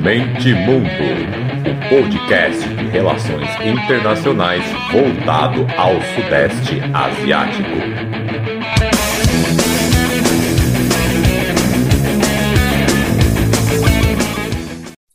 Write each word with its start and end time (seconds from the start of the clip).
Mente 0.00 0.54
Mundo, 0.54 0.88
o 1.68 1.88
podcast 1.90 2.66
de 2.66 2.88
relações 2.88 3.46
internacionais 3.60 4.64
voltado 4.90 5.66
ao 5.76 6.00
Sudeste 6.14 6.80
Asiático. 6.94 7.68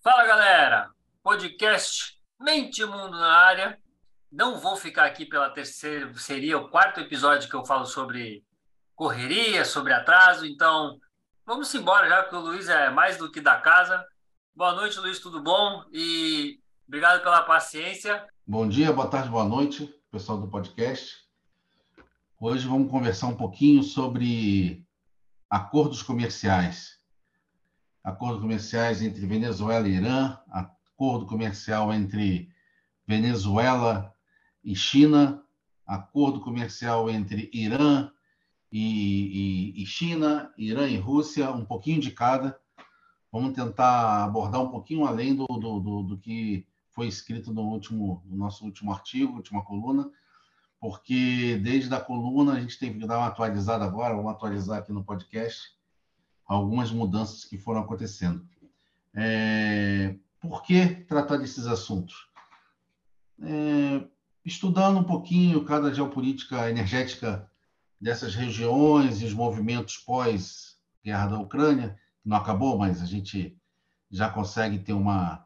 Fala 0.04 0.28
galera, 0.28 0.92
podcast 1.24 2.20
Mente 2.40 2.86
Mundo 2.86 3.18
na 3.18 3.32
área. 3.32 3.80
Não 4.32 4.60
vou 4.60 4.76
ficar 4.76 5.06
aqui 5.06 5.26
pela 5.26 5.50
terceira, 5.50 6.14
seria 6.18 6.60
o 6.60 6.70
quarto 6.70 7.00
episódio 7.00 7.50
que 7.50 7.56
eu 7.56 7.66
falo 7.66 7.88
sobre 7.88 8.44
correria, 8.96 9.66
sobre 9.66 9.92
atraso, 9.92 10.46
então 10.46 11.00
vamos 11.48 11.74
embora 11.74 12.10
já, 12.10 12.22
porque 12.24 12.36
o 12.36 12.42
Luiz 12.42 12.68
é 12.68 12.90
mais 12.90 13.18
do 13.18 13.32
que 13.32 13.40
da 13.40 13.56
casa. 13.56 14.06
Boa 14.54 14.76
noite, 14.76 15.00
Luiz, 15.00 15.18
tudo 15.20 15.42
bom? 15.42 15.86
E 15.94 16.60
obrigado 16.86 17.24
pela 17.24 17.42
paciência. 17.42 18.28
Bom 18.46 18.68
dia, 18.68 18.92
boa 18.92 19.08
tarde, 19.08 19.30
boa 19.30 19.46
noite, 19.46 19.90
pessoal 20.12 20.42
do 20.42 20.50
podcast. 20.50 21.26
Hoje 22.38 22.68
vamos 22.68 22.92
conversar 22.92 23.28
um 23.28 23.38
pouquinho 23.38 23.82
sobre 23.82 24.86
acordos 25.50 26.04
comerciais. 26.04 27.00
Acordos 28.04 28.42
comerciais 28.42 29.02
entre 29.02 29.26
Venezuela 29.26 29.88
e 29.88 29.94
Irã, 29.94 30.38
acordo 30.52 31.26
comercial 31.26 31.94
entre 31.94 32.52
Venezuela 33.08 34.14
e 34.62 34.76
China, 34.76 35.42
acordo 35.86 36.42
comercial 36.42 37.10
entre 37.10 37.50
Irã 37.54 38.12
e, 38.72 39.74
e, 39.78 39.84
e, 39.84 39.86
China, 39.86 40.52
Irã 40.58 40.88
e 40.88 40.98
Rússia, 40.98 41.52
um 41.52 41.66
pouquinho 41.66 42.02
de 42.02 42.12
cada. 42.12 42.60
Vamos 43.32 43.54
tentar 43.54 44.24
abordar 44.24 44.62
um 44.62 44.70
pouquinho 44.70 45.06
além 45.06 45.36
do, 45.36 45.46
do, 45.46 45.80
do, 45.80 46.04
do 46.04 46.18
que 46.18 46.66
foi 46.90 47.08
escrito 47.08 47.54
no, 47.54 47.62
último, 47.62 48.24
no 48.26 48.38
nosso 48.38 48.66
último 48.66 48.92
artigo, 48.92 49.36
última 49.36 49.64
coluna, 49.64 50.10
porque 50.80 51.60
desde 51.64 51.94
a 51.94 52.00
coluna 52.00 52.54
a 52.54 52.60
gente 52.60 52.80
teve 52.80 53.00
que 53.00 53.08
dar 53.08 53.20
uma 53.20 53.28
atualizada 53.28 53.86
agora, 53.86 54.16
vamos 54.16 54.32
atualizar 54.32 54.80
aqui 54.80 54.92
no 54.92 55.04
podcast 55.04 55.76
algumas 56.46 56.92
mudanças 56.92 57.46
que 57.46 57.58
foram 57.58 57.82
acontecendo. 57.82 58.48
É, 59.14 60.16
por 60.40 60.64
que 60.64 60.88
tratar 60.88 61.38
desses 61.38 61.68
assuntos? 61.68 62.28
É, 63.42 64.04
estudando 64.46 65.00
um 65.00 65.04
pouquinho 65.04 65.66
cada 65.66 65.94
geopolítica 65.94 66.70
energética 66.70 67.50
dessas 68.00 68.36
regiões 68.36 69.22
e 69.22 69.26
os 69.26 69.34
movimentos 69.34 69.98
pós-guerra 69.98 71.28
da 71.28 71.40
Ucrânia, 71.40 71.98
que 72.22 72.30
não 72.30 72.38
acabou, 72.38 72.78
mas 72.78 73.02
a 73.02 73.06
gente 73.06 73.58
já 74.10 74.30
consegue 74.30 74.80
ter 74.80 74.94
uma, 74.94 75.46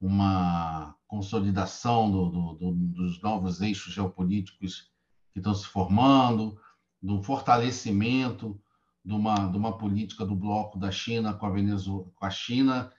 uma 0.00 0.94
consolidação 1.06 2.10
do, 2.10 2.28
do, 2.28 2.54
do, 2.54 2.72
dos 2.72 3.22
novos 3.22 3.60
eixos 3.60 3.94
geopolíticos 3.94 4.90
que 5.32 5.38
estão 5.38 5.54
se 5.54 5.66
formando, 5.66 6.60
do 7.00 7.22
fortalecimento 7.22 8.60
de 9.04 9.12
uma, 9.12 9.46
de 9.46 9.56
uma 9.56 9.78
política 9.78 10.26
do 10.26 10.34
bloco 10.34 10.78
da 10.78 10.90
China 10.90 11.32
com 11.32 11.46
a 11.46 11.50
Venezuela, 11.50 12.10
com 12.16 12.26
a 12.26 12.30
China, 12.30 12.92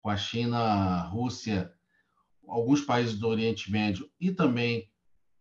com 0.00 0.10
a 0.10 0.16
China, 0.16 1.02
Rússia, 1.02 1.72
alguns 2.48 2.80
países 2.80 3.16
do 3.18 3.28
Oriente 3.28 3.70
Médio 3.70 4.10
e 4.20 4.32
também 4.32 4.90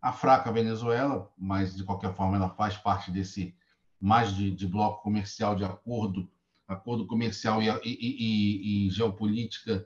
a 0.02 0.12
fraca 0.12 0.52
Venezuela, 0.52 1.32
mas 1.38 1.76
de 1.76 1.84
qualquer 1.84 2.14
forma 2.16 2.36
ela 2.36 2.50
faz 2.50 2.76
parte 2.76 3.12
desse 3.12 3.56
mais 4.00 4.34
de, 4.34 4.50
de 4.50 4.68
bloco 4.68 5.04
comercial 5.04 5.56
de 5.56 5.64
acordo, 5.64 6.28
acordo 6.68 7.06
comercial 7.06 7.62
e, 7.62 7.70
e, 7.70 7.78
e, 7.84 8.88
e, 8.88 8.90
geopolítica 8.90 9.86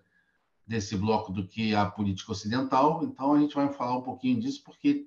desse 0.65 0.95
bloco 0.95 1.33
do 1.33 1.45
que 1.45 1.75
a 1.75 1.85
política 1.85 2.31
ocidental. 2.31 3.03
Então 3.03 3.33
a 3.33 3.39
gente 3.39 3.53
vai 3.53 3.71
falar 3.73 3.97
um 3.97 4.03
pouquinho 4.03 4.39
disso 4.39 4.63
porque 4.63 5.05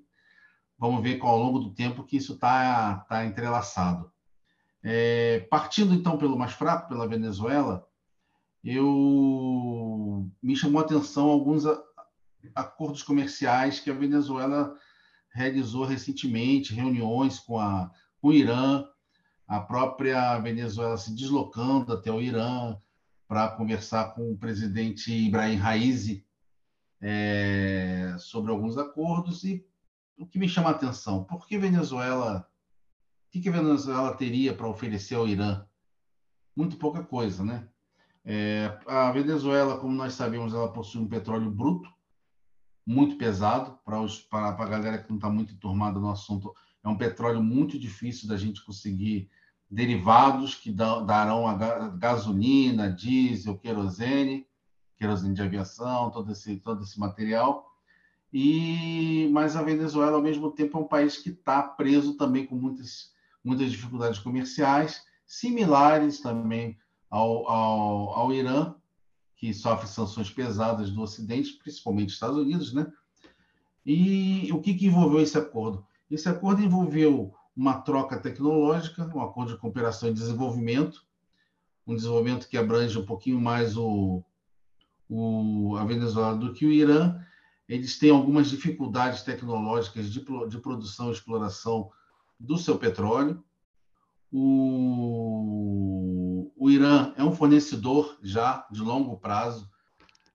vamos 0.77 1.01
ver 1.01 1.19
ao 1.21 1.39
longo 1.39 1.57
do 1.57 1.73
tempo 1.73 2.03
que 2.03 2.17
isso 2.17 2.33
está 2.33 2.97
tá 3.09 3.25
entrelaçado. 3.25 4.11
É, 4.83 5.39
partindo 5.49 5.93
então 5.93 6.17
pelo 6.17 6.37
mais 6.37 6.53
fraco, 6.53 6.87
pela 6.87 7.07
Venezuela, 7.07 7.85
eu 8.63 10.29
me 10.41 10.55
chamou 10.55 10.81
a 10.81 10.85
atenção 10.85 11.29
alguns 11.29 11.63
acordos 12.53 13.01
comerciais 13.01 13.79
que 13.79 13.89
a 13.89 13.93
Venezuela 13.93 14.77
realizou 15.31 15.85
recentemente 15.85 16.73
reuniões 16.73 17.39
com, 17.39 17.59
a, 17.59 17.91
com 18.21 18.29
o 18.29 18.33
Irã, 18.33 18.85
a 19.47 19.59
própria 19.59 20.37
Venezuela 20.39 20.97
se 20.97 21.13
deslocando 21.15 21.93
até 21.93 22.11
o 22.11 22.21
Irã 22.21 22.77
para 23.27 23.47
conversar 23.49 24.13
com 24.13 24.31
o 24.31 24.37
presidente 24.37 25.11
Ibrahim 25.11 25.55
Raisi 25.55 26.25
é, 27.01 28.15
sobre 28.19 28.51
alguns 28.51 28.77
acordos. 28.77 29.43
E 29.43 29.65
o 30.17 30.25
que 30.25 30.39
me 30.39 30.49
chama 30.49 30.69
a 30.69 30.73
atenção, 30.73 31.23
por 31.23 31.47
que 31.47 31.57
Venezuela, 31.57 32.47
o 33.27 33.31
que, 33.31 33.39
que 33.39 33.49
a 33.49 33.53
Venezuela 33.53 34.15
teria 34.15 34.53
para 34.53 34.67
oferecer 34.67 35.15
ao 35.15 35.27
Irã? 35.27 35.65
Muito 36.55 36.77
pouca 36.77 37.03
coisa, 37.03 37.43
né? 37.43 37.67
É, 38.25 38.77
a 38.85 39.11
Venezuela, 39.11 39.79
como 39.79 39.93
nós 39.93 40.13
sabemos, 40.13 40.53
ela 40.53 40.71
possui 40.71 41.01
um 41.01 41.07
petróleo 41.07 41.49
bruto, 41.49 41.89
muito 42.89 43.17
pesado 43.17 43.77
para, 43.85 44.01
os, 44.01 44.19
para, 44.19 44.47
a 44.47 44.65
galera 44.65 44.97
que 44.97 45.07
não 45.11 45.17
está 45.17 45.29
muito 45.29 45.53
enturmada 45.53 45.99
no 45.99 46.09
assunto. 46.09 46.55
É 46.83 46.89
um 46.89 46.97
petróleo 46.97 47.39
muito 47.39 47.77
difícil 47.77 48.27
da 48.27 48.35
gente 48.35 48.65
conseguir 48.65 49.29
derivados 49.69 50.55
que 50.55 50.71
darão 50.71 51.47
a 51.47 51.53
gasolina, 51.89 52.91
diesel, 52.91 53.59
querosene, 53.59 54.47
querosene 54.97 55.35
de 55.35 55.41
aviação, 55.43 56.09
todo 56.09 56.31
esse, 56.31 56.55
todo 56.57 56.81
esse 56.81 56.99
material. 56.99 57.71
E 58.33 59.29
mas 59.31 59.55
a 59.55 59.61
Venezuela, 59.61 60.17
ao 60.17 60.23
mesmo 60.23 60.49
tempo, 60.49 60.75
é 60.75 60.81
um 60.81 60.87
país 60.87 61.15
que 61.15 61.29
está 61.29 61.61
preso 61.61 62.17
também 62.17 62.47
com 62.47 62.55
muitas, 62.55 63.11
muitas 63.43 63.69
dificuldades 63.69 64.17
comerciais, 64.17 65.03
similares 65.27 66.21
também 66.21 66.75
ao, 67.07 67.47
ao, 67.47 68.09
ao 68.15 68.33
Irã, 68.33 68.73
que 69.39 69.53
sofre 69.53 69.87
sanções 69.87 70.29
pesadas 70.29 70.91
do 70.91 71.01
Ocidente, 71.01 71.57
principalmente 71.63 72.09
Estados 72.09 72.37
Unidos, 72.37 72.73
né? 72.73 72.91
E 73.85 74.51
o 74.51 74.59
que, 74.59 74.73
que 74.73 74.87
envolveu 74.87 75.21
esse 75.21 75.37
acordo? 75.37 75.87
Esse 76.11 76.27
acordo 76.27 76.61
envolveu 76.61 77.33
uma 77.55 77.79
troca 77.79 78.19
tecnológica, 78.19 79.09
um 79.15 79.21
acordo 79.21 79.53
de 79.53 79.57
cooperação 79.57 80.09
e 80.09 80.13
desenvolvimento, 80.13 81.05
um 81.87 81.95
desenvolvimento 81.95 82.49
que 82.49 82.57
abrange 82.57 82.99
um 82.99 83.05
pouquinho 83.05 83.39
mais 83.39 83.77
o, 83.77 84.21
o, 85.07 85.77
a 85.77 85.85
Venezuela 85.85 86.35
do 86.35 86.53
que 86.53 86.65
o 86.65 86.71
Irã. 86.71 87.17
Eles 87.67 87.97
têm 87.97 88.11
algumas 88.11 88.49
dificuldades 88.49 89.21
tecnológicas 89.21 90.11
de, 90.11 90.19
de 90.49 90.57
produção 90.57 91.09
e 91.09 91.13
exploração 91.13 91.89
do 92.37 92.57
seu 92.57 92.77
petróleo. 92.77 93.41
O, 94.31 95.71
o 96.55 96.69
Irã 96.69 97.13
é 97.17 97.23
um 97.23 97.31
fornecedor 97.31 98.17
já 98.21 98.67
de 98.71 98.81
longo 98.81 99.17
prazo, 99.17 99.69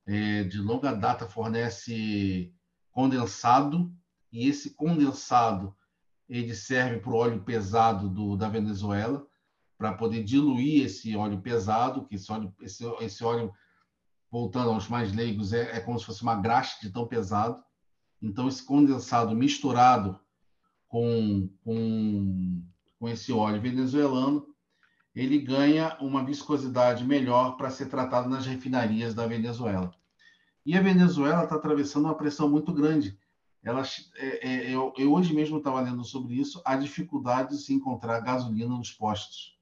é, 0.07 0.45
de 0.45 0.59
longa 0.59 0.93
data, 0.93 1.29
fornece 1.29 2.53
condensado, 2.91 3.93
e 4.33 4.49
esse 4.49 4.75
condensado 4.75 5.75
ele 6.29 6.55
serve 6.55 6.99
para 6.99 7.11
o 7.13 7.17
óleo 7.17 7.43
pesado 7.43 8.09
do, 8.09 8.37
da 8.37 8.49
Venezuela, 8.49 9.27
para 9.77 9.93
poder 9.93 10.23
diluir 10.25 10.85
esse 10.87 11.15
óleo 11.17 11.41
pesado, 11.41 12.07
que 12.07 12.15
esse 12.17 12.31
óleo, 12.33 12.55
esse, 12.61 12.85
esse 13.01 13.25
óleo 13.25 13.53
voltando 14.31 14.71
aos 14.71 14.89
mais 14.89 15.13
leigos, 15.13 15.53
é, 15.53 15.77
é 15.77 15.81
como 15.81 15.99
se 15.99 16.07
fosse 16.07 16.23
uma 16.23 16.35
graxa 16.35 16.79
de 16.81 16.91
tão 16.91 17.07
pesado. 17.07 17.63
Então, 18.21 18.49
esse 18.49 18.65
condensado 18.65 19.35
misturado 19.35 20.19
com, 20.89 21.49
com, 21.63 22.65
com 23.05 23.09
esse 23.11 23.31
óleo 23.35 23.61
venezuelano, 23.61 24.47
ele 25.15 25.39
ganha 25.39 25.95
uma 26.01 26.25
viscosidade 26.25 27.05
melhor 27.05 27.55
para 27.55 27.69
ser 27.69 27.91
tratado 27.91 28.31
nas 28.31 28.47
refinarias 28.47 29.13
da 29.13 29.27
Venezuela. 29.27 29.95
E 30.65 30.75
a 30.75 30.81
Venezuela 30.81 31.45
está 31.45 31.57
atravessando 31.57 32.07
uma 32.07 32.15
pressão 32.15 32.49
muito 32.49 32.73
grande. 32.73 33.19
Ela, 33.63 33.83
é, 34.17 34.49
é, 34.49 34.71
eu, 34.71 34.95
eu, 34.97 35.13
hoje 35.13 35.35
mesmo 35.35 35.59
estava 35.59 35.83
lendo 35.83 36.03
sobre 36.03 36.33
isso, 36.33 36.63
a 36.65 36.77
dificuldade 36.77 37.51
de 37.51 37.59
se 37.59 37.75
encontrar 37.75 38.21
gasolina 38.21 38.75
nos 38.75 38.91
postos. 38.91 39.59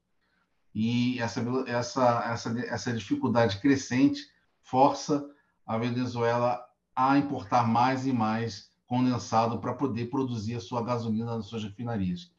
E 0.73 1.19
essa, 1.19 1.41
essa, 1.67 2.25
essa, 2.33 2.61
essa 2.61 2.93
dificuldade 2.93 3.59
crescente 3.59 4.25
força 4.61 5.29
a 5.67 5.77
Venezuela 5.77 6.65
a 6.95 7.19
importar 7.19 7.67
mais 7.67 8.07
e 8.07 8.13
mais 8.13 8.71
condensado 8.87 9.59
para 9.59 9.75
poder 9.75 10.11
produzir 10.11 10.55
a 10.55 10.61
sua 10.61 10.81
gasolina 10.81 11.37
nas 11.37 11.47
suas 11.47 11.65
refinarias. 11.65 12.31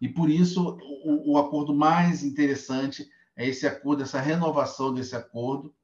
E 0.00 0.08
por 0.08 0.30
isso 0.30 0.78
o, 1.04 1.32
o 1.32 1.38
acordo 1.38 1.74
mais 1.74 2.22
interessante 2.22 3.08
é 3.36 3.46
esse 3.46 3.66
acordo, 3.66 4.02
essa 4.02 4.20
renovação 4.20 4.92
desse 4.92 5.14
acordo. 5.14 5.74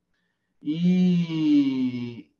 E, 0.63 2.31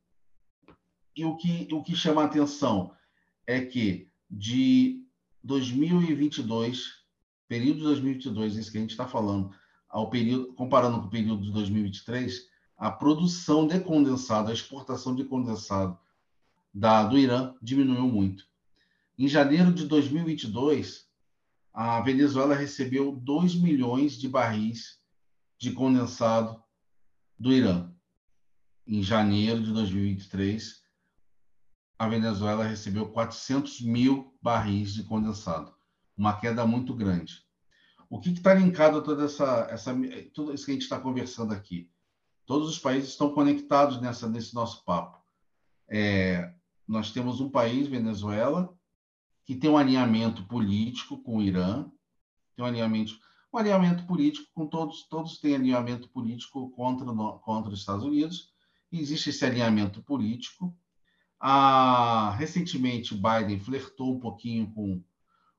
e 1.15 1.25
o, 1.25 1.35
que, 1.35 1.67
o 1.71 1.83
que 1.83 1.95
chama 1.95 2.23
a 2.23 2.25
atenção 2.25 2.93
é 3.45 3.61
que 3.61 4.09
de 4.29 5.03
2022, 5.43 7.03
período 7.47 7.77
de 7.77 7.83
2022, 7.83 8.55
isso 8.55 8.71
que 8.71 8.77
a 8.77 8.81
gente 8.81 8.91
está 8.91 9.07
falando, 9.07 9.53
ao 9.89 10.09
período, 10.09 10.53
comparando 10.53 10.99
com 11.01 11.07
o 11.07 11.09
período 11.09 11.43
de 11.43 11.51
2023, 11.51 12.47
a 12.77 12.89
produção 12.89 13.67
de 13.67 13.79
condensado, 13.79 14.49
a 14.49 14.53
exportação 14.53 15.15
de 15.15 15.23
condensado 15.23 15.97
da, 16.73 17.03
do 17.03 17.17
Irã 17.17 17.53
diminuiu 17.61 18.07
muito. 18.07 18.45
Em 19.17 19.27
janeiro 19.27 19.71
de 19.71 19.85
2022, 19.85 21.02
a 21.73 21.99
Venezuela 22.01 22.53
recebeu 22.53 23.11
2 23.11 23.55
milhões 23.55 24.13
de 24.13 24.29
barris 24.29 24.99
de 25.57 25.71
condensado 25.71 26.63
do 27.37 27.51
Irã. 27.51 27.91
Em 28.85 29.01
janeiro 29.01 29.63
de 29.63 29.73
2023, 29.73 30.83
a 31.97 32.07
Venezuela 32.07 32.63
recebeu 32.63 33.09
400 33.09 33.81
mil 33.81 34.37
barris 34.39 34.93
de 34.93 35.03
condensado, 35.03 35.73
uma 36.15 36.39
queda 36.39 36.67
muito 36.67 36.93
grande. 36.93 37.41
O 38.09 38.19
que 38.19 38.29
está 38.29 38.53
linkado 38.53 38.99
a 38.99 39.01
toda 39.01 39.25
essa, 39.25 39.67
essa, 39.71 39.95
tudo 40.33 40.53
isso 40.53 40.65
que 40.65 40.71
a 40.71 40.73
gente 40.75 40.83
está 40.83 40.99
conversando 40.99 41.53
aqui? 41.53 41.89
Todos 42.45 42.69
os 42.69 42.77
países 42.77 43.09
estão 43.09 43.33
conectados 43.33 43.99
nessa, 43.99 44.29
nesse 44.29 44.53
nosso 44.53 44.83
papo. 44.85 45.17
É, 45.89 46.53
nós 46.87 47.11
temos 47.11 47.39
um 47.39 47.49
país, 47.49 47.87
Venezuela, 47.87 48.71
que 49.45 49.55
tem 49.55 49.69
um 49.69 49.77
alinhamento 49.77 50.43
político 50.45 51.21
com 51.21 51.37
o 51.37 51.41
Irã, 51.41 51.89
tem 52.55 52.63
um 52.63 52.67
alinhamento, 52.67 53.13
um 53.53 53.57
alinhamento 53.57 54.05
político 54.05 54.47
com 54.53 54.67
todos, 54.67 55.07
todos 55.09 55.39
têm 55.39 55.55
alinhamento 55.55 56.07
político 56.09 56.69
contra, 56.71 57.05
contra 57.39 57.73
os 57.73 57.79
Estados 57.79 58.03
Unidos. 58.03 58.53
Existe 58.91 59.29
esse 59.31 59.45
alinhamento 59.45 60.01
político. 60.03 60.75
Ah, 61.39 62.35
recentemente, 62.37 63.15
Biden 63.15 63.59
flertou 63.59 64.15
um 64.15 64.19
pouquinho 64.19 64.71
com, 64.73 65.03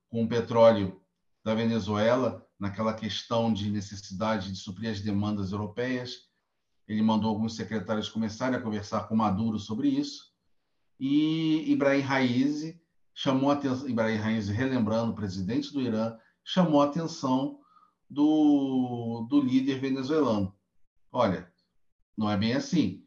com 0.09 0.25
o 0.25 0.29
petróleo 0.29 1.01
da 1.45 1.55
Venezuela, 1.55 2.47
naquela 2.59 2.95
questão 2.95 3.53
de 3.53 3.71
necessidade 3.71 4.51
de 4.51 4.57
suprir 4.57 4.91
as 4.91 5.01
demandas 5.01 5.53
europeias. 5.53 6.31
Ele 6.89 7.03
mandou 7.03 7.29
alguns 7.29 7.57
secretários 7.57 8.09
começarem 8.09 8.59
a 8.59 8.63
conversar 8.63 9.09
com 9.09 9.17
Maduro 9.17 9.59
sobre 9.59 9.89
isso. 9.89 10.33
E 10.99 11.71
Ibrahim 11.71 12.01
Raisi 12.01 12.81
chamou 13.15 13.51
a 13.51 13.55
atenção, 13.55 13.89
Ibrahim 13.89 14.17
Raisi, 14.17 14.53
relembrando 14.53 15.13
o 15.13 15.15
presidente 15.15 15.73
do 15.73 15.81
Irã, 15.81 16.17
chamou 16.45 16.83
a 16.83 16.87
atenção 16.87 17.61
do, 18.11 19.27
do 19.31 19.41
líder 19.41 19.79
venezuelano. 19.81 20.55
Olha, 21.13 21.51
não 22.17 22.31
é 22.31 22.37
bem 22.37 22.55
assim. 22.55 23.03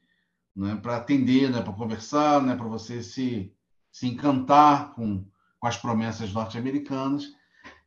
Não 0.55 0.69
é 0.69 0.75
para 0.75 0.97
atender, 0.97 1.51
não 1.51 1.59
é 1.59 1.61
para 1.61 1.73
conversar, 1.73 2.41
não 2.41 2.51
é 2.51 2.55
para 2.55 2.67
você 2.67 3.03
se, 3.03 3.53
se 3.91 4.07
encantar 4.07 4.93
com, 4.93 5.23
com 5.59 5.67
as 5.67 5.77
promessas 5.77 6.33
norte-americanas. 6.33 7.25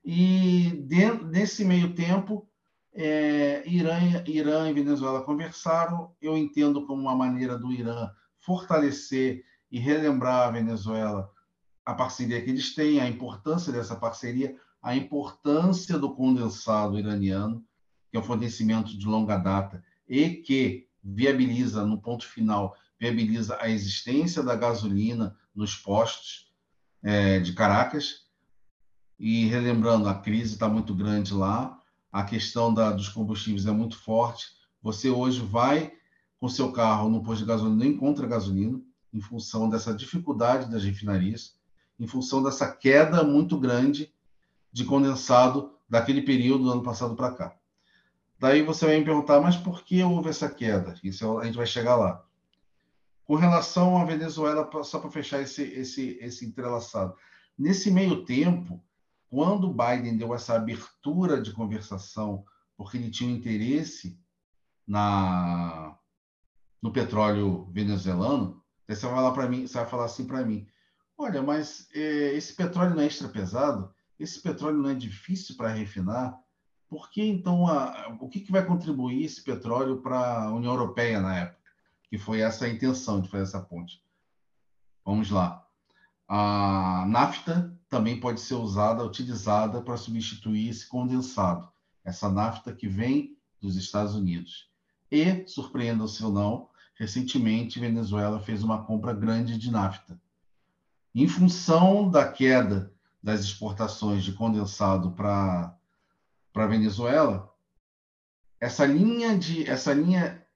E 0.05 0.87
nesse 1.25 1.65
meio 1.65 1.95
tempo, 1.95 2.49
é, 2.93 3.63
Irã, 3.67 3.99
Irã 4.27 4.71
e 4.71 4.73
Venezuela 4.73 5.25
conversaram. 5.25 6.15
Eu 6.21 6.37
entendo 6.37 6.87
como 6.87 7.03
uma 7.03 7.17
maneira 7.17 7.59
do 7.59 7.73
Irã 7.73 8.11
fortalecer 8.39 9.43
e 9.71 9.79
relembrar 9.79 10.49
a 10.49 10.51
Venezuela 10.51 11.31
a 11.85 11.95
parceria 11.95 12.43
que 12.43 12.51
eles 12.51 12.75
têm, 12.75 13.01
a 13.01 13.09
importância 13.09 13.73
dessa 13.73 13.97
parceria, 13.97 14.57
a 14.83 14.95
importância 14.95 15.99
do 15.99 16.15
condensado 16.15 16.99
iraniano, 16.99 17.65
que 18.11 18.17
é 18.17 18.21
um 18.21 18.25
fornecimento 18.25 18.97
de 18.97 19.07
longa 19.07 19.37
data 19.37 19.83
e 20.09 20.35
que 20.35 20.89
viabiliza, 21.03 21.85
no 21.85 22.01
ponto 22.01 22.27
final, 22.27 22.77
viabiliza 22.99 23.57
a 23.61 23.69
existência 23.69 24.43
da 24.43 24.55
gasolina 24.55 25.37
nos 25.55 25.77
postos 25.77 26.51
é, 27.03 27.41
de 27.41 27.53
Caracas. 27.53 28.27
E 29.19 29.47
relembrando, 29.47 30.09
a 30.09 30.15
crise 30.15 30.55
está 30.55 30.69
muito 30.69 30.95
grande 30.95 31.35
lá, 31.35 31.79
a 32.11 32.25
questão 32.25 32.73
da, 32.73 32.91
dos 32.91 33.09
combustíveis 33.09 33.67
é 33.67 33.71
muito 33.71 33.99
forte. 33.99 34.47
Você 34.83 35.11
hoje 35.11 35.41
vai 35.41 35.93
com 36.39 36.49
seu 36.49 36.73
carro 36.73 37.11
no 37.11 37.23
posto 37.23 37.41
de 37.41 37.49
gasolina, 37.49 37.85
não 37.85 37.91
encontra 37.91 38.27
gasolina, 38.27 38.81
em 39.13 39.21
função 39.21 39.69
dessa 39.69 39.93
dificuldade 39.93 40.71
das 40.71 40.83
refinarias 40.85 41.60
em 42.01 42.07
função 42.07 42.43
dessa 42.43 42.73
queda 42.73 43.23
muito 43.23 43.59
grande 43.59 44.11
de 44.73 44.87
condensado 44.87 45.79
daquele 45.89 46.23
período 46.23 46.65
do 46.65 46.73
ano 46.73 46.83
passado 46.83 47.15
para 47.15 47.33
cá. 47.33 47.57
Daí 48.39 48.63
você 48.63 48.87
vai 48.87 48.99
me 48.99 49.05
perguntar, 49.05 49.39
mas 49.39 49.57
por 49.57 49.85
que 49.85 50.03
houve 50.03 50.31
essa 50.31 50.49
queda? 50.49 50.95
Isso 51.05 51.39
a 51.39 51.45
gente 51.45 51.59
vai 51.59 51.67
chegar 51.67 51.97
lá. 51.97 52.25
Com 53.27 53.35
relação 53.35 53.99
à 53.99 54.05
Venezuela, 54.07 54.69
só 54.83 54.99
para 54.99 55.11
fechar 55.11 55.43
esse, 55.43 55.63
esse, 55.63 56.19
esse 56.23 56.47
entrelaçado. 56.47 57.15
Nesse 57.59 57.91
meio 57.91 58.25
tempo, 58.25 58.83
quando 59.29 59.73
Biden 59.73 60.17
deu 60.17 60.35
essa 60.35 60.55
abertura 60.55 61.41
de 61.41 61.53
conversação, 61.53 62.45
porque 62.77 62.97
ele 62.97 63.11
tinha 63.11 63.31
um 63.31 63.37
interesse 63.37 64.19
na, 64.87 65.97
no 66.81 66.91
petróleo 66.91 67.69
venezuelano, 67.71 68.61
você 68.89 69.07
vai 69.07 69.15
falar 69.15 69.33
para 69.33 69.49
mim, 69.49 69.67
você 69.67 69.75
vai 69.75 69.87
falar 69.87 70.07
assim 70.07 70.27
para 70.27 70.45
mim: 70.45 70.67
Olha, 71.23 71.43
mas 71.43 71.87
é, 71.95 72.33
esse 72.33 72.55
petróleo 72.55 72.95
não 72.95 73.03
é 73.03 73.07
extra 73.07 73.29
pesado? 73.29 73.95
Esse 74.19 74.41
petróleo 74.41 74.79
não 74.79 74.89
é 74.89 74.95
difícil 74.95 75.55
para 75.55 75.69
refinar? 75.69 76.41
Por 76.89 77.11
que 77.11 77.23
então 77.23 77.67
a, 77.67 78.17
o 78.19 78.27
que, 78.27 78.41
que 78.41 78.51
vai 78.51 78.65
contribuir 78.65 79.23
esse 79.23 79.43
petróleo 79.43 80.01
para 80.01 80.45
a 80.45 80.51
União 80.51 80.73
Europeia 80.73 81.21
na 81.21 81.37
época? 81.37 81.61
Que 82.09 82.17
foi 82.17 82.41
essa 82.41 82.65
a 82.65 82.71
intenção 82.71 83.21
de 83.21 83.29
fazer 83.29 83.43
essa 83.43 83.61
ponte. 83.61 84.03
Vamos 85.05 85.31
lá. 85.31 85.63
A 86.27 87.05
nafta 87.07 87.79
também 87.87 88.19
pode 88.19 88.41
ser 88.41 88.55
usada, 88.55 89.05
utilizada 89.05 89.83
para 89.83 89.99
substituir 89.99 90.71
esse 90.71 90.89
condensado, 90.89 91.71
essa 92.03 92.31
nafta 92.31 92.73
que 92.73 92.89
vem 92.89 93.37
dos 93.61 93.77
Estados 93.77 94.15
Unidos. 94.15 94.71
E, 95.13 95.47
surpreenda-se 95.47 96.25
ou 96.25 96.33
não, 96.33 96.71
recentemente 96.95 97.79
Venezuela 97.79 98.41
fez 98.41 98.63
uma 98.63 98.87
compra 98.87 99.13
grande 99.13 99.59
de 99.59 99.71
nafta 99.71 100.19
em 101.15 101.27
função 101.27 102.09
da 102.09 102.31
queda 102.31 102.93
das 103.23 103.41
exportações 103.41 104.25
de 104.25 104.33
condensado 104.33 105.13
para 105.13 105.77
a 106.55 106.67
Venezuela, 106.67 107.53
essa 108.61 108.87
linha 108.87 109.37
de 109.37 109.69
essa 109.69 109.93
linha 109.93 110.47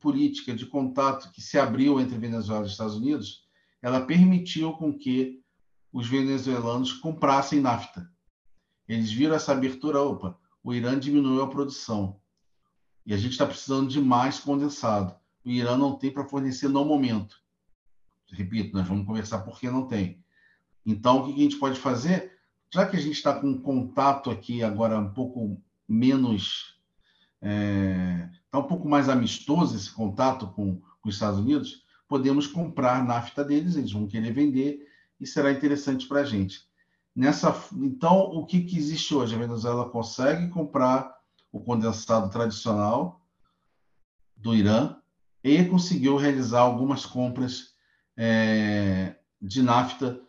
política 0.00 0.54
de 0.54 0.66
contato 0.66 1.30
que 1.30 1.40
se 1.40 1.58
abriu 1.58 2.00
entre 2.00 2.18
Venezuela 2.18 2.64
e 2.64 2.68
Estados 2.68 2.96
Unidos, 2.96 3.44
ela 3.82 4.00
permitiu 4.00 4.72
com 4.72 4.96
que 4.96 5.42
os 5.92 6.08
venezuelanos 6.08 6.92
comprassem 6.92 7.60
nafta. 7.60 8.10
Eles 8.88 9.12
viram 9.12 9.34
essa 9.34 9.52
abertura, 9.52 10.00
opa, 10.00 10.38
o 10.62 10.72
Irã 10.72 10.98
diminuiu 10.98 11.42
a 11.42 11.48
produção 11.48 12.18
e 13.04 13.12
a 13.12 13.16
gente 13.16 13.32
está 13.32 13.46
precisando 13.46 13.88
de 13.88 14.00
mais 14.00 14.38
condensado. 14.38 15.14
O 15.44 15.48
Irã 15.48 15.76
não 15.76 15.96
tem 15.96 16.10
para 16.10 16.24
fornecer 16.24 16.68
no 16.68 16.84
momento 16.84 17.36
repito, 18.32 18.76
nós 18.76 18.86
vamos 18.86 19.06
conversar 19.06 19.40
por 19.40 19.58
que 19.58 19.70
não 19.70 19.86
tem. 19.86 20.22
Então, 20.84 21.18
o 21.18 21.26
que 21.26 21.40
a 21.40 21.42
gente 21.42 21.56
pode 21.56 21.78
fazer? 21.78 22.38
Já 22.72 22.86
que 22.86 22.96
a 22.96 23.00
gente 23.00 23.16
está 23.16 23.38
com 23.38 23.60
contato 23.60 24.30
aqui 24.30 24.62
agora 24.62 24.98
um 24.98 25.12
pouco 25.12 25.60
menos. 25.88 26.78
Está 27.42 27.48
é, 27.50 28.30
tá 28.50 28.58
um 28.58 28.64
pouco 28.64 28.88
mais 28.88 29.08
amistoso 29.08 29.74
esse 29.74 29.90
contato 29.90 30.46
com, 30.48 30.76
com 30.76 31.08
os 31.08 31.14
Estados 31.14 31.40
Unidos, 31.40 31.84
podemos 32.06 32.46
comprar 32.46 33.04
nafta 33.04 33.44
deles, 33.44 33.76
eles 33.76 33.92
vão 33.92 34.06
querer 34.06 34.32
vender 34.32 34.86
e 35.18 35.26
será 35.26 35.50
interessante 35.50 36.06
para 36.06 36.20
a 36.20 36.24
gente. 36.24 36.68
Nessa, 37.14 37.54
então, 37.74 38.18
o 38.18 38.46
que, 38.46 38.62
que 38.62 38.76
existe 38.76 39.14
hoje? 39.14 39.34
A 39.34 39.38
Venezuela 39.38 39.88
consegue 39.88 40.48
comprar 40.48 41.14
o 41.50 41.60
condensado 41.60 42.30
tradicional 42.30 43.20
do 44.36 44.54
Irã 44.54 44.96
e 45.42 45.64
conseguiu 45.64 46.16
realizar 46.16 46.60
algumas 46.60 47.04
compras 47.04 47.74
é, 48.22 49.16
de 49.40 49.62
nafta 49.62 50.20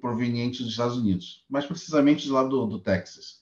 proveniente 0.00 0.62
dos 0.62 0.70
Estados 0.70 0.96
Unidos, 0.96 1.44
mais 1.48 1.66
precisamente 1.66 2.28
lá 2.28 2.44
do, 2.44 2.66
do 2.66 2.78
Texas. 2.78 3.40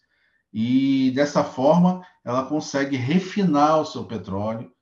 E 0.51 1.11
dessa 1.11 1.45
forma, 1.45 2.07
ela 2.25 2.47
consegue 2.47 2.97
refinar 2.97 3.79
o 3.79 3.85
seu 3.85 4.07
petróleo 4.07 4.73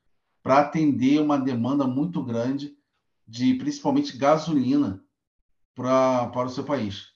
para 0.40 0.61
atender 0.61 1.21
uma 1.21 1.37
demanda 1.37 1.85
muito 1.85 2.23
grande 2.23 2.76
de 3.26 3.54
principalmente 3.54 4.16
gasolina 4.16 5.02
pra, 5.75 6.26
para 6.26 6.47
o 6.47 6.50
seu 6.50 6.62
país, 6.62 7.09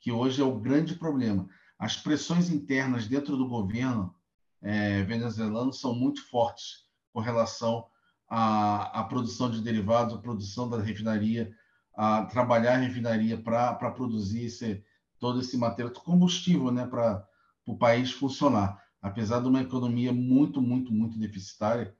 que 0.00 0.10
hoje 0.10 0.42
é 0.42 0.44
o 0.44 0.58
grande 0.58 0.96
problema. 0.96 1.48
As 1.78 1.96
pressões 1.96 2.50
internas 2.50 3.06
dentro 3.06 3.36
do 3.36 3.46
governo 3.46 4.12
é, 4.60 5.04
venezuelano 5.04 5.72
são 5.72 5.94
muito 5.94 6.26
fortes 6.28 6.86
com 7.12 7.20
relação 7.20 7.86
a, 8.28 9.00
a 9.00 9.04
produção 9.04 9.50
de 9.50 9.60
derivados, 9.60 10.14
a 10.14 10.18
produção 10.18 10.68
da 10.68 10.80
refinaria, 10.80 11.52
a 11.96 12.24
trabalhar 12.26 12.74
a 12.74 12.78
refinaria 12.78 13.36
para 13.36 13.90
produzir 13.90 14.44
esse, 14.44 14.84
todo 15.18 15.40
esse 15.40 15.56
material, 15.56 15.92
combustível 15.94 16.70
né, 16.70 16.86
para 16.86 17.26
o 17.66 17.76
país 17.76 18.12
funcionar, 18.12 18.82
apesar 19.00 19.40
de 19.40 19.48
uma 19.48 19.62
economia 19.62 20.12
muito, 20.12 20.60
muito, 20.60 20.92
muito 20.92 21.18
deficitária. 21.18 21.94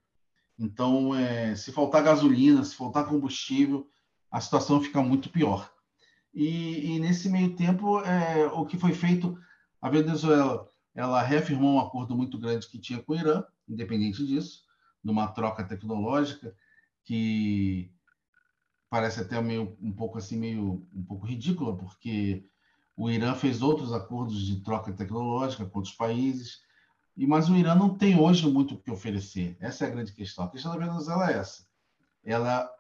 Então, 0.59 1.15
é, 1.15 1.55
se 1.55 1.73
faltar 1.73 2.03
gasolina, 2.03 2.65
se 2.65 2.75
faltar 2.75 3.07
combustível, 3.07 3.89
a 4.31 4.41
situação 4.41 4.81
fica 4.81 5.03
muito 5.03 5.31
pior. 5.31 5.73
E, 6.35 6.95
e 6.95 7.01
nesse 7.01 7.29
meio 7.29 7.57
tempo, 7.57 8.01
é, 8.01 8.47
o 8.49 8.67
que 8.67 8.77
foi 8.77 8.93
feito, 8.93 9.39
a 9.81 9.89
Venezuela 9.89 10.67
ela 10.95 11.23
reafirmou 11.23 11.77
um 11.77 11.81
acordo 11.81 12.17
muito 12.17 12.37
grande 12.39 12.69
que 12.69 12.79
tinha 12.79 13.01
com 13.01 13.13
o 13.13 13.17
Irã, 13.17 13.45
independente 13.69 14.27
disso, 14.27 14.65
numa 15.09 15.27
troca 15.27 15.65
tecnológica 15.65 16.55
que 17.03 17.91
parece 18.91 19.21
até 19.21 19.41
meio 19.41 19.77
um 19.81 19.91
pouco 19.91 20.19
assim 20.19 20.37
meio 20.37 20.87
um 20.93 21.03
pouco 21.03 21.27
ridícula 21.27 21.75
porque 21.75 22.45
o 22.95 23.11
Irã 23.11 23.35
fez 23.35 23.63
outros 23.63 23.93
acordos 23.93 24.47
de 24.47 24.61
troca 24.61 24.93
tecnológica 24.93 25.65
com 25.65 25.79
outros 25.79 25.95
países 25.95 26.61
e 27.17 27.27
mas 27.27 27.49
o 27.49 27.57
Irã 27.57 27.75
não 27.75 27.97
tem 27.97 28.19
hoje 28.19 28.47
muito 28.47 28.75
o 28.75 28.79
que 28.79 28.91
oferecer. 28.91 29.57
Essa 29.59 29.85
é 29.85 29.89
a 29.89 29.91
grande 29.91 30.13
questão. 30.13 30.45
A 30.45 30.51
questão 30.51 30.71
da 30.71 30.87
Venezuela 30.87 31.31
é 31.31 31.39
essa. 31.39 31.67
Ela 32.23 32.71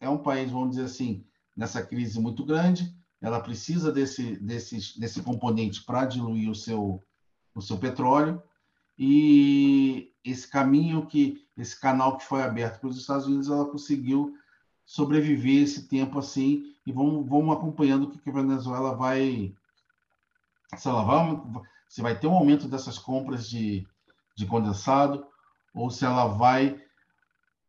é 0.00 0.08
um 0.08 0.18
país 0.18 0.50
vamos 0.50 0.70
dizer 0.70 0.84
assim 0.84 1.24
nessa 1.56 1.80
crise 1.80 2.20
muito 2.20 2.44
grande. 2.44 2.92
Ela 3.22 3.40
precisa 3.40 3.92
desse 3.92 4.36
desse 4.38 4.98
desse 4.98 5.22
componente 5.22 5.84
para 5.84 6.04
diluir 6.04 6.50
o 6.50 6.54
seu 6.54 7.02
o 7.54 7.62
seu 7.62 7.78
petróleo 7.78 8.42
e 8.98 10.12
esse 10.24 10.48
caminho 10.48 11.06
que 11.06 11.46
esse 11.56 11.78
canal 11.78 12.16
que 12.16 12.24
foi 12.24 12.42
aberto 12.42 12.80
para 12.80 12.88
os 12.88 12.98
Estados 12.98 13.26
Unidos 13.26 13.48
ela 13.48 13.66
conseguiu 13.66 14.34
sobreviver 14.84 15.62
esse 15.62 15.88
tempo 15.88 16.18
assim. 16.18 16.74
E 16.86 16.92
vamos, 16.92 17.28
vamos 17.28 17.56
acompanhando 17.56 18.04
o 18.04 18.10
que 18.10 18.30
a 18.30 18.32
Venezuela 18.32 18.94
vai 18.94 19.54
se 20.76 20.88
ela 20.88 21.04
vai 21.04 21.40
se 21.88 22.02
vai 22.02 22.18
ter 22.18 22.26
um 22.26 22.34
aumento 22.34 22.68
dessas 22.68 22.98
compras 22.98 23.48
de, 23.48 23.86
de 24.36 24.46
condensado 24.46 25.26
ou 25.74 25.90
se 25.90 26.04
ela 26.04 26.26
vai 26.26 26.80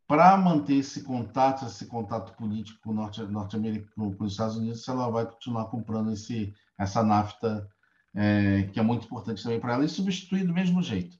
para 0.06 0.36
manter 0.36 0.76
esse 0.76 1.02
contato 1.02 1.64
esse 1.66 1.86
contato 1.86 2.36
político 2.36 2.92
norte, 2.92 3.22
norte-americano 3.22 4.16
com 4.16 4.24
os 4.24 4.32
Estados 4.32 4.56
Unidos 4.56 4.84
se 4.84 4.90
ela 4.90 5.10
vai 5.10 5.26
continuar 5.26 5.66
comprando 5.66 6.12
esse 6.12 6.54
essa 6.76 7.02
nafta 7.02 7.68
é, 8.14 8.64
que 8.72 8.80
é 8.80 8.82
muito 8.82 9.06
importante 9.06 9.42
também 9.42 9.60
para 9.60 9.74
ela 9.74 9.84
e 9.84 9.88
substituir 9.88 10.44
do 10.44 10.52
mesmo 10.52 10.82
jeito 10.82 11.18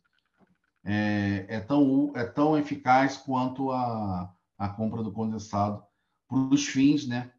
é, 0.84 1.44
é, 1.48 1.60
tão 1.60 2.12
é 2.16 2.24
tão 2.24 2.56
eficaz 2.56 3.16
quanto 3.16 3.70
a, 3.70 4.32
a 4.56 4.68
compra 4.70 5.02
do 5.02 5.12
condensado 5.12 5.82
para 6.26 6.38
os 6.38 6.66
fins, 6.66 7.06
né, 7.06 7.30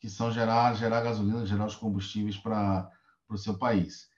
que 0.00 0.08
são 0.08 0.30
gerar, 0.30 0.74
gerar 0.74 1.00
gasolina, 1.00 1.46
gerar 1.46 1.66
os 1.66 1.76
combustíveis 1.76 2.36
para 2.36 2.90
o 3.28 3.36
seu 3.36 3.58
país. 3.58 4.08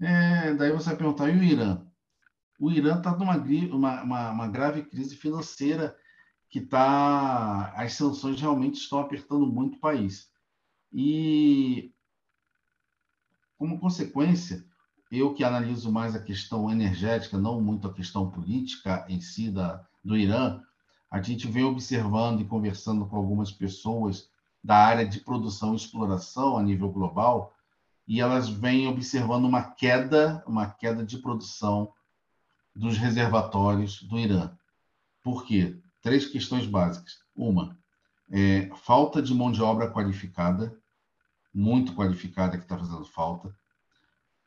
É, 0.00 0.54
daí 0.54 0.72
você 0.72 0.86
vai 0.86 0.96
perguntar, 0.96 1.28
e 1.28 1.38
o 1.38 1.42
Irã? 1.42 1.86
O 2.58 2.70
Irã 2.70 2.98
está 2.98 3.16
numa 3.16 3.36
uma, 3.36 4.02
uma, 4.02 4.30
uma, 4.30 4.48
grave 4.48 4.82
crise 4.82 5.16
financeira 5.16 5.96
que 6.48 6.58
está... 6.58 7.72
As 7.76 7.94
sanções 7.94 8.40
realmente 8.40 8.74
estão 8.74 8.98
apertando 8.98 9.46
muito 9.46 9.76
o 9.76 9.80
país. 9.80 10.30
E, 10.92 11.92
como 13.60 13.78
consequência, 13.78 14.64
eu 15.12 15.34
que 15.34 15.44
analiso 15.44 15.92
mais 15.92 16.16
a 16.16 16.22
questão 16.22 16.70
energética, 16.70 17.36
não 17.36 17.60
muito 17.60 17.86
a 17.86 17.92
questão 17.92 18.30
política 18.30 19.04
em 19.06 19.20
si 19.20 19.50
da, 19.50 19.86
do 20.02 20.16
Irã, 20.16 20.62
a 21.10 21.20
gente 21.20 21.46
vem 21.46 21.64
observando 21.64 22.40
e 22.40 22.46
conversando 22.46 23.04
com 23.04 23.16
algumas 23.16 23.52
pessoas 23.52 24.30
da 24.64 24.76
área 24.76 25.06
de 25.06 25.20
produção 25.20 25.74
e 25.74 25.76
exploração 25.76 26.56
a 26.56 26.62
nível 26.62 26.88
global, 26.88 27.54
e 28.08 28.18
elas 28.18 28.48
vêm 28.48 28.88
observando 28.88 29.44
uma 29.44 29.62
queda, 29.62 30.42
uma 30.46 30.70
queda 30.70 31.04
de 31.04 31.18
produção 31.18 31.92
dos 32.74 32.96
reservatórios 32.96 34.02
do 34.02 34.18
Irã. 34.18 34.56
Por 35.22 35.44
quê? 35.44 35.76
Três 36.00 36.26
questões 36.26 36.64
básicas. 36.64 37.18
Uma, 37.36 37.76
é, 38.30 38.70
falta 38.74 39.20
de 39.20 39.34
mão 39.34 39.52
de 39.52 39.60
obra 39.60 39.90
qualificada, 39.90 40.79
muito 41.52 41.94
qualificada 41.94 42.56
que 42.56 42.64
está 42.64 42.78
fazendo 42.78 43.04
falta. 43.04 43.54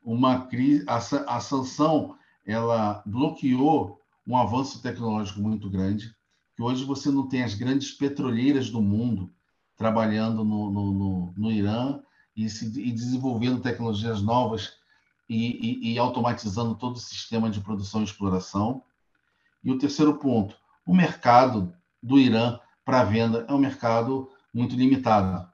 Uma 0.02 0.46
crise, 0.48 0.84
a, 0.88 0.98
a 0.98 1.40
sanção 1.40 2.18
ela 2.46 3.02
bloqueou 3.06 4.00
um 4.26 4.38
avanço 4.38 4.82
tecnológico 4.82 5.40
muito 5.42 5.70
grande 5.70 6.14
que 6.56 6.62
hoje 6.62 6.86
você 6.86 7.10
não 7.10 7.28
tem 7.28 7.44
as 7.44 7.56
grandes 7.56 7.92
petroleiras 7.92 8.70
do 8.70 8.82
mundo 8.82 9.34
trabalhando 9.76 10.44
no, 10.44 10.72
no, 10.72 10.92
no, 10.92 11.34
no 11.36 11.52
Irã 11.52 12.00
e, 12.36 12.50
se, 12.50 12.66
e, 12.80 12.92
desenvolvendo 12.92 13.62
tecnologias 13.62 14.22
novas 14.22 14.74
e, 15.28 15.90
e, 15.90 15.94
e, 15.94 16.00
automatizando 16.00 16.76
todo 16.76 16.96
o 16.96 17.00
sistema 17.00 17.50
de 17.50 17.60
produção 17.60 18.02
e 18.02 18.04
exploração. 18.04 18.84
E 19.64 19.72
o 19.72 19.78
terceiro 19.78 20.16
ponto, 20.18 20.56
o 20.86 20.94
mercado 20.94 21.74
do 22.02 22.20
Irã 22.20 22.60
para 22.86 23.04
venda 23.04 23.46
é 23.48 23.54
um 23.54 23.58
mercado 23.58 24.30
muito 24.54 24.76
limitado. 24.76 25.52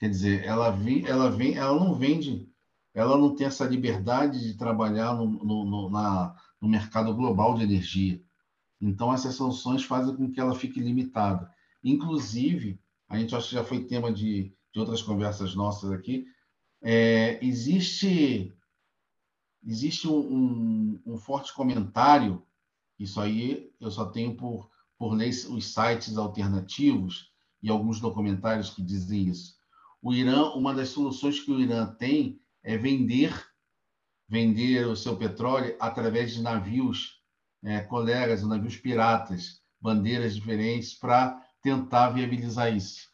Quer 0.00 0.08
dizer, 0.08 0.44
ela, 0.46 0.70
vem, 0.70 1.06
ela, 1.06 1.30
vem, 1.30 1.56
ela 1.56 1.78
não 1.78 1.94
vende, 1.94 2.50
ela 2.94 3.18
não 3.18 3.36
tem 3.36 3.46
essa 3.46 3.66
liberdade 3.66 4.40
de 4.40 4.54
trabalhar 4.54 5.14
no, 5.14 5.26
no, 5.26 5.90
na, 5.90 6.34
no 6.58 6.66
mercado 6.66 7.14
global 7.14 7.54
de 7.54 7.64
energia. 7.64 8.18
Então, 8.80 9.12
essas 9.12 9.34
sanções 9.34 9.84
fazem 9.84 10.16
com 10.16 10.32
que 10.32 10.40
ela 10.40 10.54
fique 10.54 10.80
limitada. 10.80 11.52
Inclusive, 11.84 12.80
a 13.10 13.18
gente 13.18 13.36
acha 13.36 13.48
que 13.50 13.54
já 13.56 13.62
foi 13.62 13.84
tema 13.84 14.10
de, 14.10 14.50
de 14.72 14.80
outras 14.80 15.02
conversas 15.02 15.54
nossas 15.54 15.92
aqui, 15.92 16.24
é, 16.80 17.38
existe, 17.44 18.54
existe 19.62 20.08
um, 20.08 20.18
um, 20.18 21.00
um, 21.04 21.18
forte 21.18 21.52
comentário, 21.52 22.42
isso 22.98 23.20
aí 23.20 23.70
eu 23.78 23.90
só 23.90 24.06
tenho 24.06 24.34
por, 24.34 24.70
por 24.96 25.12
ler 25.12 25.28
os 25.28 25.74
sites 25.74 26.16
alternativos 26.16 27.30
e 27.62 27.68
alguns 27.68 28.00
documentários 28.00 28.70
que 28.70 28.80
dizem 28.80 29.28
isso. 29.28 29.59
O 30.02 30.12
Irã, 30.12 30.50
uma 30.52 30.74
das 30.74 30.88
soluções 30.88 31.40
que 31.40 31.50
o 31.50 31.60
Irã 31.60 31.86
tem 31.86 32.40
é 32.62 32.76
vender 32.76 33.50
vender 34.30 34.86
o 34.86 34.94
seu 34.94 35.16
petróleo 35.16 35.76
através 35.80 36.32
de 36.32 36.40
navios 36.40 37.20
é, 37.64 37.80
colegas, 37.80 38.44
navios 38.44 38.76
piratas, 38.76 39.60
bandeiras 39.80 40.36
diferentes, 40.36 40.94
para 40.94 41.44
tentar 41.60 42.10
viabilizar 42.10 42.72
isso. 42.74 43.10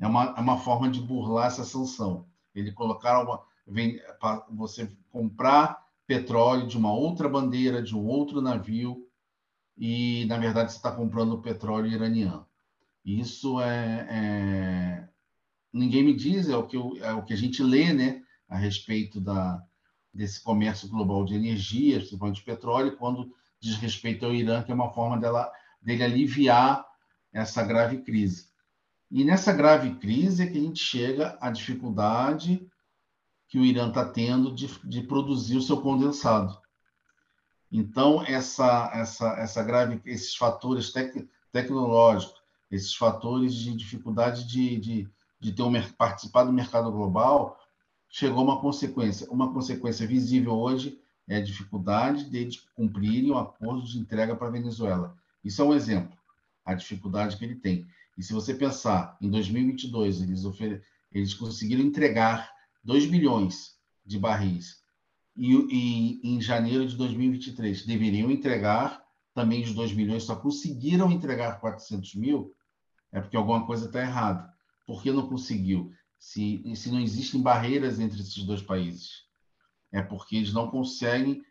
É 0.00 0.06
uma, 0.08 0.34
é 0.36 0.40
uma 0.40 0.58
forma 0.58 0.90
de 0.90 1.00
burlar 1.00 1.46
essa 1.46 1.64
sanção. 1.64 2.26
Ele 2.52 2.72
colocar 2.72 3.22
uma. 3.22 3.44
Vem, 3.64 4.00
você 4.50 4.90
comprar 5.08 5.86
petróleo 6.06 6.66
de 6.66 6.76
uma 6.76 6.92
outra 6.92 7.28
bandeira, 7.28 7.80
de 7.80 7.94
um 7.94 8.04
outro 8.04 8.40
navio, 8.40 9.08
e, 9.76 10.24
na 10.26 10.36
verdade, 10.36 10.72
você 10.72 10.78
está 10.78 10.90
comprando 10.90 11.40
petróleo 11.42 11.86
iraniano. 11.86 12.46
Isso 13.04 13.60
é, 13.60 14.06
é, 14.10 15.08
Ninguém 15.76 16.02
me 16.02 16.14
diz, 16.14 16.48
é 16.48 16.56
o, 16.56 16.66
que 16.66 16.76
eu, 16.76 16.96
é 17.02 17.12
o 17.12 17.22
que 17.22 17.34
a 17.34 17.36
gente 17.36 17.62
lê 17.62 17.92
né, 17.92 18.22
a 18.48 18.56
respeito 18.56 19.20
da, 19.20 19.62
desse 20.12 20.42
comércio 20.42 20.88
global 20.88 21.24
de 21.24 21.34
energia, 21.34 21.98
principalmente 21.98 22.36
de 22.36 22.44
petróleo, 22.44 22.96
quando 22.96 23.30
diz 23.60 23.76
respeito 23.76 24.24
ao 24.24 24.34
Irã, 24.34 24.62
que 24.62 24.72
é 24.72 24.74
uma 24.74 24.92
forma 24.92 25.18
dela, 25.18 25.52
dele 25.82 26.02
aliviar 26.02 26.84
essa 27.32 27.62
grave 27.62 27.98
crise. 27.98 28.46
E 29.10 29.22
nessa 29.24 29.52
grave 29.52 29.96
crise 29.96 30.42
é 30.42 30.46
que 30.46 30.58
a 30.58 30.60
gente 30.60 30.82
chega 30.82 31.36
à 31.40 31.50
dificuldade 31.50 32.66
que 33.48 33.58
o 33.58 33.64
Irã 33.64 33.88
está 33.88 34.04
tendo 34.04 34.54
de, 34.54 34.66
de, 34.84 35.02
produzir 35.02 35.56
o 35.56 35.62
seu 35.62 35.80
condensado. 35.80 36.58
Então, 37.70 38.24
essa, 38.24 38.90
essa, 38.94 39.28
essa 39.38 39.62
grave, 39.62 40.00
esses 40.04 40.34
fatores 40.34 40.90
tec, 40.92 41.28
tecnológicos, 41.52 42.40
esses 42.70 42.94
fatores 42.94 43.54
de 43.54 43.76
dificuldade 43.76 44.46
de, 44.48 44.76
de, 44.78 45.08
de 45.46 45.52
ter 45.52 45.62
um, 45.62 45.72
participar 45.92 46.42
do 46.42 46.52
mercado 46.52 46.90
global, 46.90 47.56
chegou 48.08 48.42
uma 48.42 48.60
consequência. 48.60 49.30
Uma 49.30 49.52
consequência 49.52 50.04
visível 50.04 50.54
hoje 50.54 51.00
é 51.28 51.36
a 51.36 51.40
dificuldade 51.40 52.24
deles 52.24 52.66
cumprirem 52.74 53.30
o 53.30 53.38
acordo 53.38 53.86
de 53.86 53.96
entrega 53.96 54.34
para 54.34 54.48
a 54.48 54.50
Venezuela. 54.50 55.16
Isso 55.44 55.62
é 55.62 55.64
um 55.64 55.72
exemplo, 55.72 56.18
a 56.64 56.74
dificuldade 56.74 57.36
que 57.36 57.44
ele 57.44 57.54
tem. 57.54 57.86
E 58.18 58.24
se 58.24 58.32
você 58.32 58.54
pensar, 58.54 59.16
em 59.20 59.30
2022, 59.30 60.22
eles, 60.22 60.44
ofer... 60.44 60.82
eles 61.12 61.32
conseguiram 61.32 61.84
entregar 61.84 62.50
2 62.82 63.08
milhões 63.08 63.78
de 64.04 64.18
barris. 64.18 64.82
E, 65.36 65.54
e, 65.54 66.20
em 66.24 66.40
janeiro 66.40 66.84
de 66.84 66.96
2023 66.96 67.86
deveriam 67.86 68.32
entregar 68.32 69.00
também 69.32 69.62
os 69.62 69.72
2 69.72 69.92
milhões, 69.92 70.24
só 70.24 70.34
conseguiram 70.34 71.12
entregar 71.12 71.60
400 71.60 72.16
mil, 72.16 72.52
é 73.12 73.20
porque 73.20 73.36
alguma 73.36 73.64
coisa 73.64 73.86
está 73.86 74.00
errada. 74.00 74.55
Por 74.86 75.02
que 75.02 75.10
não 75.10 75.28
conseguiu? 75.28 75.92
Se, 76.18 76.62
se 76.76 76.90
não 76.90 77.00
existem 77.00 77.42
barreiras 77.42 78.00
entre 78.00 78.20
esses 78.20 78.42
dois 78.44 78.62
países 78.62 79.26
é 79.92 80.02
porque 80.02 80.36
eles 80.36 80.52
não 80.52 80.70
conseguem 80.70 81.42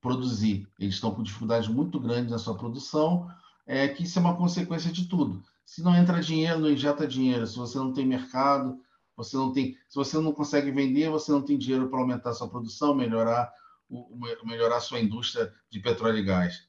produzir. 0.00 0.68
Eles 0.78 0.94
estão 0.94 1.14
com 1.14 1.22
dificuldades 1.22 1.68
muito 1.68 1.98
grandes 1.98 2.30
na 2.30 2.38
sua 2.38 2.56
produção, 2.56 3.28
é 3.66 3.88
que 3.88 4.04
isso 4.04 4.18
é 4.18 4.22
uma 4.22 4.36
consequência 4.36 4.92
de 4.92 5.06
tudo. 5.06 5.42
Se 5.64 5.82
não 5.82 5.94
entra 5.94 6.20
dinheiro, 6.20 6.60
não 6.60 6.70
injeta 6.70 7.06
dinheiro. 7.06 7.46
Se 7.46 7.56
você 7.56 7.76
não 7.78 7.92
tem 7.92 8.06
mercado, 8.06 8.80
você 9.16 9.36
não 9.36 9.52
tem. 9.52 9.76
Se 9.88 9.96
você 9.96 10.18
não 10.18 10.32
consegue 10.32 10.70
vender, 10.70 11.10
você 11.10 11.30
não 11.32 11.42
tem 11.42 11.58
dinheiro 11.58 11.88
para 11.88 11.98
aumentar 11.98 12.32
sua 12.32 12.48
produção, 12.48 12.94
melhorar 12.94 13.52
o, 13.88 14.16
melhorar 14.44 14.80
sua 14.80 15.00
indústria 15.00 15.52
de 15.68 15.80
petróleo 15.80 16.18
e 16.18 16.24
gás. 16.24 16.68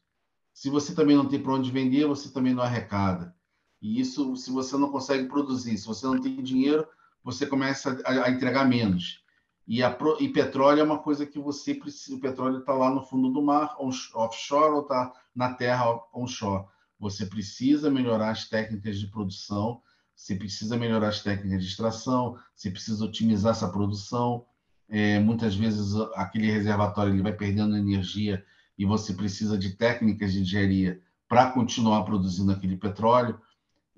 Se 0.53 0.69
você 0.69 0.93
também 0.93 1.15
não 1.15 1.29
tem 1.29 1.41
para 1.41 1.53
onde 1.53 1.71
vender, 1.71 2.05
você 2.05 2.29
também 2.29 2.53
não 2.53 2.63
arrecada. 2.63 3.33
E 3.81 3.99
isso, 3.99 4.35
se 4.35 4.51
você 4.51 4.77
não 4.77 4.91
consegue 4.91 5.27
produzir, 5.27 5.77
se 5.77 5.87
você 5.87 6.05
não 6.05 6.19
tem 6.19 6.41
dinheiro, 6.41 6.87
você 7.23 7.45
começa 7.45 8.01
a, 8.05 8.25
a 8.25 8.31
entregar 8.31 8.65
menos. 8.65 9.23
E, 9.67 9.83
a, 9.83 9.95
e 10.19 10.29
petróleo 10.29 10.79
é 10.79 10.83
uma 10.83 10.97
coisa 10.97 11.25
que 11.25 11.39
você 11.39 11.75
precisa. 11.75 12.17
O 12.17 12.19
petróleo 12.19 12.59
está 12.59 12.73
lá 12.73 12.89
no 12.89 13.03
fundo 13.03 13.29
do 13.29 13.41
mar, 13.41 13.75
offshore, 13.79 14.73
ou 14.73 14.81
está 14.81 15.13
na 15.35 15.53
terra 15.53 15.85
onshore. 16.13 16.65
Você 16.99 17.25
precisa 17.25 17.89
melhorar 17.89 18.31
as 18.31 18.49
técnicas 18.49 18.99
de 18.99 19.07
produção, 19.07 19.81
você 20.15 20.35
precisa 20.35 20.75
melhorar 20.75 21.09
as 21.09 21.21
técnicas 21.21 21.63
de 21.63 21.69
extração, 21.69 22.35
você 22.53 22.69
precisa 22.69 23.05
otimizar 23.05 23.51
essa 23.51 23.69
produção. 23.69 24.45
É, 24.89 25.19
muitas 25.19 25.55
vezes 25.55 25.95
aquele 26.15 26.51
reservatório 26.51 27.13
ele 27.13 27.21
vai 27.21 27.33
perdendo 27.33 27.77
energia 27.77 28.43
e 28.77 28.85
você 28.85 29.13
precisa 29.13 29.57
de 29.57 29.75
técnicas 29.75 30.33
de 30.33 30.41
engenharia 30.41 30.99
para 31.27 31.51
continuar 31.51 32.03
produzindo 32.03 32.51
aquele 32.51 32.75
petróleo. 32.75 33.39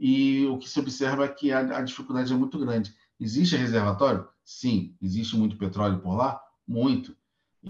E 0.04 0.48
o 0.48 0.58
que 0.58 0.68
se 0.68 0.80
observa 0.80 1.26
é 1.26 1.28
que 1.28 1.52
a, 1.52 1.60
a 1.78 1.82
dificuldade 1.84 2.34
é 2.34 2.36
muito 2.36 2.58
grande. 2.58 2.92
Existe 3.20 3.56
reservatório? 3.56 4.28
Sim. 4.44 4.96
Existe 5.00 5.38
muito 5.38 5.58
petróleo 5.58 6.00
por 6.00 6.16
lá? 6.16 6.42
Muito. 6.68 7.16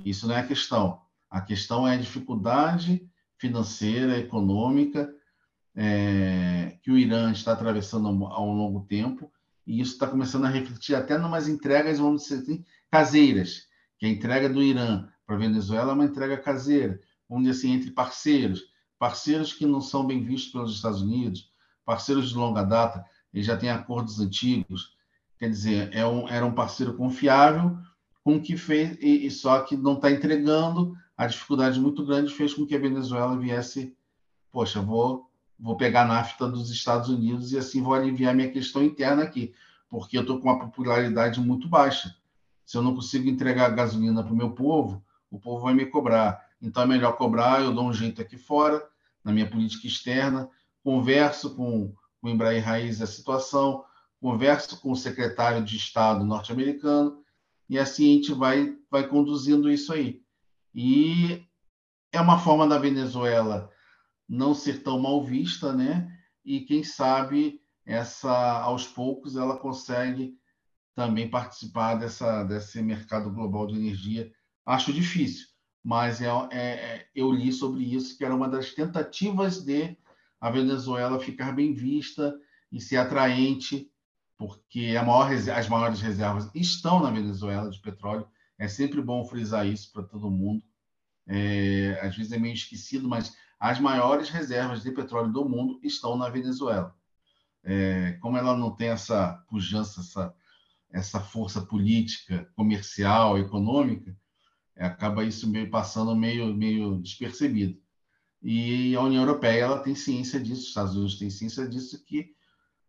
Isso 0.05 0.25
não 0.25 0.35
é 0.35 0.39
a 0.39 0.47
questão. 0.47 1.01
A 1.29 1.41
questão 1.41 1.85
é 1.85 1.95
a 1.95 1.99
dificuldade 1.99 3.05
financeira, 3.37 4.17
econômica, 4.17 5.13
é, 5.75 6.77
que 6.81 6.89
o 6.89 6.97
Irã 6.97 7.31
está 7.33 7.51
atravessando 7.51 8.07
há 8.07 8.41
um 8.41 8.53
longo 8.53 8.85
tempo, 8.85 9.29
e 9.67 9.81
isso 9.81 9.93
está 9.93 10.07
começando 10.07 10.45
a 10.45 10.49
refletir 10.49 10.95
até 10.95 11.17
em 11.17 11.23
umas 11.23 11.49
entregas, 11.49 11.99
vamos 11.99 12.23
dizer 12.23 12.43
assim, 12.43 12.65
caseiras, 12.89 13.67
que 13.97 14.05
a 14.05 14.09
entrega 14.09 14.47
do 14.47 14.63
Irã 14.63 15.09
para 15.25 15.35
a 15.35 15.39
Venezuela 15.39 15.91
é 15.91 15.95
uma 15.95 16.05
entrega 16.05 16.37
caseira, 16.37 16.99
vamos 17.27 17.45
dizer 17.45 17.57
assim, 17.57 17.73
entre 17.73 17.91
parceiros, 17.91 18.63
parceiros 18.97 19.51
que 19.51 19.65
não 19.65 19.81
são 19.81 20.05
bem 20.05 20.23
vistos 20.23 20.51
pelos 20.51 20.75
Estados 20.75 21.01
Unidos, 21.01 21.50
parceiros 21.85 22.29
de 22.29 22.35
longa 22.35 22.63
data, 22.63 23.05
eles 23.33 23.45
já 23.45 23.57
têm 23.57 23.69
acordos 23.69 24.19
antigos, 24.19 24.95
quer 25.39 25.49
dizer, 25.49 25.89
é 25.93 26.05
um, 26.05 26.27
era 26.27 26.45
um 26.45 26.53
parceiro 26.53 26.93
confiável, 26.93 27.77
com 28.23 28.39
que 28.39 28.55
fez, 28.55 28.97
e, 29.01 29.25
e 29.25 29.31
só 29.31 29.61
que 29.61 29.75
não 29.75 29.93
está 29.93 30.11
entregando, 30.11 30.95
a 31.17 31.27
dificuldade 31.27 31.79
muito 31.79 32.05
grande 32.05 32.33
fez 32.33 32.53
com 32.53 32.65
que 32.65 32.75
a 32.75 32.79
Venezuela 32.79 33.37
viesse, 33.37 33.95
poxa, 34.51 34.81
vou, 34.81 35.29
vou 35.59 35.75
pegar 35.75 36.03
a 36.03 36.07
nafta 36.07 36.47
dos 36.47 36.69
Estados 36.69 37.09
Unidos 37.09 37.51
e 37.51 37.57
assim 37.57 37.81
vou 37.81 37.93
aliviar 37.93 38.33
minha 38.33 38.51
questão 38.51 38.83
interna 38.83 39.23
aqui, 39.23 39.53
porque 39.89 40.17
eu 40.17 40.21
estou 40.21 40.39
com 40.39 40.49
uma 40.49 40.59
popularidade 40.59 41.39
muito 41.39 41.67
baixa. 41.67 42.15
Se 42.65 42.77
eu 42.77 42.81
não 42.81 42.95
consigo 42.95 43.29
entregar 43.29 43.69
gasolina 43.69 44.23
para 44.23 44.33
o 44.33 44.37
meu 44.37 44.51
povo, 44.51 45.03
o 45.29 45.39
povo 45.39 45.63
vai 45.63 45.73
me 45.73 45.85
cobrar. 45.85 46.45
Então 46.61 46.83
é 46.83 46.85
melhor 46.85 47.17
cobrar, 47.17 47.61
eu 47.61 47.73
dou 47.73 47.87
um 47.87 47.93
jeito 47.93 48.21
aqui 48.21 48.37
fora, 48.37 48.83
na 49.23 49.31
minha 49.31 49.49
política 49.49 49.87
externa, 49.87 50.49
converso 50.83 51.55
com, 51.55 51.93
o 52.21 52.29
Embraer 52.29 52.63
Raiz 52.63 53.01
a 53.01 53.07
situação, 53.07 53.83
converso 54.19 54.79
com 54.79 54.91
o 54.91 54.95
secretário 54.95 55.63
de 55.63 55.75
Estado 55.75 56.23
norte-americano, 56.23 57.23
e 57.67 57.79
assim 57.79 58.11
a 58.11 58.15
gente 58.15 58.33
vai, 58.33 58.75
vai 58.89 59.07
conduzindo 59.07 59.71
isso 59.71 59.93
aí. 59.93 60.21
E 60.75 61.43
é 62.11 62.19
uma 62.19 62.39
forma 62.39 62.67
da 62.67 62.77
Venezuela 62.77 63.71
não 64.27 64.53
ser 64.53 64.83
tão 64.83 64.99
mal 64.99 65.23
vista, 65.23 65.73
né? 65.73 66.09
E 66.43 66.61
quem 66.61 66.83
sabe 66.83 67.61
essa 67.85 68.61
aos 68.61 68.87
poucos 68.87 69.35
ela 69.35 69.57
consegue 69.57 70.37
também 70.95 71.29
participar 71.29 71.95
dessa, 71.95 72.43
desse 72.43 72.81
mercado 72.81 73.31
global 73.31 73.67
de 73.67 73.75
energia. 73.75 74.31
Acho 74.65 74.93
difícil, 74.93 75.47
mas 75.83 76.21
é, 76.21 76.27
é, 76.51 76.59
é, 76.59 77.07
eu 77.15 77.31
li 77.31 77.51
sobre 77.51 77.83
isso, 77.83 78.17
que 78.17 78.23
era 78.23 78.35
uma 78.35 78.47
das 78.47 78.73
tentativas 78.73 79.63
de 79.63 79.97
a 80.41 80.49
Venezuela 80.49 81.19
ficar 81.19 81.51
bem 81.51 81.71
vista 81.71 82.35
e 82.71 82.81
ser 82.81 82.97
atraente, 82.97 83.87
porque 84.35 84.93
maior, 84.95 85.31
as 85.31 85.69
maiores 85.69 86.01
reservas 86.01 86.49
estão 86.55 86.99
na 86.99 87.11
Venezuela 87.11 87.69
de 87.69 87.79
petróleo. 87.79 88.27
É 88.57 88.67
sempre 88.67 89.01
bom 89.01 89.23
frisar 89.23 89.67
isso 89.67 89.91
para 89.93 90.01
todo 90.01 90.31
mundo. 90.31 90.63
É, 91.27 91.99
às 92.01 92.15
vezes 92.15 92.31
é 92.31 92.39
meio 92.39 92.55
esquecido, 92.55 93.07
mas 93.07 93.35
as 93.59 93.79
maiores 93.79 94.29
reservas 94.29 94.81
de 94.81 94.91
petróleo 94.91 95.31
do 95.31 95.47
mundo 95.47 95.79
estão 95.83 96.17
na 96.17 96.27
Venezuela. 96.29 96.95
É, 97.63 98.13
como 98.13 98.37
ela 98.37 98.57
não 98.57 98.75
tem 98.75 98.89
essa 98.89 99.33
pujança, 99.47 100.01
essa, 100.01 100.33
essa 100.89 101.19
força 101.19 101.61
política, 101.61 102.49
comercial, 102.55 103.37
econômica, 103.37 104.17
é, 104.75 104.85
acaba 104.85 105.23
isso 105.23 105.47
meio 105.47 105.69
passando 105.69 106.15
meio, 106.15 106.53
meio 106.55 106.99
despercebido. 106.99 107.79
E 108.41 108.95
a 108.95 109.01
União 109.01 109.21
Europeia 109.21 109.63
ela 109.63 109.79
tem 109.79 109.93
ciência 109.93 110.39
disso, 110.39 110.61
os 110.61 110.67
Estados 110.69 110.95
Unidos 110.95 111.19
têm 111.19 111.29
ciência 111.29 111.67
disso, 111.67 112.03
que 112.03 112.33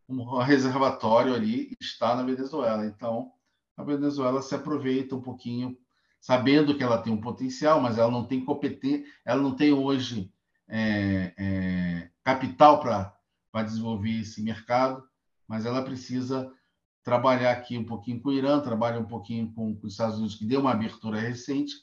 um 0.09 0.39
reservatório 0.39 1.35
ali 1.35 1.77
está 1.81 2.15
na 2.17 2.23
Venezuela. 2.23 2.87
Então, 2.87 3.33
a 3.77 3.83
Venezuela 3.83 4.41
se 4.43 4.55
aproveita 4.55 5.15
um 5.15 5.21
pouquinho, 5.21 5.77
sabendo 6.21 6.77
que 6.77 6.83
ela 6.83 6.99
tem 6.99 7.13
um 7.13 7.21
potencial, 7.21 7.81
mas 7.81 7.99
ela 7.99 8.11
não 8.11 8.25
tem 8.25 8.45
competência, 8.45 9.05
ela 9.25 9.43
não 9.43 9.55
tem 9.55 9.73
hoje 9.73 10.33
é, 10.69 11.35
é, 11.37 12.11
capital 12.25 12.81
para 12.81 13.63
desenvolver 13.63 14.21
esse 14.21 14.43
mercado, 14.43 15.03
mas 15.47 15.67
ela 15.67 15.83
precisa 15.83 16.51
trabalhar 17.03 17.53
aqui 17.53 17.77
um 17.77 17.85
pouquinho 17.85 18.21
com 18.23 18.29
o 18.29 18.33
Irã, 18.33 18.61
trabalha 18.61 19.01
um 19.01 19.05
pouquinho 19.05 19.53
com, 19.53 19.75
com 19.75 19.87
os 19.87 19.93
Estados 19.93 20.17
Unidos, 20.17 20.37
que 20.37 20.47
deu 20.47 20.61
uma 20.61 20.71
abertura 20.71 21.19
recente, 21.19 21.75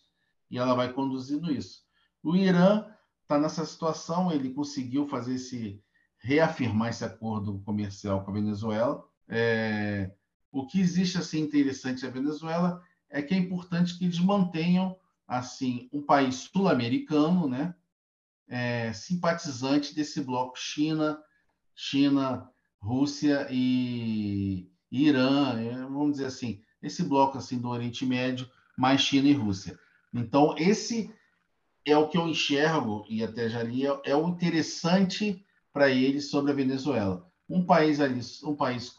e 0.49 0.57
ela 0.57 0.73
vai 0.73 0.91
conduzindo 0.91 1.51
isso. 1.51 1.83
O 2.23 2.35
Irã 2.35 2.85
está 3.29 3.37
nessa 3.37 3.63
situação, 3.63 4.31
ele 4.31 4.49
conseguiu 4.49 5.07
fazer 5.07 5.35
esse 5.35 5.79
reafirmar 6.17 6.89
esse 6.89 7.05
acordo 7.05 7.59
comercial 7.59 8.25
com 8.25 8.31
a 8.31 8.33
Venezuela. 8.33 9.05
É, 9.27 10.11
o 10.51 10.65
que 10.65 10.81
existe 10.81 11.19
assim 11.19 11.39
interessante 11.39 12.03
na 12.03 12.09
Venezuela 12.09 12.81
é 13.07 13.21
que 13.21 13.35
é 13.35 13.37
importante 13.37 13.97
que 13.97 14.05
eles 14.05 14.19
mantenham 14.19 14.97
assim 15.27 15.87
um 15.93 16.01
país 16.01 16.49
sul-americano, 16.51 17.47
né, 17.47 17.75
é, 18.47 18.91
simpatizante 18.93 19.93
desse 19.93 20.21
bloco 20.21 20.57
China, 20.57 21.21
China, 21.75 22.49
Rússia 22.79 23.47
e, 23.51 24.67
Irã, 24.91 25.53
é, 25.61 25.75
vamos 25.83 26.13
dizer 26.13 26.25
assim, 26.25 26.63
esse 26.81 27.03
bloco 27.03 27.37
assim 27.37 27.59
do 27.59 27.69
Oriente 27.69 28.07
Médio, 28.07 28.49
mais 28.75 29.01
China 29.01 29.27
e 29.27 29.33
Rússia. 29.33 29.77
Então, 30.11 30.55
esse 30.57 31.13
é 31.85 31.97
o 31.97 32.07
que 32.07 32.17
eu 32.17 32.27
enxergo, 32.27 33.05
e 33.09 33.23
até 33.23 33.49
já 33.49 33.63
li, 33.63 33.85
é, 33.85 33.99
é 34.05 34.15
o 34.15 34.27
interessante 34.27 35.43
para 35.71 35.89
eles 35.89 36.29
sobre 36.29 36.51
a 36.51 36.55
Venezuela. 36.55 37.27
Um 37.49 37.65
país 37.65 37.99
ali, 37.99 38.21
um 38.43 38.55
país 38.55 38.95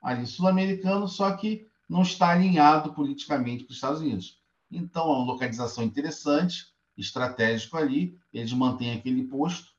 ali 0.00 0.26
sul-americano, 0.26 1.08
só 1.08 1.32
que 1.36 1.66
não 1.88 2.02
está 2.02 2.30
alinhado 2.30 2.92
politicamente 2.94 3.64
com 3.64 3.70
os 3.70 3.76
Estados 3.76 4.00
Unidos. 4.00 4.40
Então, 4.70 5.02
é 5.02 5.16
uma 5.16 5.24
localização 5.24 5.84
interessante, 5.84 6.66
estratégico 6.96 7.76
ali, 7.76 8.18
eles 8.32 8.52
mantêm 8.52 8.92
aquele 8.92 9.24
posto, 9.24 9.72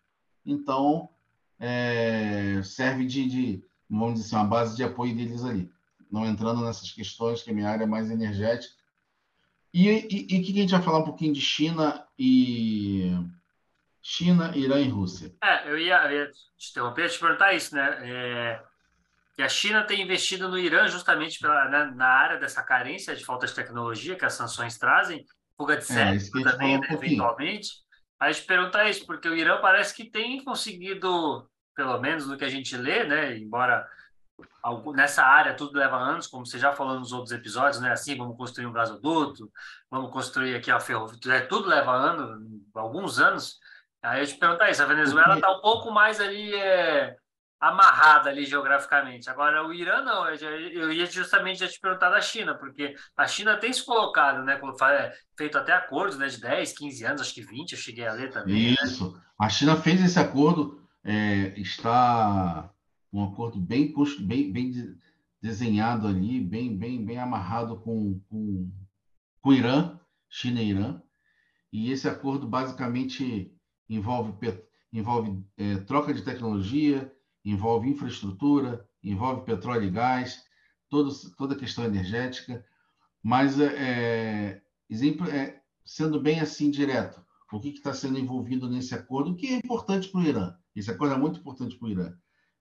então 0.46 1.10
é, 1.60 2.62
serve 2.64 3.06
de, 3.06 3.28
de 3.28 3.64
vamos 3.90 4.16
dizer 4.16 4.28
assim, 4.28 4.36
uma 4.36 4.50
base 4.50 4.76
de 4.76 4.84
apoio 4.84 5.16
deles 5.16 5.44
ali. 5.44 5.72
Não 6.12 6.26
entrando 6.26 6.62
nessas 6.62 6.92
questões, 6.92 7.42
que 7.42 7.50
a 7.50 7.54
minha 7.54 7.70
área 7.70 7.84
é 7.84 7.88
mais 7.88 8.10
energética. 8.12 8.74
E, 9.74 9.90
e 9.90 10.44
que 10.44 10.52
a 10.52 10.62
gente 10.62 10.72
vai 10.72 10.82
falar 10.82 11.00
um 11.00 11.06
pouquinho 11.06 11.34
de 11.34 11.42
China 11.42 12.03
e 12.18 13.12
China, 14.02 14.56
Irã 14.56 14.80
e 14.80 14.90
Rússia. 14.90 15.34
É, 15.44 15.70
eu 15.70 15.78
ia, 15.78 16.04
eu 16.06 16.12
ia 16.12 16.32
te 16.58 16.70
interromper, 16.72 17.10
te 17.10 17.20
perguntar 17.20 17.54
isso, 17.54 17.76
né? 17.76 18.00
É, 18.04 18.64
que 19.36 19.42
a 19.42 19.50
China 19.50 19.84
tem 19.84 20.02
investido 20.02 20.48
no 20.48 20.60
Irã 20.60 20.88
justamente 20.88 21.40
pela, 21.40 21.68
né, 21.70 21.92
na 21.96 22.08
área 22.08 22.40
dessa 22.40 22.62
carência 22.62 23.16
de 23.16 23.26
falta 23.26 23.48
de 23.48 23.54
tecnologia 23.54 24.16
que 24.16 24.26
as 24.26 24.34
sanções 24.34 24.78
trazem, 24.78 25.26
fuga 25.58 25.76
de 25.76 25.84
é, 25.84 25.86
cérebro 25.86 26.44
também, 26.44 26.78
um 26.78 26.82
né, 26.82 26.88
eventualmente. 26.92 27.70
A 28.20 28.32
gente 28.32 28.46
pergunta 28.46 28.88
isso, 28.88 29.06
porque 29.06 29.28
o 29.28 29.36
Irã 29.36 29.60
parece 29.60 29.96
que 29.96 30.10
tem 30.10 30.44
conseguido 30.44 31.50
pelo 31.76 32.00
menos 32.00 32.28
no 32.28 32.38
que 32.38 32.46
a 32.46 32.50
gente 32.50 32.78
lê, 32.78 33.04
né? 33.04 33.38
Embora 33.38 33.88
nessa 34.96 35.24
área 35.24 35.54
tudo 35.54 35.78
leva 35.78 35.98
anos, 35.98 36.28
como 36.28 36.46
você 36.46 36.58
já 36.58 36.74
falou 36.74 37.00
nos 37.00 37.12
outros 37.12 37.32
episódios, 37.32 37.82
né? 37.82 37.92
Assim, 37.92 38.18
vamos 38.18 38.38
construir 38.38 38.66
um 38.66 38.74
gasoduto, 38.74 39.52
vamos 39.90 40.12
construir 40.12 40.56
aqui 40.56 40.72
a 40.72 40.80
ferrovia, 40.80 41.34
é, 41.34 41.42
tudo 41.42 41.68
leva 41.68 41.92
anos, 41.92 42.42
alguns 42.74 43.20
anos. 43.20 43.58
Aí 44.02 44.22
eu 44.22 44.28
te 44.28 44.36
perguntar 44.36 44.70
isso, 44.70 44.82
a 44.82 44.88
Venezuela 44.88 45.36
está 45.36 45.52
um 45.52 45.62
pouco 45.62 45.92
mais 45.92 46.20
ali 46.20 46.54
é, 46.56 47.16
amarrada 47.60 48.30
ali 48.30 48.46
geograficamente. 48.46 49.30
Agora 49.30 49.66
o 49.66 49.74
Irã 49.74 50.02
não, 50.02 50.28
eu, 50.28 50.92
ia 50.92 51.06
justamente 51.06 51.60
já 51.60 51.68
te 51.68 51.80
perguntar 51.80 52.10
da 52.10 52.20
China, 52.20 52.56
porque 52.56 52.96
a 53.16 53.26
China 53.28 53.58
tem 53.58 53.72
se 53.72 53.86
colocado, 53.86 54.44
né? 54.44 54.60
É, 54.92 55.14
feito 55.38 55.58
até 55.58 55.74
acordos 55.74 56.18
né, 56.18 56.28
de 56.28 56.40
10, 56.40 56.74
15 56.74 57.06
anos, 57.06 57.22
acho 57.22 57.34
que 57.34 57.42
20, 57.42 57.72
eu 57.72 57.78
cheguei 57.78 58.06
a 58.06 58.14
ler 58.14 58.32
também. 58.32 58.72
Né? 58.72 58.76
Isso. 58.84 59.14
Né? 59.14 59.22
A 59.40 59.50
China 59.50 59.78
fez 59.78 60.04
esse 60.04 60.20
acordo 60.20 60.82
é, 61.04 61.54
está 61.58 62.70
um 63.14 63.24
acordo 63.24 63.60
bem, 63.60 63.94
bem, 64.22 64.52
bem 64.52 64.98
desenhado 65.40 66.08
ali, 66.08 66.42
bem, 66.42 66.76
bem, 66.76 67.06
bem 67.06 67.20
amarrado 67.20 67.78
com, 67.78 68.20
com, 68.28 68.72
com 69.40 69.50
o 69.50 69.54
Irã, 69.54 70.00
China 70.28 70.62
e 70.62 70.70
Irã. 70.72 71.02
E 71.72 71.92
esse 71.92 72.08
acordo 72.08 72.48
basicamente 72.48 73.56
envolve, 73.88 74.34
envolve 74.92 75.44
é, 75.56 75.78
troca 75.78 76.14
de 76.14 76.24
tecnologia, 76.24 77.14
envolve 77.46 77.88
infraestrutura, 77.88 78.88
envolve 79.04 79.46
petróleo 79.46 79.84
e 79.84 79.92
gás, 79.92 80.44
todo, 80.90 81.14
toda 81.38 81.54
a 81.54 81.58
questão 81.58 81.86
energética. 81.86 82.66
Mas, 83.22 83.60
é, 83.60 83.66
é 83.76 84.62
exemplo, 84.90 85.30
é, 85.30 85.62
sendo 85.86 86.20
bem 86.20 86.40
assim 86.40 86.72
direto, 86.72 87.24
o 87.52 87.60
que 87.60 87.70
está 87.70 87.94
sendo 87.94 88.18
envolvido 88.18 88.68
nesse 88.68 88.96
acordo, 88.96 89.36
que 89.36 89.48
é 89.48 89.58
importante 89.58 90.10
para 90.10 90.22
o 90.22 90.24
Irã. 90.24 90.56
Esse 90.76 90.90
acordo 90.90 91.14
é 91.14 91.18
muito 91.18 91.40
importante 91.40 91.78
para 91.78 91.88
o 91.88 91.92
Irã. 91.92 92.14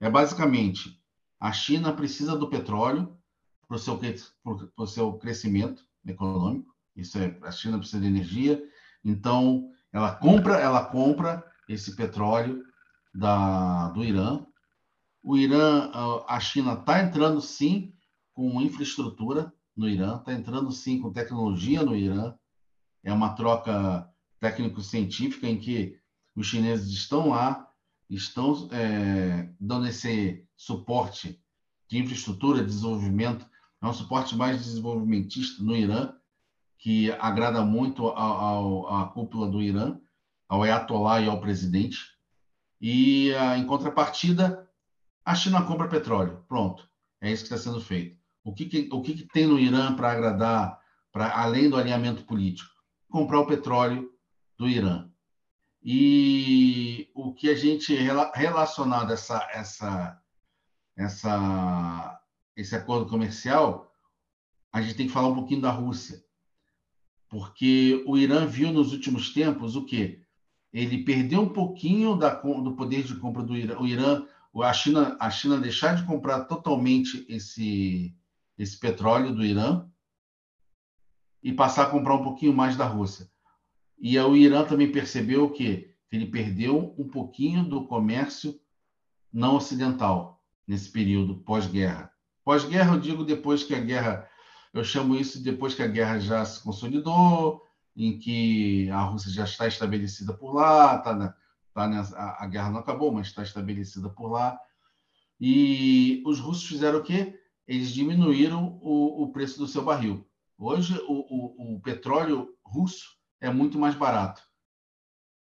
É 0.02 0.10
basicamente 0.10 1.00
a 1.38 1.52
China 1.52 1.92
precisa 1.92 2.36
do 2.36 2.50
petróleo 2.50 3.16
para 3.68 3.76
o 3.76 3.78
seu, 3.78 3.98
seu 4.84 5.12
crescimento 5.14 5.86
econômico. 6.04 6.74
Isso 6.96 7.16
é, 7.18 7.38
a 7.42 7.52
China 7.52 7.78
precisa 7.78 8.00
de 8.00 8.08
energia, 8.08 8.60
então 9.04 9.70
ela 9.92 10.12
compra, 10.12 10.58
ela 10.58 10.84
compra 10.84 11.44
esse 11.68 11.94
petróleo 11.94 12.64
da, 13.14 13.90
do 13.90 14.04
Irã. 14.04 14.44
O 15.22 15.36
Irã, 15.36 15.88
a 16.26 16.40
China 16.40 16.72
está 16.72 17.00
entrando 17.00 17.40
sim 17.40 17.94
com 18.34 18.60
infraestrutura 18.60 19.52
no 19.76 19.88
Irã, 19.88 20.16
está 20.16 20.32
entrando 20.32 20.72
sim 20.72 21.00
com 21.00 21.12
tecnologia 21.12 21.84
no 21.84 21.94
Irã. 21.94 22.34
É 23.04 23.12
uma 23.12 23.34
troca 23.34 24.10
técnico-científica 24.40 25.46
em 25.46 25.60
que 25.60 25.96
os 26.34 26.48
chineses 26.48 26.90
estão 26.90 27.28
lá, 27.28 27.71
estão 28.16 28.68
é, 28.70 29.48
dando 29.58 29.86
esse 29.86 30.46
suporte 30.56 31.40
de 31.88 31.98
infraestrutura, 31.98 32.60
de 32.60 32.66
desenvolvimento, 32.66 33.46
é 33.80 33.86
um 33.86 33.92
suporte 33.92 34.36
mais 34.36 34.64
desenvolvimentista 34.64 35.62
no 35.62 35.76
Irã, 35.76 36.14
que 36.78 37.10
agrada 37.12 37.64
muito 37.64 38.08
à 38.08 39.10
cúpula 39.12 39.48
do 39.48 39.60
Irã, 39.60 39.98
ao 40.48 40.62
Ayatollah 40.62 41.20
e 41.20 41.28
ao 41.28 41.40
presidente. 41.40 41.98
E, 42.80 43.32
ah, 43.34 43.56
em 43.56 43.66
contrapartida, 43.66 44.68
a 45.24 45.34
China 45.34 45.62
compra 45.62 45.88
petróleo. 45.88 46.44
Pronto, 46.48 46.88
é 47.20 47.30
isso 47.30 47.44
que 47.44 47.54
está 47.54 47.70
sendo 47.70 47.80
feito. 47.80 48.20
O 48.44 48.52
que, 48.52 48.66
que 48.66 48.88
o 48.92 49.00
que, 49.00 49.14
que 49.14 49.28
tem 49.28 49.46
no 49.46 49.58
Irã 49.58 49.94
para 49.94 50.10
agradar, 50.10 50.80
para 51.12 51.40
além 51.40 51.70
do 51.70 51.76
alinhamento 51.76 52.24
político? 52.24 52.70
Comprar 53.08 53.40
o 53.40 53.46
petróleo 53.46 54.10
do 54.58 54.68
Irã. 54.68 55.11
E 55.84 57.10
o 57.14 57.34
que 57.34 57.48
a 57.50 57.56
gente 57.56 57.92
relacionado 58.34 59.12
essa, 59.12 59.48
essa, 59.52 60.22
essa, 60.96 62.20
esse 62.56 62.76
acordo 62.76 63.06
comercial, 63.06 63.92
a 64.72 64.80
gente 64.80 64.94
tem 64.94 65.06
que 65.06 65.12
falar 65.12 65.28
um 65.28 65.34
pouquinho 65.34 65.60
da 65.60 65.70
Rússia. 65.70 66.24
Porque 67.28 68.04
o 68.06 68.16
Irã 68.16 68.46
viu 68.46 68.72
nos 68.72 68.92
últimos 68.92 69.32
tempos 69.32 69.74
o 69.74 69.84
quê? 69.84 70.22
Ele 70.72 71.02
perdeu 71.02 71.40
um 71.40 71.48
pouquinho 71.48 72.14
da, 72.16 72.30
do 72.30 72.76
poder 72.76 73.02
de 73.02 73.16
compra 73.16 73.42
do 73.42 73.56
Irã. 73.56 73.78
O 73.80 73.86
Irã, 73.86 74.24
a 74.62 74.72
China, 74.72 75.16
a 75.18 75.30
China 75.30 75.58
deixar 75.58 75.96
de 75.96 76.04
comprar 76.04 76.44
totalmente 76.44 77.26
esse, 77.28 78.14
esse 78.56 78.78
petróleo 78.78 79.34
do 79.34 79.44
Irã 79.44 79.86
e 81.42 81.52
passar 81.52 81.84
a 81.84 81.90
comprar 81.90 82.14
um 82.14 82.22
pouquinho 82.22 82.54
mais 82.54 82.76
da 82.76 82.86
Rússia. 82.86 83.31
E 84.02 84.18
o 84.18 84.36
Irã 84.36 84.64
também 84.64 84.90
percebeu 84.90 85.48
que 85.48 85.94
ele 86.10 86.26
perdeu 86.26 86.92
um 86.98 87.06
pouquinho 87.06 87.62
do 87.62 87.86
comércio 87.86 88.60
não 89.32 89.54
ocidental 89.54 90.42
nesse 90.66 90.90
período 90.90 91.36
pós-guerra. 91.36 92.12
Pós-guerra, 92.44 92.96
eu 92.96 93.00
digo 93.00 93.24
depois 93.24 93.62
que 93.62 93.72
a 93.72 93.80
guerra, 93.80 94.28
eu 94.74 94.82
chamo 94.82 95.14
isso 95.14 95.40
depois 95.40 95.72
que 95.76 95.84
a 95.84 95.86
guerra 95.86 96.18
já 96.18 96.44
se 96.44 96.60
consolidou, 96.60 97.62
em 97.96 98.18
que 98.18 98.90
a 98.90 99.02
Rússia 99.02 99.30
já 99.30 99.44
está 99.44 99.68
estabelecida 99.68 100.34
por 100.34 100.52
lá, 100.52 100.98
tá 100.98 101.14
na, 101.14 101.34
tá 101.72 101.86
nessa, 101.86 102.18
a, 102.18 102.42
a 102.42 102.46
guerra 102.48 102.70
não 102.70 102.80
acabou, 102.80 103.12
mas 103.12 103.28
está 103.28 103.44
estabelecida 103.44 104.08
por 104.10 104.32
lá. 104.32 104.58
E 105.40 106.24
os 106.26 106.40
russos 106.40 106.66
fizeram 106.66 106.98
o 106.98 107.04
quê? 107.04 107.40
Eles 107.68 107.92
diminuíram 107.92 108.80
o, 108.82 109.22
o 109.22 109.32
preço 109.32 109.60
do 109.60 109.68
seu 109.68 109.84
barril. 109.84 110.26
Hoje, 110.58 110.98
o, 111.06 111.72
o, 111.72 111.76
o 111.76 111.80
petróleo 111.80 112.48
russo 112.64 113.21
é 113.42 113.50
muito 113.50 113.76
mais 113.76 113.96
barato 113.96 114.40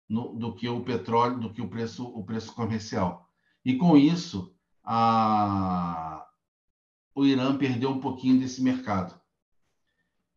no, 0.10 0.36
do 0.36 0.54
que 0.56 0.68
o 0.68 0.84
petróleo, 0.84 1.40
do 1.40 1.54
que 1.54 1.62
o 1.62 1.70
preço, 1.70 2.04
o 2.08 2.26
preço 2.26 2.54
comercial. 2.54 3.30
E 3.64 3.78
com 3.78 3.96
isso, 3.96 4.54
a, 4.84 6.28
o 7.14 7.24
Irã 7.24 7.56
perdeu 7.56 7.92
um 7.92 8.00
pouquinho 8.00 8.40
desse 8.40 8.62
mercado. 8.62 9.22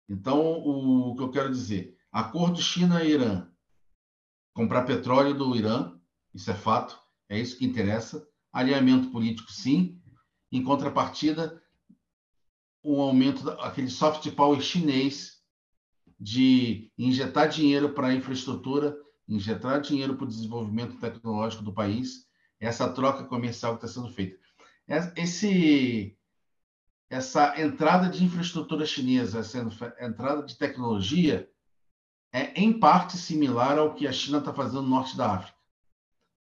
Então, 0.06 0.38
o, 0.38 1.10
o 1.10 1.16
que 1.16 1.22
eu 1.22 1.30
quero 1.30 1.50
dizer, 1.50 1.96
acordo 2.12 2.60
China 2.60 3.02
e 3.02 3.12
Irã, 3.12 3.48
comprar 4.52 4.84
petróleo 4.84 5.32
do 5.32 5.56
Irã, 5.56 5.98
isso 6.34 6.50
é 6.50 6.54
fato, 6.54 7.00
é 7.30 7.40
isso 7.40 7.56
que 7.56 7.64
interessa. 7.64 8.28
Alinhamento 8.52 9.10
político, 9.10 9.50
sim. 9.50 9.98
Em 10.52 10.62
contrapartida, 10.62 11.62
um 12.84 13.00
aumento, 13.00 13.48
aquele 13.52 13.88
soft 13.88 14.30
power 14.32 14.60
chinês 14.60 15.33
de 16.18 16.90
injetar 16.96 17.48
dinheiro 17.48 17.90
para 17.90 18.08
a 18.08 18.14
infraestrutura, 18.14 18.96
injetar 19.28 19.80
dinheiro 19.80 20.16
para 20.16 20.24
o 20.24 20.28
desenvolvimento 20.28 20.98
tecnológico 20.98 21.62
do 21.62 21.72
país, 21.72 22.26
essa 22.60 22.88
troca 22.88 23.24
comercial 23.24 23.76
que 23.76 23.84
está 23.84 24.00
sendo 24.00 24.12
feita. 24.12 24.38
Esse, 25.16 26.16
essa 27.08 27.60
entrada 27.60 28.08
de 28.08 28.22
infraestrutura 28.22 28.84
chinesa, 28.84 29.40
essa 29.40 29.58
entrada 30.00 30.42
de 30.42 30.56
tecnologia, 30.56 31.48
é 32.32 32.60
em 32.60 32.78
parte 32.78 33.16
similar 33.16 33.78
ao 33.78 33.94
que 33.94 34.06
a 34.06 34.12
China 34.12 34.38
está 34.38 34.52
fazendo 34.52 34.82
no 34.82 34.88
norte 34.88 35.16
da 35.16 35.34
África, 35.34 35.58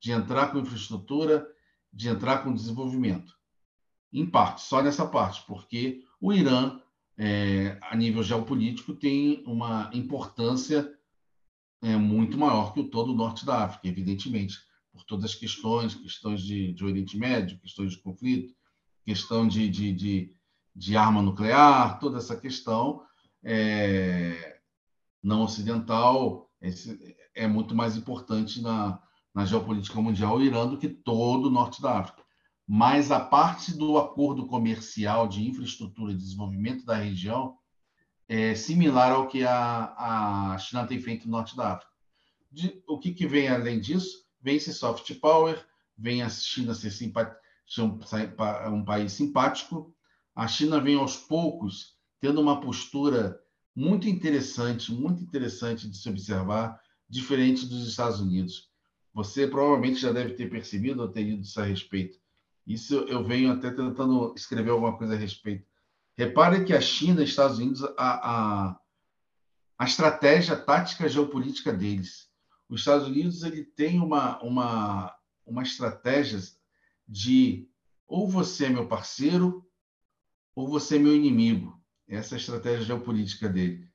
de 0.01 0.11
entrar 0.11 0.51
com 0.51 0.59
infraestrutura, 0.59 1.47
de 1.93 2.09
entrar 2.09 2.43
com 2.43 2.55
desenvolvimento. 2.55 3.37
Em 4.13 4.29
parte, 4.29 4.63
só 4.63 4.83
nessa 4.83 5.07
parte, 5.07 5.45
porque 5.47 6.03
o 6.21 6.33
Irã 6.33 6.82
é, 7.19 7.79
a 7.83 7.97
nível 7.97 8.23
geopolítico, 8.23 8.95
tem 8.95 9.43
uma 9.47 9.91
importância 9.93 10.91
é, 11.83 11.97
muito 11.97 12.39
maior 12.39 12.73
que 12.73 12.81
o 12.81 12.89
todo 12.89 13.13
o 13.13 13.17
norte 13.17 13.45
da 13.45 13.65
África, 13.65 13.89
evidentemente, 13.89 14.57
por 14.93 15.05
todas 15.05 15.27
as 15.27 15.35
questões, 15.35 15.95
questões 15.95 16.43
de, 16.43 16.73
de 16.73 16.85
Oriente 16.85 17.17
Médio, 17.17 17.59
questões 17.61 17.93
de 17.93 17.99
conflito, 17.99 18.55
questão 19.05 19.47
de, 19.47 19.69
de, 19.69 19.93
de, 19.93 20.37
de 20.75 20.97
arma 20.97 21.23
nuclear, 21.23 21.99
toda 21.99 22.19
essa 22.19 22.37
questão 22.37 23.03
é, 23.43 24.61
não 25.23 25.43
ocidental 25.43 26.51
é 27.35 27.47
muito 27.47 27.75
mais 27.75 27.97
importante 27.97 28.61
na, 28.61 29.01
na 29.35 29.45
geopolítica 29.45 30.01
mundial 30.01 30.37
o 30.37 30.43
Irã 30.43 30.67
do 30.67 30.79
que 30.79 30.89
todo 30.89 31.47
o 31.47 31.51
norte 31.51 31.83
da 31.83 31.99
África 31.99 32.22
mas 32.67 33.11
a 33.11 33.21
parte 33.21 33.77
do 33.77 33.99
acordo 33.99 34.47
comercial 34.47 35.27
de 35.27 35.47
infraestrutura 35.47 36.13
e 36.13 36.17
desenvolvimento 36.17 36.85
da 36.85 36.97
região 36.97 37.57
é 38.29 38.55
similar 38.55 39.13
ao 39.13 39.29
que 39.29 39.45
a, 39.45 40.53
a 40.55 40.59
China 40.59 40.87
tem 40.87 41.01
feito 41.01 41.27
no 41.27 41.33
norte 41.33 41.57
da 41.57 41.75
África. 41.75 41.93
De, 42.51 42.83
o 42.89 42.99
que, 42.99 43.13
que, 43.13 43.27
vem 43.27 43.49
além 43.49 43.81
disso? 43.81 44.25
Vem 44.41 44.57
esse 44.57 44.73
soft 44.73 45.13
power, 45.21 45.63
vem 45.97 46.23
a 46.23 46.29
China 46.29 46.75
ser, 46.75 46.91
um, 47.79 48.85
país 48.85 49.13
simpático, 49.13 49.95
a 50.35 50.47
China 50.47 50.81
vem 50.81 50.97
aos 50.97 51.17
poucos 51.17 51.97
tendo 52.21 52.41
uma 52.41 52.61
postura 52.61 53.39
muito 53.75 54.09
interessante, 54.09 54.93
muito 54.93 55.23
interessante 55.23 55.89
de 55.89 55.97
se 55.97 56.09
observar, 56.09 56.81
diferente 57.09 57.67
dos 57.67 57.89
Estados 57.89 58.21
Unidos. 58.21 58.71
Você 59.13 59.47
provavelmente 59.47 60.01
já 60.01 60.13
deve 60.13 60.35
ter 60.35 60.49
percebido 60.49 61.03
ou 61.03 61.09
ter 61.09 61.25
lido 61.25 61.43
isso 61.43 61.61
a 61.61 61.65
respeito. 61.65 62.22
Isso 62.67 62.95
eu 63.09 63.25
venho 63.25 63.53
até 63.53 63.71
tentando 63.71 64.33
escrever 64.37 64.71
alguma 64.71 64.97
coisa 64.97 65.15
a 65.15 65.17
respeito. 65.17 65.67
Repare 66.17 66.65
que 66.65 66.73
a 66.73 66.81
China 66.81 67.21
e 67.21 67.25
os 67.25 67.31
Estados 67.31 67.59
Unidos, 67.59 67.83
a, 67.83 67.91
a, 67.99 68.81
a 69.79 69.85
estratégia 69.85 70.55
a 70.55 70.61
tática 70.61 71.09
geopolítica 71.09 71.73
deles. 71.73 72.31
Os 72.69 72.81
Estados 72.81 73.09
Unidos 73.09 73.43
ele 73.43 73.65
tem 73.65 74.01
uma, 74.01 74.41
uma, 74.43 75.17
uma 75.45 75.63
estratégia 75.63 76.39
de 77.09 77.69
ou 78.07 78.29
você 78.29 78.67
é 78.67 78.69
meu 78.69 78.87
parceiro 78.87 79.67
ou 80.55 80.69
você 80.69 80.97
é 80.97 80.99
meu 80.99 81.15
inimigo. 81.17 81.81
Essa 82.07 82.35
é 82.35 82.37
a 82.37 82.41
estratégia 82.41 82.85
geopolítica 82.85 83.49
dele. 83.49 83.89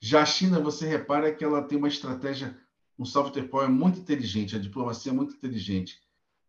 Já 0.00 0.22
a 0.22 0.26
China, 0.26 0.60
você 0.60 0.86
repara 0.86 1.34
que 1.34 1.44
ela 1.44 1.62
tem 1.62 1.76
uma 1.76 1.88
estratégia, 1.88 2.58
um 2.98 3.04
soft 3.04 3.40
power 3.48 3.68
muito 3.68 3.98
inteligente, 3.98 4.56
a 4.56 4.58
diplomacia 4.58 5.12
muito 5.12 5.34
inteligente 5.34 6.00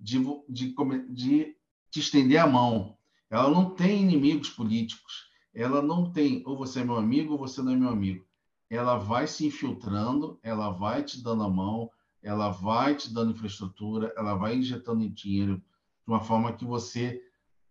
de, 0.01 0.19
de, 0.49 0.75
de, 1.09 1.55
de 1.91 1.99
estender 1.99 2.39
a 2.39 2.47
mão. 2.47 2.97
Ela 3.29 3.49
não 3.49 3.69
tem 3.69 4.01
inimigos 4.01 4.49
políticos. 4.49 5.29
Ela 5.53 5.81
não 5.81 6.11
tem 6.11 6.41
ou 6.45 6.57
você 6.57 6.79
é 6.79 6.83
meu 6.83 6.95
amigo 6.95 7.33
ou 7.33 7.39
você 7.39 7.61
não 7.61 7.73
é 7.73 7.75
meu 7.75 7.89
amigo. 7.89 8.25
Ela 8.69 8.97
vai 8.97 9.27
se 9.27 9.45
infiltrando, 9.45 10.39
ela 10.41 10.71
vai 10.71 11.03
te 11.03 11.21
dando 11.21 11.43
a 11.43 11.49
mão, 11.49 11.89
ela 12.23 12.49
vai 12.49 12.95
te 12.95 13.13
dando 13.13 13.31
infraestrutura, 13.31 14.13
ela 14.17 14.35
vai 14.35 14.55
injetando 14.55 15.09
dinheiro 15.09 15.57
de 15.57 16.07
uma 16.07 16.21
forma 16.21 16.53
que 16.53 16.65
você 16.65 17.21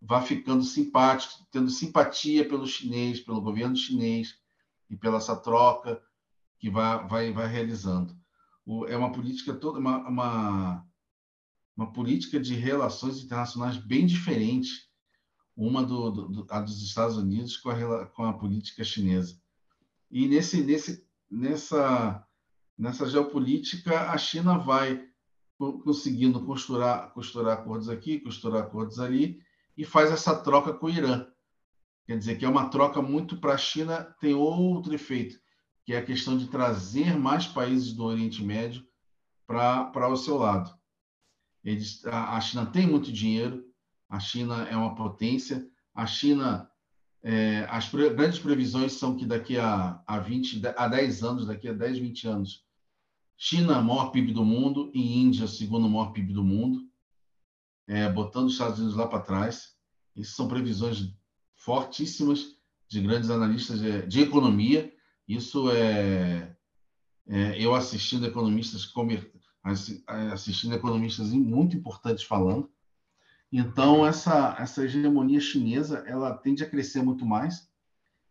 vá 0.01 0.23
ficando 0.23 0.63
simpático, 0.63 1.47
tendo 1.51 1.71
simpatia 1.71 2.47
pelo 2.47 2.67
chinês, 2.67 3.21
pelo 3.21 3.41
governo 3.41 3.77
chinês 3.77 4.39
e 4.89 4.97
pela 4.97 5.17
essa 5.19 5.37
troca 5.37 6.03
que 6.59 6.71
vai, 6.71 7.07
vai, 7.09 7.33
vai 7.33 7.47
realizando. 7.47 8.15
O, 8.65 8.87
é 8.87 8.97
uma 8.97 9.13
política 9.13 9.55
toda, 9.55 9.79
uma, 9.79 10.07
uma, 10.07 10.87
uma 11.81 11.91
política 11.91 12.39
de 12.39 12.55
relações 12.55 13.25
internacionais 13.25 13.79
bem 13.79 14.05
diferente, 14.05 14.87
uma 15.57 15.83
do, 15.83 16.11
do, 16.11 16.47
a 16.51 16.61
dos 16.61 16.83
Estados 16.83 17.17
Unidos 17.17 17.57
com 17.57 17.71
a, 17.71 18.07
com 18.07 18.25
a 18.25 18.35
política 18.35 18.85
chinesa. 18.85 19.41
E 20.11 20.29
nesse, 20.29 20.63
nesse, 20.63 21.09
nessa, 21.31 22.23
nessa 22.77 23.09
geopolítica, 23.09 24.11
a 24.11 24.19
China 24.19 24.59
vai 24.59 25.09
conseguindo 25.57 26.45
costurar, 26.45 27.15
costurar 27.15 27.59
acordos 27.59 27.89
aqui, 27.89 28.21
costurar 28.21 28.63
acordos 28.63 29.01
ali, 29.01 29.41
e 29.75 29.83
faz 29.83 30.11
essa 30.11 30.37
troca 30.37 30.75
com 30.75 30.85
o 30.85 30.91
Irã. 30.91 31.27
Quer 32.05 32.19
dizer 32.19 32.37
que 32.37 32.45
é 32.45 32.49
uma 32.49 32.69
troca 32.69 33.01
muito 33.01 33.39
para 33.39 33.55
a 33.55 33.59
China, 33.59 34.05
tem 34.21 34.35
outro 34.35 34.95
efeito, 34.95 35.41
que 35.87 35.95
é 35.95 35.99
a 35.99 36.05
questão 36.05 36.37
de 36.37 36.49
trazer 36.49 37.19
mais 37.19 37.47
países 37.47 37.95
do 37.95 38.05
Oriente 38.05 38.45
Médio 38.45 38.87
para 39.47 40.09
o 40.09 40.17
seu 40.17 40.37
lado. 40.37 40.79
Eles, 41.65 42.05
a, 42.07 42.37
a 42.37 42.41
China 42.41 42.67
tem 42.67 42.87
muito 42.87 43.13
dinheiro, 43.13 43.65
a 44.09 44.19
China 44.19 44.67
é 44.69 44.77
uma 44.77 44.95
potência, 44.95 45.67
a 45.95 46.07
China 46.07 46.71
é, 47.23 47.67
as 47.69 47.87
pre 47.87 48.09
grandes 48.11 48.39
previsões 48.39 48.93
são 48.93 49.17
que 49.17 49.27
daqui 49.27 49.59
a, 49.59 50.01
a, 50.07 50.19
20, 50.19 50.63
a 50.77 50.89
10 50.89 51.23
anos, 51.23 51.47
daqui 51.47 51.69
a 51.69 51.73
10, 51.73 51.99
20 51.99 52.29
anos, 52.29 52.65
China, 53.37 53.81
maior 53.81 54.11
PIB 54.11 54.33
do 54.33 54.45
mundo, 54.45 54.91
e 54.95 55.19
Índia, 55.19 55.47
segundo 55.47 55.89
maior 55.89 56.13
PIB 56.13 56.33
do 56.33 56.45
mundo, 56.45 56.89
é, 57.87 58.09
botando 58.09 58.47
os 58.47 58.53
Estados 58.53 58.79
Unidos 58.79 58.97
lá 58.97 59.07
para 59.07 59.21
trás. 59.21 59.75
Essas 60.17 60.35
são 60.35 60.49
previsões 60.49 61.15
fortíssimas 61.55 62.57
de 62.89 63.01
grandes 63.01 63.31
analistas 63.31 63.81
de, 63.81 64.07
de 64.07 64.21
economia. 64.21 64.93
Isso 65.27 65.71
é, 65.71 66.55
é, 67.29 67.63
eu 67.63 67.75
assistindo 67.75 68.27
economistas 68.27 68.85
assistindo 69.63 70.75
economistas 70.75 71.31
muito 71.31 71.77
importantes 71.77 72.25
falando. 72.25 72.71
Então 73.53 74.07
essa 74.07 74.57
essa 74.59 74.85
hegemonia 74.85 75.41
chinesa 75.41 76.05
ela 76.07 76.35
tende 76.35 76.63
a 76.63 76.71
crescer 76.71 77.03
muito 77.03 77.27
mais 77.27 77.69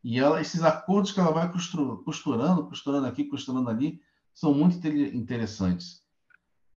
e 0.04 0.18
ela 0.18 0.40
esses 0.40 0.64
acordos 0.64 1.12
que 1.12 1.20
ela 1.20 1.32
vai 1.32 1.52
costurando, 1.52 2.66
costurando 2.68 3.06
aqui, 3.06 3.26
costurando 3.26 3.70
ali, 3.70 4.02
são 4.34 4.54
muito 4.54 4.76
interessantes. 4.88 6.02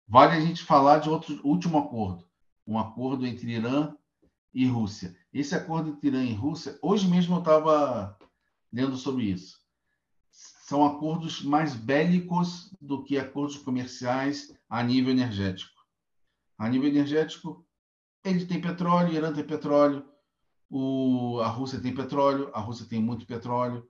Vale 0.07 0.35
a 0.35 0.39
gente 0.39 0.63
falar 0.63 0.99
de 0.99 1.09
outro 1.09 1.39
último 1.43 1.77
acordo, 1.77 2.27
um 2.65 2.77
acordo 2.77 3.25
entre 3.25 3.51
Irã 3.51 3.95
e 4.53 4.65
Rússia. 4.65 5.15
Esse 5.31 5.55
acordo 5.55 5.91
entre 5.91 6.07
Irã 6.09 6.23
e 6.23 6.33
Rússia, 6.33 6.77
hoje 6.81 7.07
mesmo 7.07 7.35
eu 7.35 7.39
estava 7.39 8.17
lendo 8.73 8.97
sobre 8.97 9.25
isso. 9.25 9.60
São 10.71 10.85
acordos 10.85 11.43
mais 11.43 11.75
bélicos 11.75 12.73
do 12.79 13.03
que 13.03 13.17
acordos 13.17 13.57
comerciais 13.57 14.57
a 14.69 14.81
nível 14.81 15.11
energético. 15.11 15.81
A 16.57 16.69
nível 16.69 16.87
energético, 16.87 17.67
ele 18.23 18.45
tem 18.45 18.61
petróleo, 18.61 19.13
Irã 19.13 19.33
tem 19.33 19.43
petróleo, 19.43 20.05
o, 20.69 21.41
a 21.41 21.47
Rússia 21.49 21.81
tem 21.81 21.93
petróleo, 21.93 22.49
a 22.53 22.61
Rússia 22.61 22.85
tem 22.85 23.01
muito 23.01 23.25
petróleo. 23.25 23.85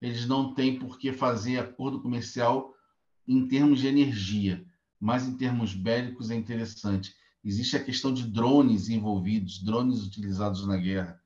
Eles 0.00 0.24
não 0.24 0.54
têm 0.54 0.78
por 0.78 1.00
que 1.00 1.12
fazer 1.12 1.58
acordo 1.58 2.00
comercial 2.00 2.72
em 3.26 3.48
termos 3.48 3.80
de 3.80 3.88
energia, 3.88 4.64
mas 5.00 5.26
em 5.26 5.36
termos 5.36 5.74
bélicos 5.74 6.30
é 6.30 6.36
interessante. 6.36 7.12
Existe 7.42 7.74
a 7.74 7.82
questão 7.82 8.14
de 8.14 8.22
drones 8.22 8.88
envolvidos, 8.88 9.64
drones 9.64 10.04
utilizados 10.04 10.64
na 10.64 10.76
guerra. 10.76 11.20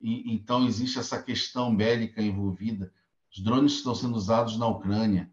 E, 0.00 0.32
então, 0.32 0.66
existe 0.66 0.98
essa 0.98 1.22
questão 1.22 1.76
bélica 1.76 2.22
envolvida. 2.22 2.90
Os 3.32 3.42
drones 3.42 3.74
estão 3.74 3.94
sendo 3.94 4.16
usados 4.16 4.56
na 4.56 4.66
Ucrânia. 4.66 5.30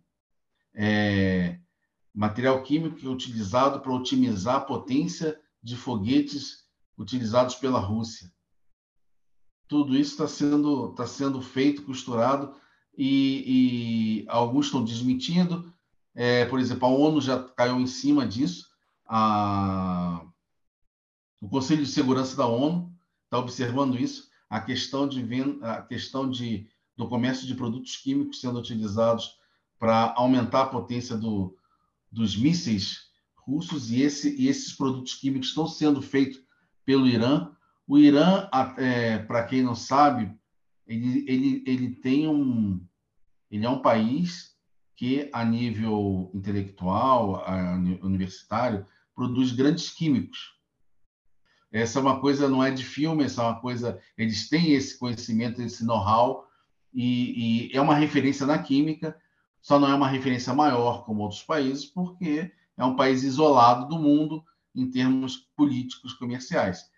É, 0.74 1.60
material 2.14 2.62
químico 2.64 3.04
é 3.04 3.10
utilizado 3.10 3.80
para 3.80 3.94
otimizar 3.94 4.56
a 4.58 4.62
potência 4.62 5.40
de 5.62 5.76
foguetes 5.76 6.66
utilizados 6.98 7.56
pela 7.56 7.80
Rússia. 7.80 8.32
Tudo 9.68 9.96
isso 9.96 10.12
está 10.12 10.28
sendo, 10.28 10.94
tá 10.94 11.06
sendo 11.06 11.42
feito, 11.42 11.84
costurado, 11.84 12.56
e, 12.98 14.24
e 14.24 14.26
alguns 14.30 14.68
estão 14.68 14.84
desmentindo, 14.84 15.72
é, 16.16 16.46
por 16.46 16.60
exemplo, 16.60 16.88
a 16.88 16.90
ONU 16.90 17.22
já 17.22 17.44
caiu 17.44 17.80
em 17.80 17.86
cima 17.86 18.26
disso. 18.26 18.68
A... 19.06 20.26
O 21.40 21.48
Conselho 21.48 21.84
de 21.84 21.92
Segurança 21.92 22.36
da 22.36 22.48
ONU 22.48 22.92
está 23.26 23.38
observando 23.38 23.96
isso. 23.96 24.28
A 24.50 24.60
questão 24.60 25.08
de 25.08 25.24
a 25.62 25.84
questão 25.84 26.28
de 26.28 26.68
do 26.98 27.08
comércio 27.08 27.46
de 27.46 27.56
produtos 27.56 27.96
químicos 27.98 28.42
sendo 28.42 28.60
utilizados 28.60 29.38
para 29.78 30.14
aumentar 30.18 30.64
a 30.64 30.68
potência 30.68 31.16
do, 31.16 31.56
dos 32.12 32.36
mísseis 32.36 33.08
russos 33.36 33.92
e, 33.92 34.02
esse, 34.02 34.36
e 34.36 34.48
esses 34.48 34.74
produtos 34.74 35.14
químicos 35.14 35.50
estão 35.50 35.68
sendo 35.68 36.02
feitos 36.02 36.42
pelo 36.84 37.08
Irã. 37.08 37.52
O 37.88 37.98
Irã, 37.98 38.50
é, 38.78 39.20
para 39.20 39.46
quem 39.46 39.62
não 39.62 39.76
sabe, 39.76 40.36
ele, 40.86 41.24
ele, 41.28 41.64
ele 41.66 41.96
tem 41.96 42.28
um 42.28 42.86
ele 43.50 43.66
é 43.66 43.70
um 43.70 43.82
país 43.82 44.56
que, 44.96 45.30
a 45.32 45.46
nível 45.46 46.32
intelectual, 46.34 47.38
a, 47.46 47.76
universitário, 48.02 48.86
produz 49.16 49.52
grandes 49.52 49.90
químicos. 49.90 50.58
Essa 51.72 52.00
é 52.00 52.02
uma 52.02 52.20
coisa, 52.20 52.50
não 52.50 52.64
é 52.64 52.72
de 52.72 52.84
filme, 52.84 53.24
essa 53.24 53.42
é 53.42 53.46
uma 53.46 53.60
coisa. 53.60 54.02
Eles 54.18 54.50
têm 54.50 54.74
esse 54.74 54.98
conhecimento, 54.98 55.62
esse 55.62 55.86
know-how, 55.86 56.47
e, 56.94 57.70
e 57.72 57.78
é 57.78 57.82
uma 57.82 57.96
referência 57.96 58.46
na 58.46 58.58
química, 58.58 59.20
só 59.62 59.80
não 59.80 59.90
é 59.90 59.96
uma 59.96 60.08
referência 60.08 60.54
maior 60.54 61.06
como 61.06 61.24
outros 61.24 61.44
países, 61.44 61.86
porque 61.86 62.52
é 62.78 62.86
um 62.86 62.96
país 62.96 63.24
isolado 63.24 63.88
do 63.88 64.00
mundo 64.00 64.44
em 64.76 64.90
termos 64.90 65.38
políticos 65.56 66.14
comerciais. 66.14 66.90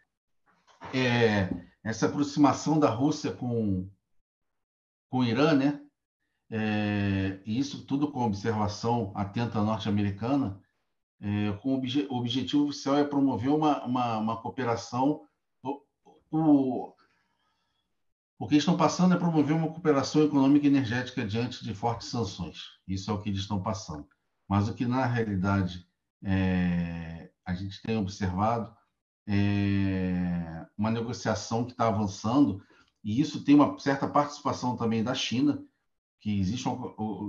É, 0.94 1.50
essa 1.84 2.06
aproximação 2.06 2.80
da 2.80 2.90
Rússia 2.90 3.32
com, 3.32 3.90
com 5.10 5.20
o 5.20 5.24
Irã, 5.24 5.54
né, 5.54 5.82
é, 6.52 7.40
e 7.46 7.60
isso 7.60 7.86
tudo 7.86 8.12
com 8.12 8.26
observação 8.26 9.12
atenta 9.16 9.62
norte-americana, 9.62 10.60
é, 11.22 11.52
com 11.62 11.76
obje, 11.76 12.08
o 12.10 12.16
objetivo 12.16 12.66
oficial 12.66 12.98
é 12.98 13.04
promover 13.04 13.50
uma, 13.50 13.84
uma, 13.86 14.18
uma 14.18 14.42
cooperação. 14.42 15.22
O, 16.32 16.94
o 18.40 18.48
que 18.48 18.56
estão 18.56 18.78
passando 18.78 19.14
é 19.14 19.18
promover 19.18 19.54
uma 19.54 19.68
cooperação 19.68 20.24
econômica 20.24 20.66
e 20.66 20.70
energética 20.70 21.28
diante 21.28 21.62
de 21.62 21.74
fortes 21.74 22.08
sanções. 22.08 22.62
Isso 22.88 23.12
é 23.12 23.14
o 23.14 23.22
que 23.22 23.28
eles 23.28 23.42
estão 23.42 23.62
passando. 23.62 24.08
Mas 24.48 24.70
o 24.70 24.74
que, 24.74 24.86
na 24.86 25.06
realidade, 25.06 25.86
é, 26.24 27.30
a 27.46 27.54
gente 27.54 27.82
tem 27.82 27.98
observado 27.98 28.74
é 29.28 30.66
uma 30.76 30.90
negociação 30.90 31.66
que 31.66 31.74
está 31.74 31.88
avançando, 31.88 32.64
e 33.04 33.22
isso 33.22 33.44
tem 33.44 33.54
uma 33.54 33.78
certa 33.78 34.08
participação 34.08 34.76
também 34.76 35.04
da 35.04 35.14
China, 35.14 35.64
que 36.20 36.40
existe, 36.40 36.64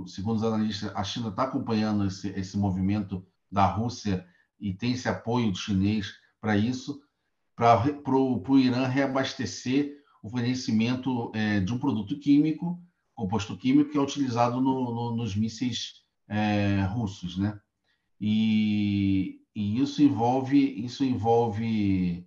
segundo 0.07 0.37
os 0.37 0.43
analistas, 0.43 0.91
a 0.95 1.03
China 1.03 1.27
está 1.27 1.43
acompanhando 1.43 2.05
esse, 2.05 2.29
esse 2.29 2.57
movimento 2.57 3.23
da 3.51 3.65
Rússia 3.65 4.25
e 4.59 4.73
tem 4.73 4.93
esse 4.93 5.07
apoio 5.07 5.53
chinês 5.53 6.11
para 6.39 6.57
isso, 6.57 7.01
para 7.55 7.83
o 8.17 8.57
Irã 8.57 8.87
reabastecer 8.87 10.00
o 10.21 10.29
fornecimento 10.29 11.31
é, 11.33 11.59
de 11.59 11.73
um 11.73 11.79
produto 11.79 12.17
químico, 12.19 12.79
composto 13.15 13.57
químico, 13.57 13.91
que 13.91 13.97
é 13.97 14.01
utilizado 14.01 14.61
no, 14.61 14.93
no, 14.93 15.15
nos 15.15 15.35
mísseis 15.35 16.01
é, 16.27 16.83
russos, 16.83 17.37
né? 17.37 17.59
E, 18.19 19.41
e, 19.55 19.81
isso 19.81 20.01
envolve, 20.01 20.57
isso 20.57 21.03
envolve 21.03 22.25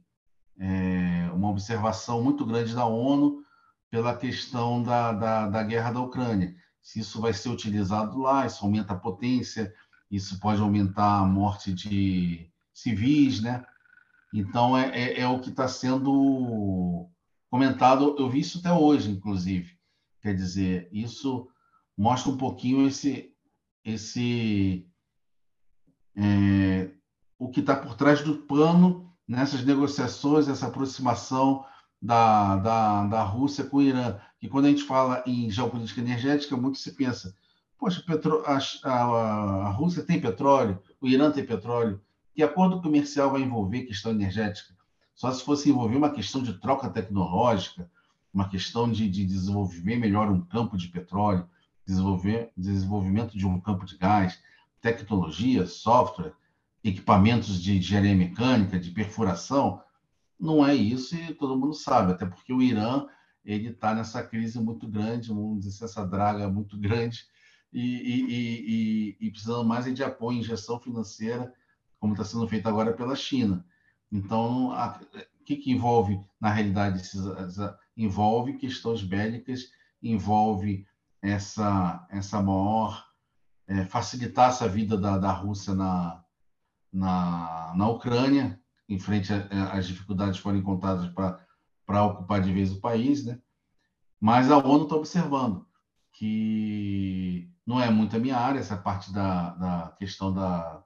é, 0.59 1.31
uma 1.33 1.49
observação 1.49 2.23
muito 2.23 2.45
grande 2.45 2.75
da 2.75 2.85
ONU 2.85 3.43
pela 3.91 4.17
questão 4.17 4.83
da, 4.83 5.13
da, 5.13 5.49
da 5.49 5.63
guerra 5.63 5.93
da 5.93 6.01
Ucrânia. 6.01 6.55
Se 6.83 7.01
isso 7.01 7.21
vai 7.21 7.33
ser 7.33 7.49
utilizado 7.49 8.19
lá, 8.19 8.45
isso 8.45 8.65
aumenta 8.65 8.93
a 8.93 8.99
potência, 8.99 9.73
isso 10.11 10.39
pode 10.41 10.61
aumentar 10.61 11.21
a 11.21 11.25
morte 11.25 11.73
de 11.73 12.51
civis, 12.73 13.41
né? 13.41 13.65
Então, 14.35 14.77
é, 14.77 14.91
é, 14.91 15.21
é 15.21 15.29
o 15.29 15.41
que 15.41 15.51
está 15.51 15.69
sendo 15.69 17.09
comentado. 17.55 18.17
Eu 18.19 18.29
vi 18.29 18.41
isso 18.41 18.59
até 18.59 18.73
hoje, 18.73 19.09
inclusive. 19.09 19.79
Quer 20.21 20.35
dizer, 20.35 20.89
isso 20.91 21.49
mostra 21.97 22.33
um 22.33 22.37
pouquinho 22.37 22.85
esse, 22.85 23.33
esse 23.85 24.85
é, 26.17 26.91
o 27.39 27.49
que 27.49 27.61
está 27.61 27.77
por 27.77 27.95
trás 27.95 28.23
do 28.23 28.39
pano 28.39 29.09
nessas 29.29 29.65
negociações, 29.65 30.49
essa 30.49 30.67
aproximação 30.67 31.65
da, 32.03 32.57
da, 32.57 33.07
da 33.07 33.23
Rússia 33.23 33.63
com 33.63 33.77
o 33.77 33.83
Irã. 33.83 34.19
E 34.43 34.49
quando 34.49 34.65
a 34.65 34.71
gente 34.71 34.83
fala 34.83 35.23
em 35.25 35.49
geopolítica 35.49 36.01
energética, 36.01 36.57
muito 36.57 36.79
se 36.79 36.91
pensa, 36.91 37.37
poxa, 37.79 38.03
petro, 38.05 38.43
a, 38.45 38.59
a, 38.83 39.67
a 39.67 39.71
Rússia 39.71 40.03
tem 40.03 40.21
petróleo, 40.21 40.83
o 41.01 41.07
Irã 41.07 41.31
tem 41.31 41.47
petróleo, 41.47 42.03
que 42.35 42.43
acordo 42.43 42.83
comercial 42.83 43.31
vai 43.31 43.43
envolver 43.43 43.85
questão 43.85 44.11
energética? 44.11 44.75
Só 45.15 45.31
se 45.33 45.45
fosse 45.45 45.71
envolver 45.71 45.97
uma 45.97 46.11
questão 46.11 46.43
de 46.43 46.55
troca 46.55 46.91
tecnológica, 46.91 47.91
uma 48.33 48.49
questão 48.49 48.91
de, 48.91 49.09
de 49.09 49.25
desenvolver 49.25 49.97
melhor 49.97 50.31
um 50.31 50.41
campo 50.41 50.77
de 50.77 50.89
petróleo, 50.89 51.49
desenvolver 51.87 52.51
desenvolvimento 52.57 53.39
de 53.39 53.47
um 53.47 53.61
campo 53.61 53.85
de 53.85 53.97
gás, 53.97 54.41
tecnologia, 54.81 55.67
software, 55.67 56.33
equipamentos 56.83 57.63
de 57.63 57.79
engenharia 57.79 58.15
mecânica, 58.15 58.79
de 58.79 58.91
perfuração, 58.91 59.81
não 60.39 60.65
é 60.67 60.75
isso 60.75 61.15
e 61.15 61.33
todo 61.33 61.57
mundo 61.57 61.75
sabe, 61.75 62.13
até 62.13 62.27
porque 62.27 62.53
o 62.53 62.61
Irã 62.61 63.07
ele 63.45 63.69
está 63.69 63.95
nessa 63.95 64.23
crise 64.23 64.59
muito 64.61 64.89
grande, 64.89 65.29
vamos 65.29 65.61
dizer 65.61 65.71
assim, 65.71 65.85
essa 65.85 66.07
draga 66.07 66.49
muito 66.49 66.77
grande, 66.77 67.27
e, 67.73 67.81
e, 67.81 69.17
e, 69.19 69.27
e 69.27 69.31
precisando 69.31 69.65
mais 69.65 69.93
de 69.93 70.03
apoio, 70.03 70.39
injeção 70.39 70.79
financeira, 70.79 71.53
como 71.99 72.15
está 72.15 72.25
sendo 72.25 72.47
feito 72.49 72.69
agora 72.69 72.93
pela 72.93 73.17
China. 73.17 73.65
Então, 74.15 74.69
o 74.69 75.45
que, 75.45 75.57
que 75.57 75.73
envolve, 75.73 76.25
na 76.41 76.49
realidade, 76.49 77.01
esses, 77.01 77.27
essa, 77.27 77.77
envolve 77.97 78.59
questões 78.59 79.03
bélicas, 79.03 79.65
envolve 80.01 80.87
essa, 81.21 82.07
essa 82.09 82.41
maior 82.41 83.05
é, 83.67 83.85
facilitar 83.87 84.51
essa 84.51 84.69
vida 84.69 84.97
da, 84.97 85.19
da 85.19 85.33
Rússia 85.33 85.75
na, 85.75 86.23
na, 86.93 87.75
na 87.75 87.89
Ucrânia, 87.89 88.63
em 88.89 89.01
frente 89.01 89.33
às 89.73 89.89
dificuldades 89.89 90.37
que 90.37 90.45
foram 90.45 90.59
encontradas 90.59 91.11
para 91.85 92.05
ocupar 92.05 92.41
de 92.41 92.53
vez 92.53 92.71
o 92.71 92.81
país, 92.81 93.25
né? 93.25 93.41
Mas 94.21 94.49
a 94.49 94.59
ONU 94.59 94.85
está 94.85 94.95
observando 94.95 95.67
que 96.13 97.51
não 97.67 97.81
é 97.81 97.91
muito 97.91 98.15
a 98.15 98.21
minha 98.21 98.37
área, 98.37 98.61
essa 98.61 98.77
parte 98.77 99.13
da, 99.13 99.51
da 99.55 99.97
questão 99.99 100.33
da, 100.33 100.85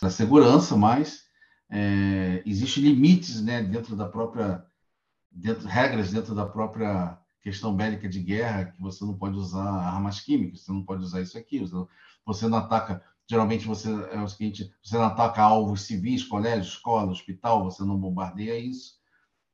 da 0.00 0.08
segurança, 0.08 0.78
mas 0.78 1.24
é, 1.70 2.42
existem 2.46 2.84
limites 2.84 3.42
né, 3.42 3.62
dentro 3.62 3.96
da 3.96 4.08
própria, 4.08 4.64
dentro, 5.30 5.66
regras 5.66 6.10
dentro 6.10 6.34
da 6.34 6.46
própria 6.46 7.18
questão 7.42 7.74
bélica 7.74 8.08
de 8.08 8.20
guerra, 8.20 8.66
que 8.66 8.80
você 8.80 9.04
não 9.04 9.16
pode 9.16 9.36
usar 9.36 9.62
armas 9.62 10.20
químicas, 10.20 10.62
você 10.62 10.72
não 10.72 10.84
pode 10.84 11.02
usar 11.02 11.20
isso 11.20 11.36
aqui, 11.36 11.58
você 11.58 11.74
não, 11.74 11.88
você 12.24 12.48
não 12.48 12.58
ataca, 12.58 13.02
geralmente 13.26 13.66
você 13.66 13.90
é 14.12 14.20
o 14.20 14.28
seguinte, 14.28 14.72
você 14.82 14.96
não 14.96 15.04
ataca 15.04 15.42
alvos 15.42 15.82
civis, 15.82 16.24
colégio, 16.24 16.68
escola, 16.68 17.12
hospital, 17.12 17.64
você 17.64 17.84
não 17.84 17.98
bombardeia 17.98 18.58
isso. 18.58 18.94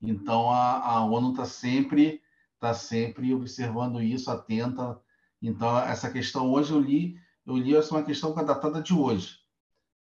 Então 0.00 0.50
a, 0.50 0.78
a 0.78 1.04
ONU 1.04 1.30
está 1.30 1.44
sempre 1.44 2.22
está 2.60 2.74
sempre 2.74 3.32
observando 3.32 4.02
isso, 4.02 4.30
atenta. 4.30 5.00
Então 5.40 5.78
essa 5.78 6.10
questão 6.10 6.50
hoje 6.52 6.72
eu 6.72 6.78
li, 6.78 7.18
eu 7.46 7.56
li 7.56 7.74
essa 7.74 7.94
é 7.94 7.98
uma 7.98 8.04
questão 8.04 8.34
datada 8.34 8.82
de 8.82 8.92
hoje, 8.92 9.39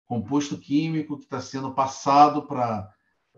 composto 0.09 0.57
químico 0.57 1.17
que 1.17 1.25
está 1.25 1.39
sendo 1.39 1.71
passado 1.71 2.47
para 2.47 2.91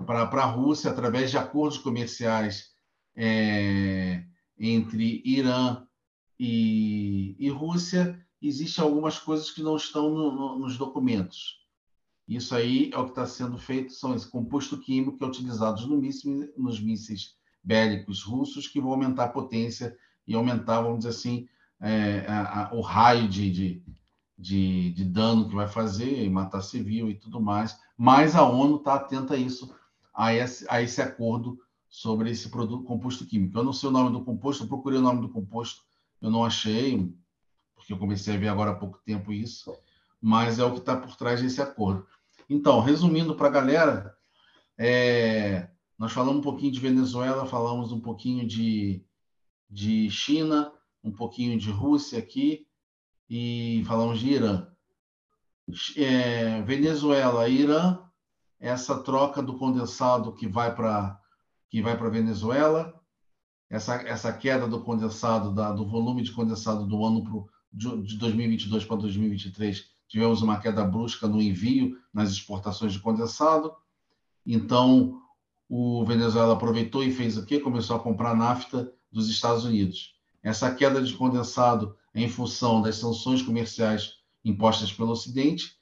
a 0.07 0.45
Rússia 0.45 0.89
através 0.89 1.29
de 1.29 1.38
acordos 1.38 1.77
comerciais 1.77 2.71
é, 3.13 4.23
entre 4.57 5.21
Irã 5.25 5.86
e, 6.39 7.36
e 7.38 7.49
Rússia, 7.49 8.25
existem 8.41 8.81
algumas 8.81 9.19
coisas 9.19 9.51
que 9.51 9.62
não 9.62 9.75
estão 9.75 10.10
no, 10.10 10.31
no, 10.31 10.60
nos 10.60 10.77
documentos. 10.77 11.60
Isso 12.25 12.55
aí 12.55 12.89
é 12.93 12.97
o 12.97 13.03
que 13.03 13.12
está 13.12 13.25
sendo 13.25 13.57
feito, 13.57 13.91
são 13.91 14.15
esse 14.15 14.31
composto 14.31 14.79
químico 14.79 15.17
que 15.17 15.25
é 15.25 15.27
utilizado 15.27 15.86
no 15.86 15.97
míssil, 15.97 16.53
nos 16.55 16.79
mísseis 16.79 17.36
bélicos 17.62 18.23
russos, 18.23 18.69
que 18.69 18.79
vão 18.79 18.91
aumentar 18.91 19.25
a 19.25 19.29
potência 19.29 19.93
e 20.25 20.34
aumentar, 20.34 20.81
vamos 20.81 20.99
dizer 20.99 21.10
assim, 21.10 21.49
é, 21.81 22.25
a, 22.29 22.69
a, 22.69 22.73
o 22.73 22.79
raio 22.79 23.27
de, 23.27 23.51
de, 23.51 23.84
de, 24.41 24.91
de, 24.91 25.06
dano 25.06 25.47
que 25.47 25.56
vai 25.56 25.67
fazer, 25.67 26.23
e 26.23 26.30
matar 26.30 26.62
civil 26.62 27.10
e 27.10 27.15
tudo 27.15 27.39
mais. 27.39 27.80
Mas 27.95 28.36
a 28.36 28.43
ONU 28.43 28.77
está 28.77 28.95
atenta 28.95 29.36
a 29.36 29.38
isso, 29.38 29.73
a 30.13 30.34
esse, 30.34 30.65
a 30.67 30.82
esse 30.82 31.01
acordo 31.01 31.60
sobre 31.88 32.32
esse 32.32 32.49
produto 32.49 32.84
composto 32.84 33.25
químico. 33.25 33.58
Eu 33.58 33.63
não 33.63 33.73
sei 33.73 33.89
o 33.89 33.91
nome 33.91 34.12
do 34.12 34.25
composto, 34.25 34.63
eu 34.63 34.67
procurei 34.67 34.97
o 34.97 35.01
nome 35.01 35.21
do 35.21 35.30
composto, 35.30 35.84
eu 36.19 36.32
não 36.32 36.43
achei, 36.43 37.13
porque 37.75 37.93
eu 37.93 37.97
comecei 37.97 38.36
a 38.36 38.38
ver 38.38 38.47
agora 38.47 38.71
há 38.71 38.75
pouco 38.75 38.99
tempo 39.06 39.32
isso, 39.32 39.73
mas 40.19 40.58
é 40.58 40.65
o 40.65 40.71
que 40.71 40.80
está 40.80 40.97
por 40.97 41.15
trás 41.15 41.41
desse 41.41 41.62
acordo. 41.62 42.08
Então, 42.49 42.80
resumindo 42.82 43.36
para 43.36 43.47
a 43.47 43.51
galera, 43.51 44.17
é, 44.77 45.69
nós 45.97 46.12
falamos 46.12 46.39
um 46.39 46.41
pouquinho 46.41 46.71
de 46.71 46.80
Venezuela, 46.80 47.45
falamos 47.45 47.91
um 47.91 47.99
pouquinho 47.99 48.47
de, 48.47 49.06
de 49.69 50.10
China, 50.10 50.73
um 51.04 51.12
pouquinho 51.12 51.58
de 51.60 51.69
Rússia 51.69 52.17
aqui 52.17 52.65
e 53.34 53.82
falamos 53.86 54.20
de 54.20 54.34
Irã. 54.34 54.67
É, 55.96 56.62
Venezuela 56.63 57.48
Irã, 57.48 57.98
essa 58.60 59.02
troca 59.02 59.41
do 59.41 59.58
condensado 59.58 60.36
que 60.36 60.46
vai 60.46 60.76
para 60.76 61.17
que 61.70 61.82
vai 61.82 61.98
para 61.98 62.10
Venezuela, 62.10 62.94
essa, 63.70 63.96
essa 64.02 64.34
queda 64.34 64.67
do 64.67 64.82
condensado, 64.82 65.56
da, 65.56 65.72
do 65.72 65.88
volume 65.88 66.22
de 66.22 66.34
condensado 66.34 66.86
do 66.86 67.06
ano 67.06 67.24
pro, 67.24 67.50
de, 67.72 68.02
de 68.02 68.17
2022 68.17 68.84
para 68.84 68.98
2023, 68.98 69.86
tivemos 70.10 70.41
uma 70.41 70.60
queda 70.60 70.84
brusca 70.84 71.30
no 71.30 71.41
envio, 71.41 71.98
nas 72.13 72.32
exportações 72.32 72.91
de 72.91 73.00
condensado. 73.00 73.74
Então, 74.46 75.22
o 75.70 76.04
Venezuela 76.04 76.56
aproveitou 76.56 77.02
e 77.02 77.13
fez 77.13 77.38
o 77.38 77.46
quê? 77.46 77.62
Começou 77.62 77.96
a 77.96 78.00
comprar 78.02 78.36
nafta 78.36 78.91
dos 79.10 79.30
Estados 79.30 79.63
Unidos. 79.63 80.20
Essa 80.44 80.76
queda 80.76 81.02
de 81.02 81.13
condensado 81.13 81.96
em 82.13 82.28
função 82.30 82.82
das 82.82 82.95
sanções 82.97 83.41
comerciais 83.41 84.15
impostas 84.43 84.91
pelo 84.91 85.12
Ocidente. 85.12 85.78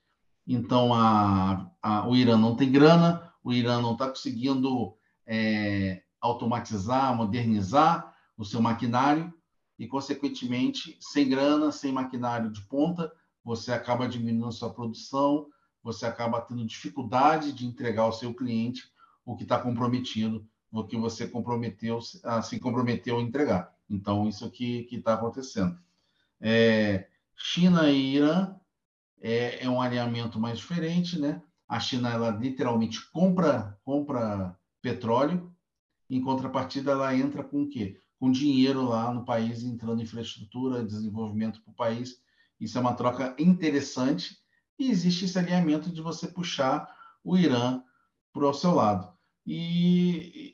Então, 0.46 0.94
a, 0.94 1.72
a, 1.82 2.08
o 2.08 2.16
Irã 2.16 2.38
não 2.38 2.56
tem 2.56 2.72
grana, 2.72 3.32
o 3.44 3.54
Irã 3.54 3.82
não 3.82 3.94
está 3.94 4.08
conseguindo 4.10 4.96
é, 5.26 6.04
automatizar, 6.20 7.16
modernizar 7.16 8.16
o 8.38 8.44
seu 8.44 8.62
maquinário 8.62 9.34
e, 9.78 9.88
consequentemente, 9.88 10.98
sem 11.00 11.30
grana, 11.30 11.72
sem 11.72 11.92
maquinário 11.92 12.52
de 12.52 12.62
ponta, 12.62 13.12
você 13.44 13.72
acaba 13.72 14.08
diminuindo 14.08 14.52
sua 14.52 14.74
produção, 14.74 15.48
você 15.82 16.06
acaba 16.06 16.42
tendo 16.42 16.66
dificuldade 16.66 17.54
de 17.54 17.66
entregar 17.66 18.04
ao 18.04 18.12
seu 18.12 18.34
cliente 18.34 18.92
o 19.26 19.36
que 19.36 19.44
está 19.44 19.58
comprometido, 19.60 20.46
o 20.72 20.84
que 20.84 20.98
você 20.98 21.28
comprometeu, 21.28 22.00
se 22.02 22.60
comprometeu 22.60 23.18
a 23.18 23.22
entregar. 23.22 23.74
Então, 23.90 24.28
isso 24.28 24.50
que 24.52 24.88
está 24.92 25.14
acontecendo. 25.14 25.78
É, 26.42 27.08
China 27.36 27.90
e 27.90 28.16
Irã 28.16 28.56
é, 29.22 29.66
é, 29.66 29.70
um 29.70 29.82
alinhamento 29.82 30.40
mais 30.40 30.58
diferente, 30.58 31.20
né? 31.20 31.42
A 31.68 31.80
China, 31.80 32.10
ela 32.10 32.30
literalmente 32.30 33.10
compra, 33.12 33.78
compra 33.84 34.58
petróleo, 34.82 35.54
em 36.10 36.22
contrapartida, 36.22 36.92
ela 36.92 37.16
entra 37.16 37.44
com 37.44 37.64
o 37.64 37.70
quê? 37.70 38.00
Com 38.20 38.32
dinheiro 38.32 38.84
lá 38.84 39.14
no 39.14 39.24
país, 39.24 39.64
entrando 39.64 40.00
em 40.00 40.04
infraestrutura, 40.04 40.84
desenvolvimento 40.84 41.62
para 41.62 41.72
o 41.72 41.76
país. 41.76 42.22
Isso 42.60 42.78
é 42.78 42.82
uma 42.82 42.96
troca 42.96 43.36
interessante 43.38 44.38
e 44.78 44.90
existe 44.90 45.26
esse 45.26 45.38
alinhamento 45.38 45.92
de 45.92 46.02
você 46.02 46.28
puxar 46.28 46.90
o 47.24 47.38
Irã 47.38 47.84
para 48.34 48.48
o 48.48 48.54
seu 48.54 48.74
lado. 48.74 49.14
E, 49.46 50.54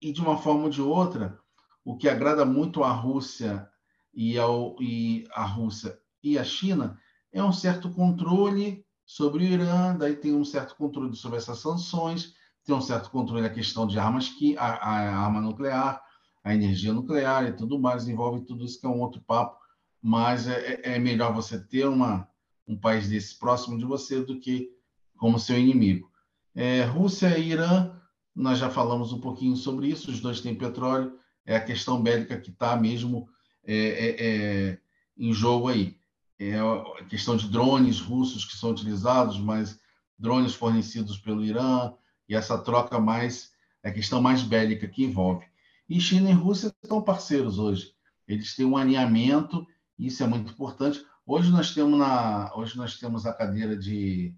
e, 0.00 0.12
de 0.12 0.20
uma 0.20 0.38
forma 0.38 0.64
ou 0.64 0.70
de 0.70 0.82
outra, 0.82 1.38
o 1.84 1.96
que 1.96 2.08
agrada 2.08 2.44
muito 2.44 2.82
à 2.82 2.90
Rússia 2.90 3.69
e, 4.14 4.38
ao, 4.38 4.76
e 4.80 5.26
a 5.32 5.44
Rússia 5.44 5.98
e 6.22 6.38
a 6.38 6.44
China 6.44 6.98
é 7.32 7.42
um 7.42 7.52
certo 7.52 7.90
controle 7.90 8.84
sobre 9.04 9.44
o 9.44 9.46
Irã, 9.46 9.96
daí 9.96 10.14
tem 10.14 10.34
um 10.34 10.44
certo 10.44 10.76
controle 10.76 11.14
sobre 11.16 11.38
essas 11.38 11.58
sanções, 11.58 12.34
tem 12.64 12.74
um 12.74 12.80
certo 12.80 13.10
controle 13.10 13.42
na 13.42 13.50
questão 13.50 13.86
de 13.86 13.98
armas 13.98 14.28
que 14.28 14.56
a, 14.56 14.66
a, 14.66 15.24
arma 15.24 15.40
nuclear, 15.40 16.00
a 16.44 16.54
energia 16.54 16.92
nuclear 16.92 17.44
e 17.46 17.52
tudo 17.52 17.78
mais, 17.78 18.08
envolve 18.08 18.44
tudo 18.44 18.64
isso 18.64 18.80
que 18.80 18.86
é 18.86 18.88
um 18.88 19.00
outro 19.00 19.20
papo, 19.22 19.58
mas 20.02 20.46
é, 20.46 20.80
é, 20.84 20.94
é 20.94 20.98
melhor 20.98 21.32
você 21.34 21.58
ter 21.58 21.86
uma, 21.86 22.28
um 22.66 22.76
país 22.76 23.08
desse 23.08 23.38
próximo 23.38 23.78
de 23.78 23.84
você 23.84 24.22
do 24.22 24.38
que 24.38 24.68
como 25.16 25.38
seu 25.38 25.58
inimigo. 25.58 26.10
É, 26.54 26.82
Rússia 26.84 27.36
e 27.38 27.50
Irã, 27.50 27.92
nós 28.34 28.58
já 28.58 28.70
falamos 28.70 29.12
um 29.12 29.20
pouquinho 29.20 29.56
sobre 29.56 29.88
isso, 29.88 30.10
os 30.10 30.20
dois 30.20 30.40
têm 30.40 30.54
petróleo, 30.54 31.18
é 31.44 31.56
a 31.56 31.64
questão 31.64 32.02
bélica 32.02 32.40
que 32.40 32.50
está 32.50 32.76
mesmo 32.76 33.28
é, 33.64 33.76
é, 33.76 34.26
é, 34.26 34.78
em 35.16 35.32
jogo 35.32 35.68
aí. 35.68 35.98
É 36.38 36.58
a 36.58 37.04
questão 37.04 37.36
de 37.36 37.48
drones 37.48 38.00
russos 38.00 38.44
que 38.44 38.56
são 38.56 38.70
utilizados, 38.70 39.38
mas 39.38 39.78
drones 40.18 40.54
fornecidos 40.54 41.18
pelo 41.18 41.44
Irã, 41.44 41.92
e 42.28 42.34
essa 42.34 42.56
troca 42.56 42.98
mais, 42.98 43.52
a 43.82 43.90
questão 43.90 44.22
mais 44.22 44.42
bélica 44.42 44.86
que 44.86 45.04
envolve. 45.04 45.44
E 45.88 46.00
China 46.00 46.30
e 46.30 46.32
Rússia 46.32 46.72
são 46.84 47.02
parceiros 47.02 47.58
hoje. 47.58 47.92
Eles 48.26 48.54
têm 48.54 48.64
um 48.64 48.76
alinhamento, 48.76 49.66
isso 49.98 50.22
é 50.22 50.26
muito 50.26 50.52
importante. 50.52 51.04
Hoje 51.26 51.50
nós 51.50 51.74
temos, 51.74 51.98
na, 51.98 52.52
hoje 52.54 52.76
nós 52.76 52.98
temos 52.98 53.26
a 53.26 53.32
cadeira 53.32 53.76
de. 53.76 54.34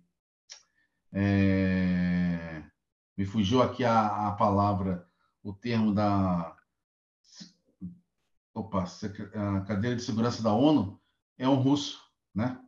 É, 1.12 2.62
me 3.16 3.26
fugiu 3.26 3.60
aqui 3.62 3.84
a, 3.84 4.28
a 4.28 4.32
palavra, 4.32 5.06
o 5.42 5.52
termo 5.52 5.92
da. 5.92 6.56
Opa, 8.54 8.84
a 8.84 9.60
cadeira 9.62 9.96
de 9.96 10.02
segurança 10.02 10.42
da 10.42 10.52
ONU 10.52 11.00
é 11.38 11.48
um 11.48 11.54
russo, 11.54 12.00
né? 12.34 12.60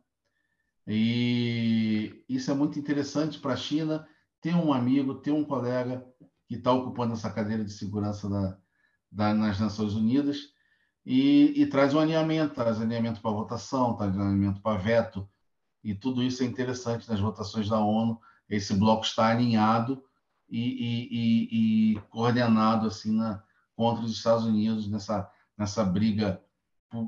E 0.87 2.23
isso 2.27 2.49
é 2.51 2.53
muito 2.53 2.77
interessante 2.79 3.39
para 3.39 3.53
a 3.53 3.57
China 3.57 4.07
ter 4.41 4.55
um 4.55 4.73
amigo, 4.73 5.15
ter 5.15 5.31
um 5.31 5.43
colega 5.43 6.05
que 6.47 6.55
está 6.55 6.71
ocupando 6.71 7.13
essa 7.13 7.31
cadeira 7.31 7.63
de 7.63 7.71
segurança 7.71 8.29
da, 8.29 8.57
da, 9.11 9.33
nas 9.33 9.59
Nações 9.59 9.93
Unidas 9.93 10.53
e, 11.05 11.53
e, 11.55 11.65
traz 11.67 11.93
um 11.93 11.99
alinhamento, 11.99 12.55
traz 12.55 12.79
alinhamento 12.81 13.21
para 13.21 13.31
votação, 13.31 13.95
traz 13.95 14.15
alinhamento 14.15 14.61
para 14.61 14.77
veto, 14.77 15.27
e 15.83 15.93
tudo 15.93 16.23
isso 16.23 16.41
é 16.41 16.45
interessante 16.47 17.07
nas 17.09 17.19
votações 17.19 17.69
da 17.69 17.79
ONU. 17.79 18.19
Esse 18.49 18.73
bloco 18.73 19.05
está 19.05 19.27
alinhado 19.27 20.03
e, 20.49 20.61
e, 20.61 21.93
e 21.93 22.01
coordenado 22.09 22.87
assim 22.87 23.15
na, 23.15 23.43
contra 23.75 24.03
os 24.03 24.11
Estados 24.11 24.45
Unidos 24.45 24.87
nessa, 24.87 25.29
nessa 25.57 25.83
briga 25.83 26.41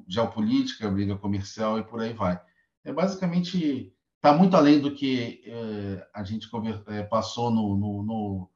geopolítica, 0.08 0.90
briga 0.90 1.18
comercial 1.18 1.80
e 1.80 1.84
por 1.84 2.02
aí 2.02 2.14
vai. 2.14 2.42
É 2.84 2.92
basicamente 2.92 3.94
está 4.18 4.34
muito 4.34 4.58
além 4.58 4.80
do 4.82 4.94
que 4.94 5.42
é, 5.46 6.08
a 6.14 6.24
gente 6.24 6.50
é, 6.88 7.04
passou 7.04 7.52
no, 7.52 7.78
no, 7.78 8.04
no, 8.04 8.50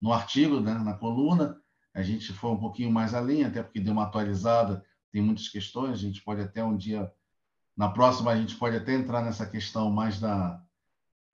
no 0.00 0.12
artigo, 0.12 0.60
né, 0.60 0.74
na 0.74 0.94
coluna. 0.94 1.60
A 1.94 2.02
gente 2.02 2.32
foi 2.32 2.50
um 2.50 2.58
pouquinho 2.58 2.90
mais 2.90 3.14
além, 3.14 3.44
até 3.44 3.62
porque 3.62 3.80
deu 3.80 3.92
uma 3.92 4.04
atualizada, 4.04 4.84
tem 5.10 5.22
muitas 5.22 5.48
questões. 5.48 5.92
A 5.92 6.00
gente 6.00 6.22
pode 6.22 6.40
até 6.40 6.64
um 6.64 6.76
dia, 6.76 7.10
na 7.76 7.88
próxima, 7.88 8.30
a 8.30 8.36
gente 8.36 8.56
pode 8.56 8.76
até 8.76 8.94
entrar 8.94 9.22
nessa 9.22 9.46
questão 9.46 9.90
mais 9.90 10.18
da, 10.18 10.62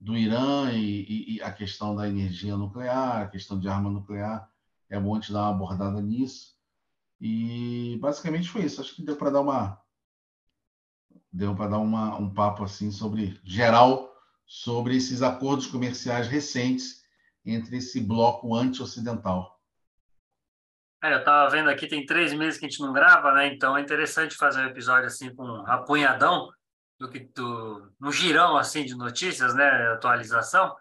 do 0.01 0.17
Irã 0.17 0.71
e, 0.73 1.03
e, 1.03 1.37
e 1.37 1.43
a 1.43 1.53
questão 1.53 1.95
da 1.95 2.09
energia 2.09 2.57
nuclear, 2.57 3.23
a 3.23 3.29
questão 3.29 3.59
de 3.59 3.69
arma 3.69 3.91
nuclear. 3.91 4.49
É 4.91 4.99
bom 4.99 5.15
gente 5.15 5.33
dar 5.33 5.43
uma 5.43 5.51
abordada 5.51 6.01
nisso. 6.01 6.58
E 7.21 7.99
basicamente 8.01 8.49
foi 8.49 8.63
isso. 8.63 8.81
Acho 8.81 8.95
que 8.95 9.05
deu 9.05 9.17
para 9.17 9.31
dar 9.31 9.41
uma 9.41 9.81
deu 11.31 11.55
para 11.55 11.69
dar 11.69 11.79
uma, 11.79 12.17
um 12.17 12.33
papo 12.33 12.65
assim 12.65 12.91
sobre 12.91 13.39
geral 13.45 14.09
sobre 14.47 14.97
esses 14.97 15.21
acordos 15.21 15.67
comerciais 15.67 16.27
recentes 16.27 17.03
entre 17.45 17.77
esse 17.77 18.01
bloco 18.01 18.55
anti-ocidental. 18.55 19.59
Eu 21.03 21.19
estava 21.19 21.49
vendo 21.51 21.69
aqui, 21.69 21.87
tem 21.87 22.05
três 22.05 22.33
meses 22.33 22.59
que 22.59 22.67
a 22.67 22.69
gente 22.69 22.81
não 22.81 22.93
grava, 22.93 23.33
né? 23.33 23.47
Então 23.47 23.77
é 23.77 23.81
interessante 23.81 24.35
fazer 24.35 24.63
um 24.63 24.69
episódio 24.69 25.07
assim 25.07 25.33
com 25.35 25.45
um 25.45 25.67
apunhadão 25.67 26.49
do 26.99 27.09
que 27.09 27.21
do, 27.21 27.93
no 28.01 28.11
girão 28.11 28.57
assim 28.57 28.85
de 28.85 28.97
notícias, 28.97 29.55
né? 29.55 29.93
Atualização, 29.93 30.75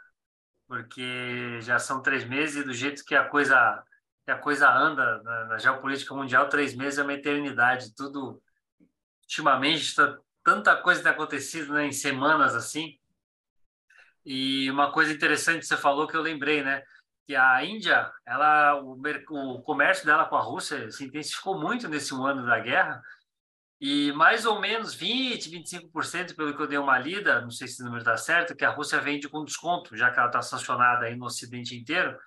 porque 0.68 1.60
já 1.62 1.78
são 1.78 2.02
três 2.02 2.24
meses 2.24 2.56
e 2.56 2.64
do 2.64 2.74
jeito 2.74 3.04
que 3.06 3.14
a 3.14 3.28
coisa 3.28 3.84
que 4.28 4.32
a 4.32 4.38
coisa 4.38 4.70
anda 4.70 5.24
na, 5.24 5.46
na 5.46 5.58
geopolítica 5.58 6.14
mundial, 6.14 6.50
três 6.50 6.76
meses 6.76 7.00
é 7.00 7.04
uma 7.04 7.14
eternidade. 7.14 7.96
Tudo 7.96 8.44
ultimamente 9.24 9.84
está 9.84 10.18
tanta 10.44 10.76
coisa 10.76 11.02
tem 11.02 11.12
acontecido 11.14 11.74
né, 11.74 11.86
em 11.86 11.94
semanas 11.94 12.54
assim. 12.54 13.00
E 14.26 14.70
uma 14.70 14.92
coisa 14.92 15.14
interessante 15.14 15.60
que 15.60 15.66
você 15.66 15.78
falou 15.78 16.06
que 16.06 16.18
eu 16.18 16.22
lembrei, 16.22 16.62
né? 16.62 16.84
Que 17.26 17.38
a 17.38 17.64
Índia, 17.64 18.12
ela, 18.26 18.76
o, 18.82 19.00
o 19.32 19.62
comércio 19.62 20.06
dela 20.06 20.26
com 20.26 20.36
a 20.36 20.42
Rússia 20.42 20.92
se 20.92 21.06
intensificou 21.06 21.58
muito 21.58 21.88
nesse 21.88 22.14
um 22.14 22.26
ano 22.26 22.46
da 22.46 22.60
guerra. 22.60 23.02
E 23.80 24.12
mais 24.12 24.46
ou 24.46 24.60
menos 24.60 24.94
20, 24.94 25.50
25%, 25.52 26.36
pelo 26.36 26.54
que 26.54 26.62
eu 26.62 26.68
dei 26.68 26.78
uma 26.78 27.00
lida, 27.00 27.40
não 27.40 27.52
sei 27.52 27.70
se 27.70 27.82
o 27.82 27.86
número 27.86 28.02
está 28.02 28.18
certo, 28.18 28.58
que 28.58 28.66
a 28.66 28.72
Rússia 28.72 29.00
vende 29.00 29.30
com 29.30 29.46
desconto, 29.46 29.96
já 29.96 30.12
que 30.12 30.20
ela 30.20 30.28
está 30.28 30.42
sancionada 30.42 31.06
aí 31.06 31.16
no 31.16 31.26
Ocidente 31.28 31.78
inteiro. 31.78 32.18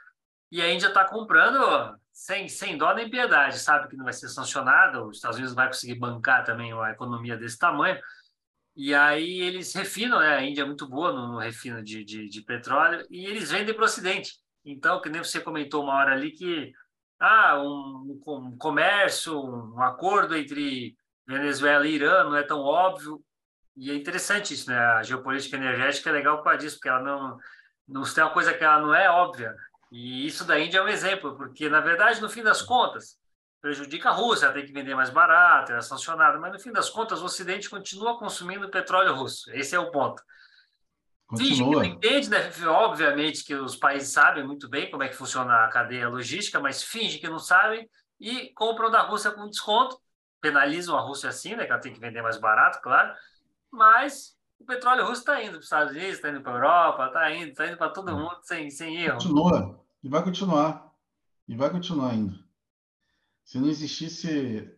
E 0.50 0.60
a 0.60 0.72
Índia 0.72 0.88
está 0.88 1.04
comprando 1.04 1.96
sem, 2.12 2.48
sem 2.48 2.76
dó 2.76 2.92
nem 2.94 3.08
piedade, 3.08 3.58
sabe 3.58 3.88
que 3.88 3.96
não 3.96 4.04
vai 4.04 4.12
ser 4.12 4.28
sancionada, 4.28 5.02
os 5.02 5.16
Estados 5.16 5.36
Unidos 5.36 5.54
não 5.54 5.62
vai 5.62 5.68
conseguir 5.68 5.94
bancar 5.94 6.44
também 6.44 6.72
uma 6.72 6.90
economia 6.90 7.36
desse 7.36 7.58
tamanho. 7.58 7.98
E 8.76 8.94
aí 8.94 9.40
eles 9.40 9.74
refinam, 9.74 10.18
né? 10.20 10.36
A 10.36 10.42
Índia 10.42 10.62
é 10.62 10.64
muito 10.64 10.88
boa 10.88 11.12
no, 11.12 11.28
no 11.32 11.38
refino 11.38 11.82
de, 11.82 12.04
de, 12.04 12.28
de, 12.28 12.42
petróleo, 12.42 13.06
e 13.10 13.26
eles 13.26 13.50
vendem 13.50 13.74
para 13.74 13.82
o 13.82 13.84
Ocidente. 13.84 14.34
Então, 14.64 15.00
que 15.00 15.08
nem 15.08 15.22
você 15.22 15.40
comentou 15.40 15.82
uma 15.82 15.94
hora 15.94 16.12
ali 16.12 16.30
que 16.32 16.72
ah, 17.18 17.60
um, 17.62 18.20
um 18.26 18.56
comércio, 18.56 19.38
um 19.38 19.82
acordo 19.82 20.36
entre 20.36 20.96
Venezuela 21.26 21.86
e 21.86 21.94
Irã 21.94 22.24
não 22.24 22.36
é 22.36 22.42
tão 22.42 22.60
óbvio. 22.60 23.22
E 23.76 23.90
é 23.90 23.94
interessante 23.94 24.54
isso, 24.54 24.68
né? 24.70 24.78
A 24.78 25.02
geopolítica 25.02 25.56
energética 25.56 26.10
é 26.10 26.12
legal 26.12 26.38
por 26.38 26.44
causa 26.44 26.58
disso, 26.58 26.76
porque 26.76 26.88
ela 26.88 27.02
não, 27.02 27.38
não 27.88 28.02
tem 28.02 28.24
uma 28.24 28.32
coisa 28.32 28.54
que 28.54 28.64
ela 28.64 28.80
não 28.80 28.94
é 28.94 29.10
óbvia. 29.10 29.54
E 29.90 30.26
isso 30.26 30.44
da 30.44 30.58
Índia 30.58 30.78
é 30.78 30.82
um 30.82 30.88
exemplo, 30.88 31.36
porque, 31.36 31.68
na 31.68 31.80
verdade, 31.80 32.20
no 32.20 32.28
fim 32.28 32.42
das 32.42 32.62
contas, 32.62 33.18
prejudica 33.60 34.10
a 34.10 34.12
Rússia, 34.12 34.46
ela 34.46 34.54
tem 34.54 34.64
que 34.64 34.72
vender 34.72 34.94
mais 34.94 35.10
barato, 35.10 35.72
é 35.72 35.80
sancionada, 35.80 36.38
mas, 36.38 36.52
no 36.52 36.60
fim 36.60 36.72
das 36.72 36.88
contas, 36.88 37.20
o 37.20 37.24
Ocidente 37.24 37.68
continua 37.68 38.18
consumindo 38.18 38.70
petróleo 38.70 39.14
russo. 39.14 39.50
Esse 39.52 39.74
é 39.74 39.78
o 39.78 39.90
ponto. 39.90 40.22
Finge 41.36 41.62
que 41.62 41.70
não 41.70 41.84
entende, 41.84 42.28
né? 42.28 42.50
Obviamente 42.66 43.44
que 43.44 43.54
os 43.54 43.76
países 43.76 44.12
sabem 44.12 44.44
muito 44.44 44.68
bem 44.68 44.90
como 44.90 45.02
é 45.02 45.08
que 45.08 45.14
funciona 45.14 45.64
a 45.64 45.68
cadeia 45.68 46.08
logística, 46.08 46.58
mas 46.58 46.82
finge 46.82 47.18
que 47.18 47.28
não 47.28 47.38
sabem 47.38 47.88
e 48.18 48.52
compram 48.54 48.90
da 48.90 49.02
Rússia 49.02 49.30
com 49.30 49.48
desconto, 49.48 49.96
penalizam 50.40 50.96
a 50.96 51.00
Rússia 51.00 51.28
assim, 51.28 51.54
né? 51.54 51.66
Que 51.66 51.72
ela 51.72 51.80
tem 51.80 51.92
que 51.92 52.00
vender 52.00 52.20
mais 52.20 52.36
barato, 52.36 52.80
claro, 52.82 53.14
mas 53.70 54.36
o 54.60 54.64
petróleo 54.64 55.06
russo 55.06 55.20
está 55.20 55.42
indo 55.42 55.52
para 55.52 55.58
os 55.58 55.64
Estados 55.64 55.92
Unidos, 55.92 56.14
está 56.16 56.28
indo 56.28 56.42
para 56.42 56.52
a 56.52 56.56
Europa, 56.56 57.06
está 57.06 57.34
indo, 57.34 57.48
está 57.48 57.66
indo 57.66 57.76
para 57.78 57.88
todo 57.88 58.14
mundo 58.14 58.36
sem, 58.42 58.70
sem 58.70 58.96
erro. 59.02 59.14
Continua, 59.14 59.80
e 60.02 60.08
vai 60.08 60.22
continuar. 60.22 60.92
E 61.48 61.56
vai 61.56 61.70
continuar 61.70 62.14
indo. 62.14 62.38
Se 63.44 63.58
não 63.58 63.68
existisse. 63.68 64.70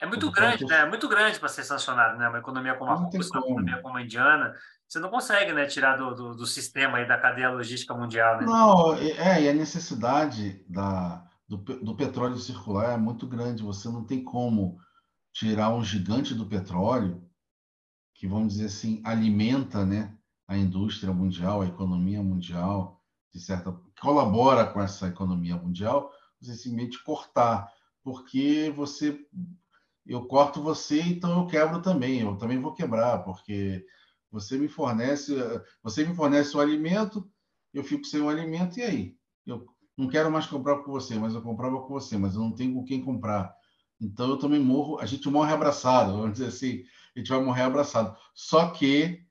É 0.00 0.06
muito 0.06 0.30
grande, 0.30 0.64
né? 0.64 0.76
É 0.80 0.88
muito 0.88 1.08
grande 1.08 1.38
para 1.38 1.48
ser 1.48 1.64
sancionado, 1.64 2.18
né? 2.18 2.28
Uma 2.28 2.38
economia 2.38 2.74
como 2.74 2.90
a 2.90 2.94
Rússia, 2.94 3.20
uma 3.20 3.46
economia 3.46 3.82
como 3.82 3.96
a 3.96 4.02
indiana. 4.02 4.54
Você 4.88 4.98
não 4.98 5.10
consegue 5.10 5.52
né, 5.52 5.66
tirar 5.66 5.96
do, 5.96 6.14
do, 6.14 6.34
do 6.36 6.46
sistema 6.46 6.98
aí 6.98 7.08
da 7.08 7.18
cadeia 7.18 7.50
logística 7.50 7.94
mundial, 7.94 8.38
né? 8.38 8.46
Não, 8.46 8.94
é, 8.94 9.42
e 9.42 9.48
a 9.48 9.52
necessidade 9.52 10.64
da, 10.68 11.26
do, 11.48 11.56
do 11.56 11.96
petróleo 11.96 12.36
circular 12.36 12.92
é 12.92 12.96
muito 12.96 13.26
grande. 13.26 13.62
Você 13.62 13.88
não 13.88 14.04
tem 14.04 14.22
como 14.22 14.78
tirar 15.32 15.70
um 15.70 15.82
gigante 15.82 16.34
do 16.34 16.46
petróleo 16.46 17.28
que, 18.24 18.28
vamos 18.28 18.54
dizer 18.54 18.66
assim, 18.66 19.02
alimenta 19.04 19.84
né, 19.84 20.16
a 20.48 20.56
indústria 20.56 21.12
mundial, 21.12 21.60
a 21.60 21.66
economia 21.66 22.22
mundial, 22.22 23.02
de 23.30 23.38
certa 23.38 23.78
colabora 24.00 24.64
com 24.64 24.80
essa 24.80 25.08
economia 25.08 25.56
mundial, 25.56 26.10
você 26.40 26.54
simplesmente 26.54 27.04
cortar, 27.04 27.70
porque 28.02 28.72
você 28.74 29.20
eu 30.06 30.24
corto 30.26 30.62
você, 30.62 31.02
então 31.02 31.40
eu 31.40 31.46
quebro 31.46 31.82
também, 31.82 32.20
eu 32.20 32.36
também 32.36 32.58
vou 32.58 32.72
quebrar, 32.72 33.18
porque 33.24 33.84
você 34.30 34.56
me 34.56 34.68
fornece, 34.68 35.34
você 35.82 36.02
me 36.06 36.14
fornece 36.14 36.56
o 36.56 36.60
alimento, 36.60 37.30
eu 37.74 37.84
fico 37.84 38.06
sem 38.06 38.22
o 38.22 38.30
alimento 38.30 38.78
e 38.78 38.82
aí? 38.82 39.16
Eu 39.46 39.66
não 39.98 40.08
quero 40.08 40.30
mais 40.30 40.46
comprar 40.46 40.78
com 40.78 40.90
você, 40.90 41.18
mas 41.18 41.34
eu 41.34 41.42
comprava 41.42 41.78
com 41.82 41.88
você, 41.88 42.16
mas 42.16 42.36
eu 42.36 42.40
não 42.40 42.52
tenho 42.52 42.72
com 42.72 42.84
quem 42.84 43.04
comprar. 43.04 43.54
Então 44.00 44.30
eu 44.30 44.38
também 44.38 44.60
morro, 44.60 44.98
a 44.98 45.04
gente 45.04 45.28
morre 45.28 45.52
abraçado, 45.52 46.12
vamos 46.12 46.32
dizer 46.32 46.46
assim, 46.46 46.84
a 47.14 47.18
gente 47.18 47.28
vai 47.28 47.40
morrer 47.40 47.62
abraçado. 47.62 48.16
Só 48.34 48.70
que 48.70 49.24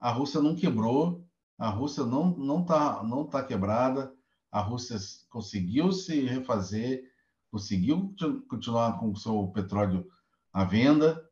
a 0.00 0.10
Rússia 0.10 0.40
não 0.40 0.56
quebrou, 0.56 1.24
a 1.58 1.68
Rússia 1.68 2.04
não 2.04 2.36
não 2.36 2.64
tá 2.64 3.02
não 3.02 3.24
tá 3.24 3.42
quebrada, 3.42 4.12
a 4.50 4.60
Rússia 4.60 4.96
conseguiu 5.30 5.92
se 5.92 6.20
refazer, 6.26 7.04
conseguiu 7.50 8.14
continuar 8.48 8.98
com 8.98 9.10
o 9.10 9.16
seu 9.16 9.48
petróleo 9.48 10.06
à 10.52 10.64
venda, 10.64 11.22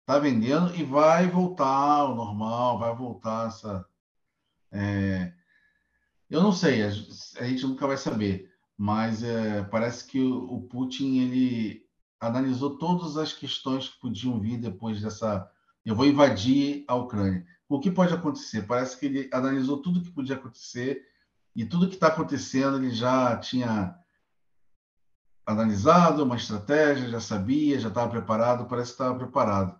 está 0.00 0.18
vendendo 0.18 0.74
e 0.74 0.84
vai 0.84 1.28
voltar 1.28 1.66
ao 1.66 2.14
normal, 2.14 2.78
vai 2.78 2.94
voltar 2.94 3.48
essa. 3.48 3.86
É... 4.70 5.32
Eu 6.30 6.42
não 6.42 6.52
sei, 6.52 6.82
a 6.82 6.90
gente 6.90 7.66
nunca 7.66 7.86
vai 7.86 7.96
saber, 7.98 8.50
mas 8.76 9.22
é, 9.22 9.62
parece 9.64 10.06
que 10.06 10.18
o 10.18 10.62
Putin 10.62 11.18
ele 11.18 11.81
analisou 12.22 12.78
todas 12.78 13.16
as 13.16 13.32
questões 13.32 13.88
que 13.88 14.00
podiam 14.00 14.38
vir 14.38 14.56
depois 14.56 15.00
dessa. 15.02 15.50
Eu 15.84 15.96
vou 15.96 16.06
invadir 16.06 16.84
a 16.86 16.94
Ucrânia. 16.94 17.44
O 17.68 17.80
que 17.80 17.90
pode 17.90 18.14
acontecer? 18.14 18.62
Parece 18.62 18.98
que 18.98 19.06
ele 19.06 19.30
analisou 19.32 19.82
tudo 19.82 20.00
que 20.00 20.12
podia 20.12 20.36
acontecer 20.36 21.02
e 21.56 21.64
tudo 21.64 21.88
que 21.88 21.94
está 21.94 22.06
acontecendo 22.06 22.76
ele 22.76 22.90
já 22.90 23.36
tinha 23.36 23.96
analisado 25.44 26.22
uma 26.22 26.36
estratégia, 26.36 27.08
já 27.08 27.20
sabia, 27.20 27.80
já 27.80 27.88
estava 27.88 28.08
preparado. 28.08 28.66
Parece 28.66 28.90
que 28.90 28.94
estava 29.02 29.18
preparado, 29.18 29.76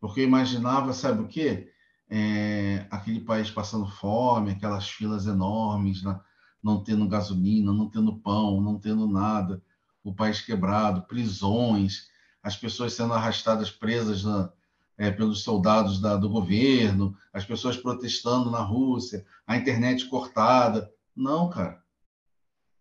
porque 0.00 0.22
imaginava, 0.22 0.92
sabe 0.92 1.22
o 1.22 1.28
quê? 1.28 1.72
É, 2.10 2.86
aquele 2.90 3.20
país 3.20 3.50
passando 3.50 3.86
fome, 3.86 4.50
aquelas 4.50 4.88
filas 4.88 5.26
enormes, 5.26 6.02
né? 6.02 6.18
não 6.60 6.82
tendo 6.82 7.06
gasolina, 7.06 7.72
não 7.72 7.88
tendo 7.88 8.16
pão, 8.16 8.60
não 8.60 8.80
tendo 8.80 9.06
nada 9.06 9.62
o 10.08 10.14
país 10.14 10.40
quebrado, 10.40 11.02
prisões, 11.02 12.08
as 12.42 12.56
pessoas 12.56 12.94
sendo 12.94 13.12
arrastadas 13.12 13.70
presas 13.70 14.24
na, 14.24 14.50
é, 14.96 15.10
pelos 15.10 15.42
soldados 15.42 16.00
da, 16.00 16.16
do 16.16 16.28
governo, 16.28 17.16
as 17.32 17.44
pessoas 17.44 17.76
protestando 17.76 18.50
na 18.50 18.60
Rússia, 18.60 19.24
a 19.46 19.56
internet 19.56 20.06
cortada. 20.06 20.90
Não, 21.14 21.48
cara. 21.50 21.82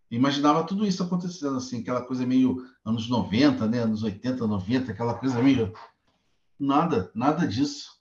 Imaginava 0.10 0.64
tudo 0.64 0.86
isso 0.86 1.04
acontecendo 1.04 1.58
assim, 1.58 1.82
aquela 1.82 2.02
coisa 2.02 2.26
meio 2.26 2.66
anos 2.86 3.10
90, 3.10 3.68
né? 3.68 3.80
anos 3.80 4.04
80, 4.04 4.48
90, 4.48 4.92
aquela 4.92 5.14
coisa 5.14 5.42
meio. 5.42 5.74
Nada, 6.58 7.12
nada 7.14 7.46
disso. 7.46 7.98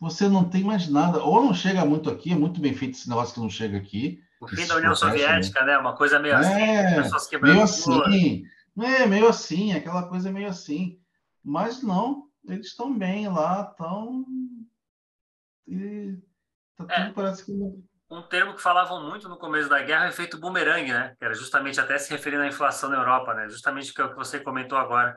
Você 0.00 0.28
não 0.28 0.44
tem 0.44 0.64
mais 0.64 0.88
nada. 0.88 1.22
Ou 1.22 1.44
não 1.44 1.54
chega 1.54 1.84
muito 1.84 2.10
aqui, 2.10 2.32
é 2.32 2.36
muito 2.36 2.60
bem 2.60 2.74
feito 2.74 2.94
esse 2.94 3.08
negócio 3.08 3.34
que 3.34 3.40
não 3.40 3.50
chega 3.50 3.76
aqui. 3.76 4.20
O 4.40 4.48
fim 4.48 4.66
da 4.66 4.76
União 4.76 4.96
Soviética, 4.96 5.60
né? 5.60 5.72
né? 5.72 5.78
Uma 5.78 5.94
coisa 5.94 6.18
meio 6.18 6.36
assim, 6.36 6.60
é, 6.60 7.02
pessoas 7.02 7.28
quebrando 7.28 7.52
meio 7.52 7.64
assim. 7.64 8.44
É, 8.78 9.06
meio 9.06 9.28
assim, 9.28 9.72
aquela 9.72 10.08
coisa 10.08 10.30
meio 10.30 10.48
assim. 10.48 10.98
Mas 11.44 11.82
não, 11.82 12.28
eles 12.44 12.68
estão 12.68 12.96
bem 12.96 13.28
lá, 13.28 13.68
estão. 13.70 14.24
E 15.66 16.16
tá 16.76 16.84
tudo 16.84 16.92
é. 16.92 17.12
parece 17.12 17.44
que. 17.44 17.52
um 17.52 18.22
termo 18.28 18.54
que 18.54 18.62
falavam 18.62 19.08
muito 19.08 19.28
no 19.28 19.38
começo 19.38 19.68
da 19.68 19.82
guerra, 19.82 20.04
é 20.04 20.08
o 20.08 20.10
efeito 20.10 20.38
bumerangue, 20.38 20.92
né? 20.92 21.14
Que 21.18 21.24
era 21.24 21.34
justamente 21.34 21.80
até 21.80 21.98
se 21.98 22.10
referindo 22.10 22.42
à 22.42 22.46
inflação 22.46 22.88
na 22.88 22.96
Europa, 22.96 23.34
né? 23.34 23.48
Justamente 23.48 23.90
o 23.90 23.94
que 24.08 24.14
você 24.14 24.40
comentou 24.40 24.78
agora. 24.78 25.16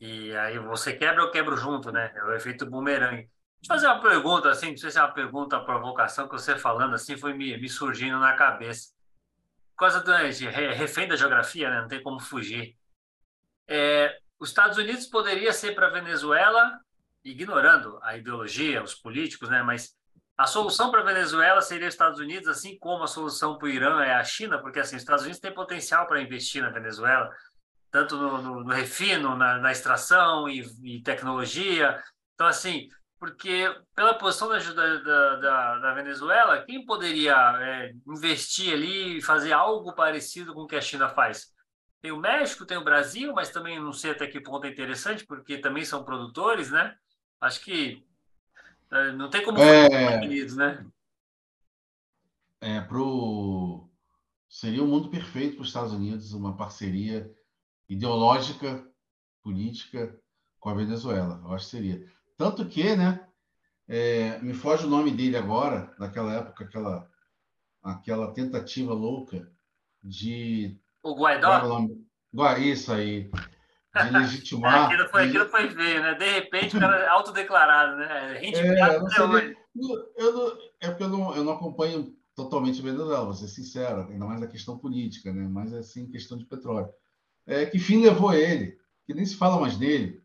E 0.00 0.34
aí 0.36 0.58
você 0.58 0.94
quebra 0.94 1.22
ou 1.22 1.30
quebro 1.30 1.56
junto, 1.56 1.92
né? 1.92 2.10
É 2.14 2.24
o 2.24 2.34
efeito 2.34 2.68
bumerangue. 2.68 3.30
Deixa 3.60 3.74
eu 3.74 3.76
fazer 3.76 3.86
uma 3.88 4.00
pergunta, 4.00 4.48
assim, 4.48 4.70
não 4.70 4.76
sei 4.78 4.90
se 4.90 4.98
é 4.98 5.02
uma 5.02 5.12
pergunta, 5.12 5.56
uma 5.56 5.64
provocação, 5.66 6.26
que 6.26 6.32
você 6.32 6.56
falando 6.56 6.94
assim 6.94 7.16
foi 7.18 7.34
me, 7.34 7.58
me 7.58 7.68
surgindo 7.68 8.18
na 8.18 8.32
cabeça. 8.34 8.88
Por 9.72 9.80
causa 9.80 10.00
do 10.00 10.30
de, 10.30 10.48
refém 10.48 11.06
da 11.06 11.16
geografia, 11.16 11.68
né? 11.68 11.82
Não 11.82 11.88
tem 11.88 12.02
como 12.02 12.18
fugir. 12.20 12.79
É, 13.70 14.18
os 14.40 14.48
Estados 14.48 14.76
Unidos 14.76 15.06
poderia 15.06 15.52
ser 15.52 15.76
para 15.76 15.86
a 15.86 15.90
Venezuela, 15.90 16.76
ignorando 17.24 18.00
a 18.02 18.16
ideologia, 18.16 18.82
os 18.82 18.96
políticos, 18.96 19.48
né? 19.48 19.62
Mas 19.62 19.96
a 20.36 20.44
solução 20.46 20.90
para 20.90 21.02
a 21.02 21.04
Venezuela 21.04 21.60
seria 21.60 21.86
os 21.86 21.94
Estados 21.94 22.18
Unidos, 22.18 22.48
assim 22.48 22.76
como 22.78 23.04
a 23.04 23.06
solução 23.06 23.56
para 23.56 23.66
o 23.66 23.70
Irã 23.70 24.02
é 24.02 24.14
a 24.14 24.24
China, 24.24 24.58
porque 24.58 24.80
assim, 24.80 24.96
os 24.96 25.02
Estados 25.02 25.22
Unidos 25.22 25.40
têm 25.40 25.54
potencial 25.54 26.06
para 26.08 26.20
investir 26.20 26.62
na 26.62 26.70
Venezuela, 26.70 27.30
tanto 27.92 28.16
no, 28.16 28.42
no, 28.42 28.64
no 28.64 28.74
refino, 28.74 29.36
na, 29.36 29.58
na 29.58 29.70
extração 29.70 30.48
e, 30.48 30.66
e, 30.82 31.02
tecnologia. 31.02 32.02
Então, 32.34 32.48
assim, 32.48 32.88
porque 33.20 33.72
pela 33.94 34.14
posição 34.14 34.48
da, 34.48 34.58
da, 34.58 35.36
da, 35.36 35.78
da 35.78 35.94
Venezuela, 35.94 36.64
quem 36.64 36.84
poderia 36.84 37.36
é, 37.60 37.92
investir 38.08 38.72
ali 38.72 39.18
e 39.18 39.22
fazer 39.22 39.52
algo 39.52 39.94
parecido 39.94 40.54
com 40.54 40.62
o 40.62 40.66
que 40.66 40.76
a 40.76 40.80
China 40.80 41.08
faz? 41.08 41.52
Tem 42.00 42.12
o 42.12 42.18
México, 42.18 42.64
tem 42.64 42.78
o 42.78 42.84
Brasil, 42.84 43.32
mas 43.34 43.50
também 43.50 43.78
não 43.78 43.92
sei 43.92 44.12
até 44.12 44.26
que 44.26 44.40
ponto 44.40 44.66
é 44.66 44.70
interessante, 44.70 45.26
porque 45.26 45.58
também 45.58 45.84
são 45.84 46.04
produtores, 46.04 46.70
né? 46.70 46.96
Acho 47.40 47.62
que 47.62 48.04
é, 48.90 49.12
não 49.12 49.28
tem 49.30 49.44
como 49.44 49.58
é... 49.58 50.24
Unidos, 50.24 50.56
né? 50.56 50.84
É, 52.60 52.80
pro... 52.80 53.88
Seria 54.48 54.82
um 54.82 54.86
mundo 54.86 55.08
perfeito 55.08 55.54
para 55.54 55.62
os 55.62 55.68
Estados 55.68 55.92
Unidos, 55.92 56.32
uma 56.32 56.56
parceria 56.56 57.32
ideológica, 57.88 58.84
política 59.42 60.18
com 60.58 60.68
a 60.68 60.74
Venezuela. 60.74 61.40
Eu 61.44 61.52
acho 61.52 61.66
que 61.66 61.70
seria. 61.70 62.12
Tanto 62.36 62.66
que, 62.66 62.96
né? 62.96 63.26
É, 63.88 64.38
me 64.38 64.54
foge 64.54 64.86
o 64.86 64.90
nome 64.90 65.10
dele 65.10 65.36
agora, 65.36 65.94
naquela 65.98 66.32
época, 66.32 66.64
aquela, 66.64 67.10
aquela 67.82 68.32
tentativa 68.32 68.92
louca 68.92 69.50
de. 70.02 70.78
O 71.02 71.14
Guaidó? 71.14 71.88
Isso 72.58 72.92
aí 72.92 73.30
de 73.94 74.10
legitimar. 74.10 74.74
É, 74.74 74.94
aquilo, 74.94 75.08
foi, 75.08 75.24
aquilo 75.24 75.48
foi 75.48 75.68
ver, 75.68 76.00
né? 76.00 76.14
De 76.14 76.32
repente, 76.32 76.76
o 76.76 76.80
cara 76.80 76.96
é 76.96 77.08
autodeclarado, 77.08 77.96
né? 77.96 78.38
É, 78.40 78.94
eu 78.94 79.00
não 79.00 79.08
seria, 79.08 79.56
eu 80.16 80.32
não, 80.32 80.58
é 80.80 80.88
porque 80.88 81.02
eu 81.02 81.08
não, 81.08 81.36
eu 81.36 81.44
não 81.44 81.52
acompanho 81.52 82.14
totalmente 82.34 82.80
Venezuela, 82.80 83.24
vou 83.24 83.34
ser 83.34 83.48
sincero, 83.48 84.08
ainda 84.08 84.24
mais 84.24 84.42
a 84.42 84.46
questão 84.46 84.78
política, 84.78 85.32
né? 85.32 85.46
Mas 85.48 85.72
assim, 85.74 86.10
questão 86.10 86.38
de 86.38 86.44
petróleo. 86.44 86.88
É, 87.46 87.66
que 87.66 87.78
fim 87.78 88.02
levou 88.02 88.32
ele? 88.32 88.78
Que 89.06 89.14
nem 89.14 89.24
se 89.24 89.36
fala 89.36 89.60
mais 89.60 89.76
dele. 89.76 90.22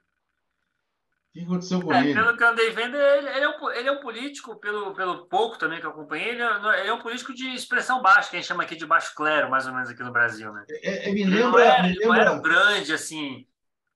O 1.35 1.37
que 1.37 1.43
aconteceu 1.43 1.81
com 1.81 1.93
é, 1.93 1.99
ele? 1.99 2.13
Pelo 2.13 2.37
que 2.37 2.43
eu 2.43 2.47
andei 2.47 2.69
vendo, 2.71 2.95
ele, 2.95 3.27
ele, 3.27 3.43
é 3.43 3.49
um, 3.49 3.71
ele 3.71 3.89
é 3.89 3.91
um 3.91 3.99
político, 3.99 4.55
pelo, 4.55 4.93
pelo 4.93 5.25
pouco 5.25 5.57
também 5.57 5.81
que 5.81 5.85
eu 5.85 5.89
acompanhei, 5.89 6.29
ele 6.29 6.41
é, 6.41 6.79
ele 6.79 6.89
é 6.89 6.93
um 6.93 7.01
político 7.01 7.33
de 7.33 7.53
expressão 7.53 8.01
baixa, 8.01 8.29
que 8.29 8.37
a 8.37 8.39
gente 8.39 8.47
chama 8.47 8.63
aqui 8.63 8.73
de 8.73 8.85
baixo 8.85 9.13
clero, 9.13 9.49
mais 9.49 9.67
ou 9.67 9.73
menos 9.73 9.89
aqui 9.89 10.01
no 10.01 10.13
Brasil, 10.13 10.53
né? 10.53 10.63
É, 10.69 11.09
é 11.09 11.11
me 11.11 11.25
lembra, 11.25 11.39
ele 11.39 11.45
não 11.45 11.59
era, 11.59 11.83
me 11.83 11.99
lembra... 11.99 12.25
não 12.25 12.41
grande, 12.41 12.93
assim, 12.93 13.45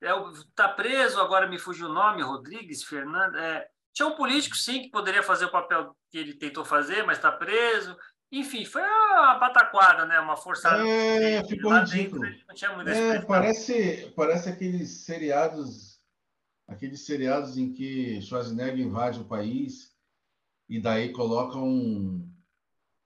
é, 0.02 0.10
tá 0.54 0.68
preso, 0.68 1.20
agora 1.22 1.48
me 1.48 1.58
fugiu 1.58 1.88
o 1.88 1.94
nome, 1.94 2.22
Rodrigues, 2.22 2.84
Fernando. 2.84 3.38
É, 3.38 3.68
tinha 3.94 4.08
um 4.08 4.16
político, 4.16 4.58
sim, 4.58 4.82
que 4.82 4.90
poderia 4.90 5.24
fazer 5.24 5.46
o 5.46 5.52
papel 5.52 5.96
que 6.12 6.18
ele 6.18 6.34
tentou 6.34 6.66
fazer, 6.66 7.04
mas 7.04 7.18
está 7.18 7.32
preso. 7.32 7.98
Enfim, 8.32 8.64
foi 8.64 8.82
uma 8.82 9.40
pataquada, 9.40 10.06
né? 10.06 10.20
Uma 10.20 10.38
forçada. 10.38 10.88
É, 10.88 11.44
ficou 11.46 11.74
ridículo. 11.74 12.22
Dentro, 12.22 12.46
não 12.48 12.56
tinha 12.56 12.72
muita 12.74 12.92
é, 12.92 13.22
parece, 13.22 14.14
parece 14.16 14.50
aqueles 14.50 15.04
seriados, 15.06 15.89
aqueles 16.70 17.02
seriados 17.02 17.58
em 17.58 17.74
que 17.74 18.22
Schwarzenegger 18.22 18.80
invade 18.80 19.20
o 19.20 19.26
país 19.26 19.94
e 20.70 20.80
daí 20.80 21.12
coloca 21.12 21.58
um, 21.58 22.30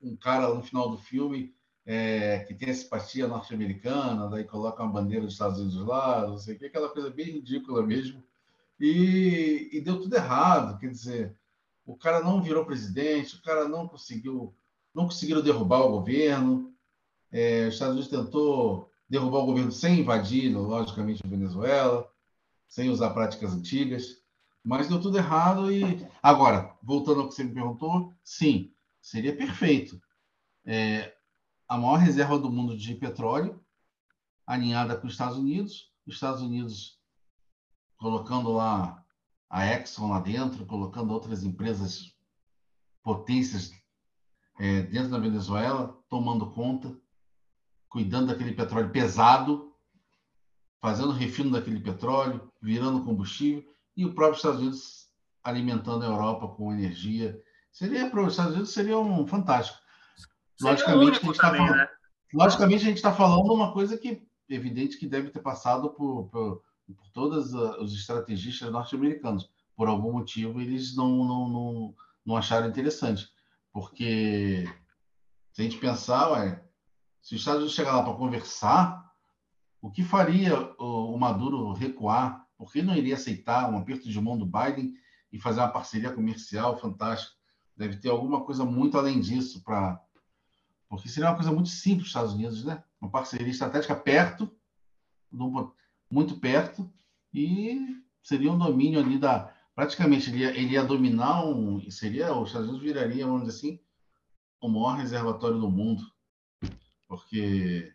um 0.02 0.16
cara 0.18 0.54
no 0.54 0.62
final 0.62 0.90
do 0.90 0.98
filme 0.98 1.56
é, 1.86 2.40
que 2.40 2.54
tem 2.54 2.70
a 2.70 2.76
simpatia 2.76 3.28
norte-americana, 3.28 4.30
daí 4.30 4.44
coloca 4.44 4.84
uma 4.84 4.92
bandeira 4.92 5.24
dos 5.24 5.34
Estados 5.34 5.60
Unidos 5.60 5.86
lá, 5.86 6.28
não 6.28 6.38
sei 6.38 6.56
o 6.56 6.60
que, 6.60 6.66
aquela 6.66 6.90
coisa 6.90 7.10
bem 7.10 7.26
ridícula 7.26 7.82
mesmo. 7.82 8.22
E, 8.80 9.70
e, 9.72 9.82
deu 9.82 10.02
tudo 10.02 10.16
errado, 10.16 10.78
quer 10.80 10.90
dizer, 10.90 11.36
o 11.86 11.96
cara 11.96 12.22
não 12.22 12.42
virou 12.42 12.66
presidente, 12.66 13.36
o 13.36 13.42
cara 13.42 13.68
não 13.68 13.88
conseguiu, 13.88 14.54
não 14.94 15.06
conseguiram 15.06 15.42
derrubar 15.42 15.82
o 15.82 15.92
governo. 15.92 16.74
É, 17.32 17.68
os 17.68 17.76
Estados 17.76 17.96
Unidos 17.96 18.10
tentou 18.10 18.90
derrubar 19.10 19.40
o 19.40 19.46
governo 19.46 19.72
sem 19.72 20.00
invadir, 20.00 20.54
logicamente, 20.54 21.22
a 21.24 21.30
Venezuela, 21.30 22.10
sem 22.74 22.90
usar 22.90 23.12
práticas 23.12 23.54
antigas, 23.54 24.20
mas 24.64 24.90
deu 24.90 25.00
tudo 25.00 25.16
errado. 25.16 25.72
E 25.72 25.84
agora, 26.24 26.76
voltando 26.82 27.22
ao 27.22 27.28
que 27.28 27.36
você 27.36 27.44
me 27.44 27.54
perguntou, 27.54 28.12
sim, 28.24 28.74
seria 29.00 29.38
perfeito. 29.38 30.02
É, 30.66 31.14
a 31.68 31.78
maior 31.78 31.98
reserva 31.98 32.40
do 32.40 32.50
mundo 32.50 32.76
de 32.76 32.96
petróleo, 32.96 33.64
alinhada 34.44 34.98
com 34.98 35.06
os 35.06 35.14
Estados 35.14 35.38
Unidos, 35.38 35.94
os 36.08 36.16
Estados 36.16 36.42
Unidos 36.42 37.00
colocando 37.96 38.52
lá 38.52 39.06
a 39.48 39.68
Exxon 39.68 40.10
lá 40.10 40.20
dentro, 40.20 40.66
colocando 40.66 41.14
outras 41.14 41.44
empresas 41.44 42.18
potências 43.04 43.72
é, 44.58 44.82
dentro 44.82 45.12
da 45.12 45.20
Venezuela, 45.20 45.96
tomando 46.10 46.50
conta, 46.50 46.98
cuidando 47.88 48.28
daquele 48.30 48.54
petróleo 48.54 48.90
pesado, 48.90 49.73
fazendo 50.84 51.14
refino 51.14 51.52
daquele 51.52 51.80
petróleo, 51.80 52.52
virando 52.62 53.06
combustível, 53.06 53.64
e 53.96 54.06
o 54.06 54.14
próprio 54.14 54.36
Estados 54.36 54.60
Unidos 54.60 55.08
alimentando 55.42 56.04
a 56.04 56.10
Europa 56.10 56.46
com 56.50 56.74
energia. 56.74 57.42
Seria 57.72 58.10
para 58.10 58.22
os 58.22 58.34
Estados 58.34 58.52
Unidos 58.52 58.74
seria 58.74 59.00
um 59.00 59.26
fantástico. 59.26 59.80
Logicamente, 60.60 61.20
a 61.20 61.24
gente 61.24 61.32
está 61.32 61.52
falando, 61.52 61.72
né? 61.72 61.88
logicamente, 62.34 62.84
a 62.84 62.88
gente 62.88 62.98
está 62.98 63.14
falando 63.14 63.54
uma 63.54 63.72
coisa 63.72 63.98
que 63.98 64.10
é 64.10 64.54
evidente 64.54 64.98
que 64.98 65.08
deve 65.08 65.30
ter 65.30 65.40
passado 65.40 65.90
por, 65.92 66.28
por, 66.28 66.62
por 66.86 67.10
todos 67.14 67.54
os 67.54 67.94
estrategistas 67.94 68.70
norte-americanos. 68.70 69.50
Por 69.78 69.88
algum 69.88 70.12
motivo, 70.12 70.60
eles 70.60 70.98
não, 70.98 71.24
não, 71.24 71.48
não, 71.48 71.96
não 72.26 72.36
acharam 72.36 72.68
interessante. 72.68 73.30
Porque 73.72 74.68
se 75.54 75.62
a 75.62 75.64
gente 75.64 75.78
pensar, 75.78 76.30
ué, 76.32 76.62
se 77.22 77.36
os 77.36 77.40
Estados 77.40 77.60
Unidos 77.60 77.74
chegar 77.74 77.96
lá 77.96 78.04
para 78.04 78.16
conversar, 78.16 79.13
o 79.84 79.92
que 79.92 80.02
faria 80.02 80.58
o, 80.80 81.18
Maduro 81.18 81.74
recuar? 81.74 82.48
Por 82.58 82.72
que 82.72 82.82
não 82.82 82.96
iria 82.96 83.16
aceitar 83.16 83.70
um 83.70 83.78
aperto 83.78 84.10
de 84.10 84.22
mão 84.22 84.38
do 84.38 84.46
Biden 84.46 84.96
e 85.30 85.38
fazer 85.38 85.60
uma 85.60 85.68
parceria 85.68 86.10
comercial 86.10 86.80
fantástica? 86.80 87.36
Deve 87.76 87.98
ter 87.98 88.08
alguma 88.10 88.46
coisa 88.46 88.64
muito 88.64 88.98
além 88.98 89.20
disso 89.20 89.62
para 89.62 90.02
porque 90.88 91.10
seria 91.10 91.30
uma 91.30 91.36
coisa 91.36 91.52
muito 91.52 91.70
simples 91.70 92.04
dos 92.04 92.08
Estados 92.10 92.34
Unidos, 92.34 92.64
né? 92.64 92.84
Uma 93.02 93.10
parceria 93.10 93.50
estratégica 93.50 93.96
perto, 93.96 94.50
muito 96.10 96.40
perto, 96.40 96.88
e 97.34 98.00
seria 98.22 98.52
um 98.52 98.58
domínio 98.58 99.00
ali 99.00 99.18
da. 99.18 99.52
Praticamente 99.76 100.30
ele 100.30 100.40
ia, 100.40 100.50
ele 100.52 100.74
ia 100.74 100.84
dominar 100.84 101.46
um. 101.46 101.90
Seria, 101.90 102.34
os 102.34 102.50
Estados 102.50 102.70
Unidos 102.70 102.86
viraria, 102.86 103.26
vamos 103.26 103.48
dizer 103.48 103.58
assim, 103.58 103.80
o 104.62 104.70
maior 104.70 104.98
reservatório 104.98 105.60
do 105.60 105.70
mundo. 105.70 106.04
Porque 107.08 107.93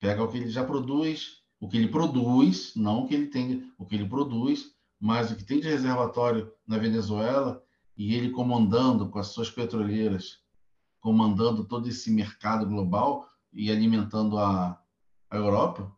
pega 0.00 0.22
o 0.22 0.28
que 0.28 0.38
ele 0.38 0.50
já 0.50 0.64
produz, 0.64 1.42
o 1.60 1.68
que 1.68 1.76
ele 1.76 1.88
produz, 1.88 2.72
não 2.76 3.04
o 3.04 3.08
que 3.08 3.14
ele 3.14 3.26
tem, 3.26 3.72
o 3.78 3.86
que 3.86 3.94
ele 3.94 4.08
produz, 4.08 4.74
mas 5.00 5.30
o 5.30 5.36
que 5.36 5.44
tem 5.44 5.60
de 5.60 5.68
reservatório 5.68 6.52
na 6.66 6.78
Venezuela, 6.78 7.62
e 7.96 8.14
ele 8.14 8.30
comandando 8.30 9.08
com 9.08 9.18
as 9.18 9.28
suas 9.28 9.50
petroleiras 9.50 10.44
comandando 11.06 11.64
todo 11.64 11.88
esse 11.88 12.10
mercado 12.10 12.66
global 12.66 13.28
e 13.52 13.70
alimentando 13.70 14.36
a, 14.38 14.76
a 15.30 15.36
Europa, 15.36 15.88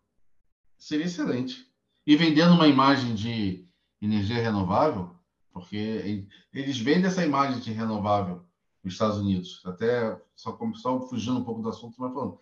seria 0.76 1.06
excelente. 1.06 1.66
E 2.06 2.14
vendendo 2.14 2.52
uma 2.52 2.68
imagem 2.68 3.14
de 3.14 3.66
energia 4.02 4.36
renovável, 4.36 5.16
porque 5.50 6.26
eles 6.52 6.78
vendem 6.78 7.06
essa 7.06 7.24
imagem 7.24 7.58
de 7.58 7.72
renovável 7.72 8.44
nos 8.84 8.92
Estados 8.92 9.16
Unidos. 9.16 9.62
Até 9.64 10.20
só, 10.36 10.58
só 10.74 11.00
fugindo 11.08 11.38
um 11.38 11.44
pouco 11.44 11.62
do 11.62 11.70
assunto, 11.70 11.94
mas 11.98 12.12
falando, 12.12 12.38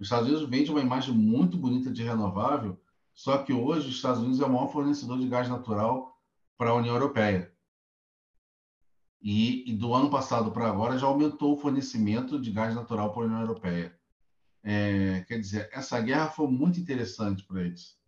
os 0.00 0.06
Estados 0.06 0.28
Unidos 0.28 0.48
vendem 0.48 0.70
uma 0.70 0.80
imagem 0.80 1.14
muito 1.14 1.58
bonita 1.58 1.90
de 1.92 2.02
renovável, 2.02 2.80
só 3.12 3.36
que 3.36 3.52
hoje 3.52 3.88
os 3.88 3.96
Estados 3.96 4.20
Unidos 4.20 4.40
é 4.40 4.46
o 4.46 4.50
maior 4.50 4.72
fornecedor 4.72 5.18
de 5.18 5.28
gás 5.28 5.46
natural 5.46 6.18
para 6.56 6.70
a 6.70 6.74
União 6.74 6.94
Europeia. 6.94 7.52
E, 9.20 9.70
e 9.70 9.76
do 9.76 9.92
ano 9.92 10.08
passado 10.08 10.50
para 10.52 10.66
agora 10.66 10.96
já 10.96 11.06
aumentou 11.06 11.54
o 11.54 11.58
fornecimento 11.58 12.40
de 12.40 12.50
gás 12.50 12.74
natural 12.74 13.12
para 13.12 13.22
a 13.22 13.26
União 13.26 13.40
Europeia. 13.40 13.94
É, 14.62 15.22
quer 15.28 15.38
dizer, 15.38 15.68
essa 15.70 16.00
guerra 16.00 16.30
foi 16.30 16.48
muito 16.48 16.80
interessante 16.80 17.44
para 17.44 17.60
eles, 17.60 17.98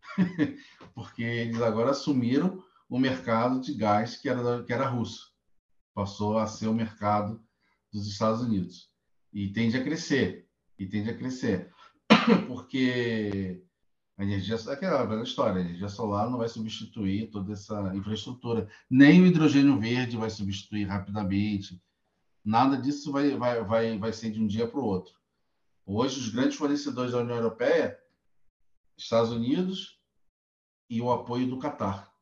porque 0.94 1.24
eles 1.24 1.60
agora 1.60 1.90
assumiram 1.90 2.62
o 2.88 3.00
mercado 3.00 3.60
de 3.60 3.74
gás 3.74 4.16
que 4.16 4.28
era, 4.28 4.62
que 4.62 4.72
era 4.72 4.88
russo, 4.88 5.32
passou 5.92 6.38
a 6.38 6.46
ser 6.46 6.68
o 6.68 6.74
mercado 6.74 7.44
dos 7.92 8.06
Estados 8.06 8.42
Unidos. 8.42 8.92
E 9.32 9.52
tende 9.52 9.76
a 9.76 9.82
crescer. 9.82 10.51
E 10.82 10.86
tende 10.88 11.10
a 11.10 11.16
crescer. 11.16 11.72
Porque 12.48 13.62
a 14.18 14.24
energia, 14.24 14.56
aquela 14.56 15.04
velha 15.04 15.22
história, 15.22 15.62
a 15.62 15.64
energia 15.64 15.88
solar 15.88 16.28
não 16.28 16.38
vai 16.38 16.48
substituir 16.48 17.30
toda 17.30 17.52
essa 17.52 17.94
infraestrutura. 17.94 18.68
Nem 18.90 19.22
o 19.22 19.26
hidrogênio 19.26 19.78
verde 19.78 20.16
vai 20.16 20.28
substituir 20.28 20.82
rapidamente. 20.82 21.80
Nada 22.44 22.76
disso 22.76 23.12
vai, 23.12 23.36
vai, 23.36 23.62
vai, 23.62 23.96
vai 23.96 24.12
ser 24.12 24.32
de 24.32 24.40
um 24.40 24.46
dia 24.46 24.66
para 24.66 24.80
o 24.80 24.84
outro. 24.84 25.14
Hoje, 25.86 26.18
os 26.18 26.30
grandes 26.30 26.56
fornecedores 26.56 27.12
da 27.12 27.18
União 27.18 27.36
Europeia, 27.36 27.96
Estados 28.96 29.30
Unidos 29.30 30.00
e 30.90 31.00
o 31.00 31.12
apoio 31.12 31.48
do 31.48 31.60
Catar, 31.60 32.12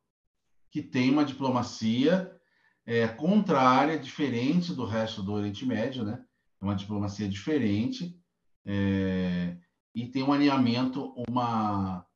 que 0.71 0.83
tem 0.83 1.11
uma 1.11 1.25
diplomacia 1.25 2.39
é, 2.85 3.09
contrária, 3.09 3.99
diferente 3.99 4.75
do 4.75 4.85
resto 4.85 5.23
do 5.23 5.33
Oriente 5.33 5.65
Médio, 5.65 6.05
né? 6.05 6.23
É 6.61 6.65
uma 6.65 6.77
diplomacia 6.77 7.27
diferente 7.27 8.20
é, 8.65 9.57
e 9.95 10.07
tem 10.07 10.23
um 10.23 10.33
alinhamento, 10.33 11.15
uma 11.29 12.07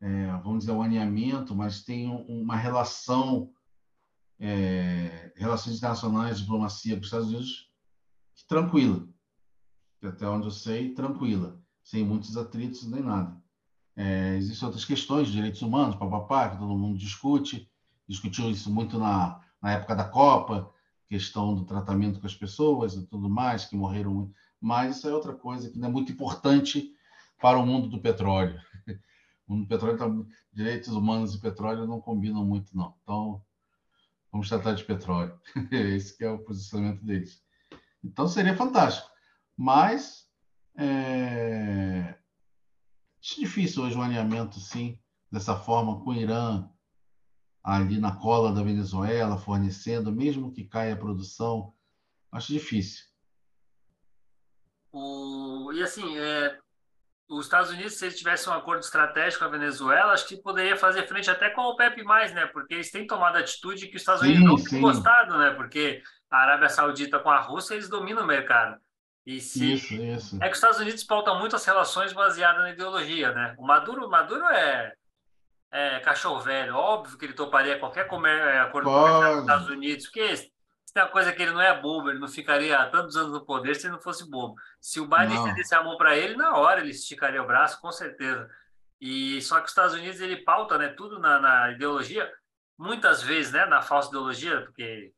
é, 0.00 0.26
vamos 0.42 0.60
dizer 0.60 0.72
um 0.72 0.82
alinhamento, 0.82 1.54
mas 1.54 1.82
tem 1.82 2.08
uma 2.28 2.56
relação 2.56 3.52
é, 4.38 5.32
relações 5.36 5.76
internacionais, 5.76 6.38
diplomacia 6.38 6.94
com 6.94 7.00
os 7.00 7.06
Estados 7.06 7.28
Unidos 7.28 7.68
tranquila, 8.46 9.06
até 10.02 10.26
onde 10.26 10.46
eu 10.46 10.50
sei, 10.50 10.94
tranquila, 10.94 11.60
sem 11.82 12.04
muitos 12.04 12.36
atritos 12.36 12.86
nem 12.88 13.02
nada. 13.02 13.36
É, 13.96 14.36
existem 14.36 14.64
outras 14.64 14.84
questões 14.84 15.26
de 15.26 15.34
direitos 15.34 15.60
humanos, 15.60 15.96
papapá, 15.96 16.50
que 16.50 16.58
todo 16.58 16.78
mundo 16.78 16.96
discute, 16.96 17.68
discutiu 18.08 18.48
isso 18.48 18.72
muito 18.72 18.96
na, 18.98 19.40
na 19.60 19.72
época 19.72 19.96
da 19.96 20.04
Copa, 20.04 20.72
questão 21.08 21.54
do 21.54 21.64
tratamento 21.64 22.20
com 22.20 22.26
as 22.26 22.34
pessoas 22.34 22.94
e 22.94 23.06
tudo 23.06 23.28
mais, 23.28 23.64
que 23.64 23.76
morreram 23.76 24.14
muito. 24.14 24.34
Mas 24.60 24.96
isso 24.96 25.08
é 25.08 25.14
outra 25.14 25.34
coisa 25.34 25.70
que 25.70 25.78
não 25.78 25.88
é 25.88 25.90
muito 25.90 26.12
importante 26.12 26.92
para 27.40 27.58
o 27.58 27.66
mundo 27.66 27.88
do 27.88 28.00
petróleo. 28.00 28.58
O 29.46 29.54
mundo 29.54 29.64
do 29.64 29.68
petróleo, 29.68 29.96
tá, 29.96 30.06
direitos 30.52 30.88
humanos 30.88 31.34
e 31.34 31.40
petróleo 31.40 31.86
não 31.86 32.02
combinam 32.02 32.44
muito, 32.44 32.76
não. 32.76 32.94
Então, 33.02 33.42
vamos 34.30 34.46
tratar 34.46 34.74
de 34.74 34.84
petróleo. 34.84 35.40
Esse 35.72 36.22
é 36.22 36.30
o 36.30 36.44
posicionamento 36.44 37.02
deles. 37.02 37.42
Então, 38.04 38.28
seria 38.28 38.54
fantástico. 38.54 39.08
Mas, 39.56 40.28
é... 40.76 42.14
Acho 43.22 43.40
difícil 43.40 43.84
hoje 43.84 43.96
um 43.96 44.02
alinhamento, 44.02 44.60
sim, 44.60 44.98
dessa 45.32 45.56
forma 45.56 45.98
com 46.04 46.10
o 46.10 46.14
Irã, 46.14 46.68
ali 47.64 47.98
na 47.98 48.12
cola 48.12 48.52
da 48.52 48.62
Venezuela, 48.62 49.38
fornecendo, 49.38 50.12
mesmo 50.12 50.52
que 50.52 50.64
caia 50.64 50.94
a 50.94 50.98
produção, 50.98 51.74
acho 52.30 52.52
difícil. 52.52 53.04
O, 54.92 55.70
e 55.72 55.82
assim, 55.82 56.18
é, 56.18 56.56
os 57.28 57.44
Estados 57.44 57.70
Unidos, 57.70 57.94
se 57.94 58.06
eles 58.06 58.18
tivessem 58.18 58.52
um 58.52 58.56
acordo 58.56 58.80
estratégico 58.80 59.40
com 59.40 59.48
a 59.48 59.52
Venezuela, 59.52 60.12
acho 60.12 60.26
que 60.26 60.36
poderia 60.36 60.76
fazer 60.76 61.06
frente 61.06 61.30
até 61.30 61.50
com 61.50 61.60
a 61.60 61.68
OPEP+, 61.68 62.02
né? 62.04 62.46
Porque 62.46 62.74
eles 62.74 62.90
têm 62.90 63.06
tomado 63.06 63.36
atitude 63.36 63.88
que 63.88 63.96
os 63.96 64.02
Estados 64.02 64.22
Unidos 64.22 64.40
sim, 64.40 64.46
não 64.46 64.56
têm 64.56 64.80
gostado, 64.80 65.38
né? 65.38 65.50
Porque 65.50 66.02
a 66.30 66.38
Arábia 66.38 66.68
Saudita 66.68 67.18
com 67.18 67.30
a 67.30 67.40
Rússia, 67.40 67.74
eles 67.74 67.88
dominam 67.88 68.24
o 68.24 68.26
mercado. 68.26 68.78
E 69.26 69.40
se... 69.40 69.74
Isso, 69.74 69.94
isso. 69.94 70.36
É 70.36 70.46
que 70.46 70.52
os 70.52 70.58
Estados 70.58 70.80
Unidos 70.80 71.04
pautam 71.04 71.38
muito 71.38 71.54
as 71.54 71.64
relações 71.64 72.12
baseadas 72.12 72.62
na 72.62 72.70
ideologia, 72.70 73.32
né? 73.32 73.54
O 73.58 73.66
Maduro, 73.66 74.08
Maduro 74.08 74.46
é 74.46 74.94
é, 75.70 76.00
cachorro 76.00 76.40
velho, 76.40 76.74
óbvio 76.74 77.18
que 77.18 77.26
ele 77.26 77.34
toparia 77.34 77.78
qualquer 77.78 78.06
comer, 78.06 78.38
é, 78.38 78.58
acordo 78.58 78.88
com 78.88 79.02
os 79.02 79.40
Estados 79.40 79.68
Unidos, 79.68 80.06
porque 80.06 80.48
se 80.88 80.94
tem 80.94 81.02
uma 81.02 81.10
coisa 81.10 81.30
que 81.34 81.42
ele 81.42 81.50
não 81.50 81.60
é 81.60 81.78
bobo, 81.78 82.08
ele 82.08 82.18
não 82.18 82.28
ficaria 82.28 82.78
há 82.78 82.88
tantos 82.88 83.14
anos 83.14 83.30
no 83.30 83.44
poder 83.44 83.76
se 83.76 83.86
ele 83.86 83.92
não 83.92 84.00
fosse 84.00 84.26
bobo. 84.26 84.54
Se 84.80 84.98
o 84.98 85.06
Biden 85.06 85.34
estendesse 85.34 85.74
a 85.74 85.82
mão 85.82 85.98
para 85.98 86.16
ele, 86.16 86.34
na 86.34 86.56
hora 86.56 86.80
ele 86.80 86.92
esticaria 86.92 87.42
o 87.42 87.46
braço, 87.46 87.78
com 87.78 87.92
certeza. 87.92 88.48
E 88.98 89.42
só 89.42 89.58
que 89.58 89.66
os 89.66 89.70
Estados 89.70 89.92
Unidos 89.92 90.18
ele 90.18 90.38
pauta, 90.44 90.78
né, 90.78 90.88
tudo 90.88 91.18
na, 91.18 91.38
na 91.38 91.72
ideologia, 91.72 92.32
muitas 92.78 93.22
vezes, 93.22 93.52
né, 93.52 93.66
na 93.66 93.82
falsa 93.82 94.08
ideologia, 94.08 94.62
porque 94.62 95.12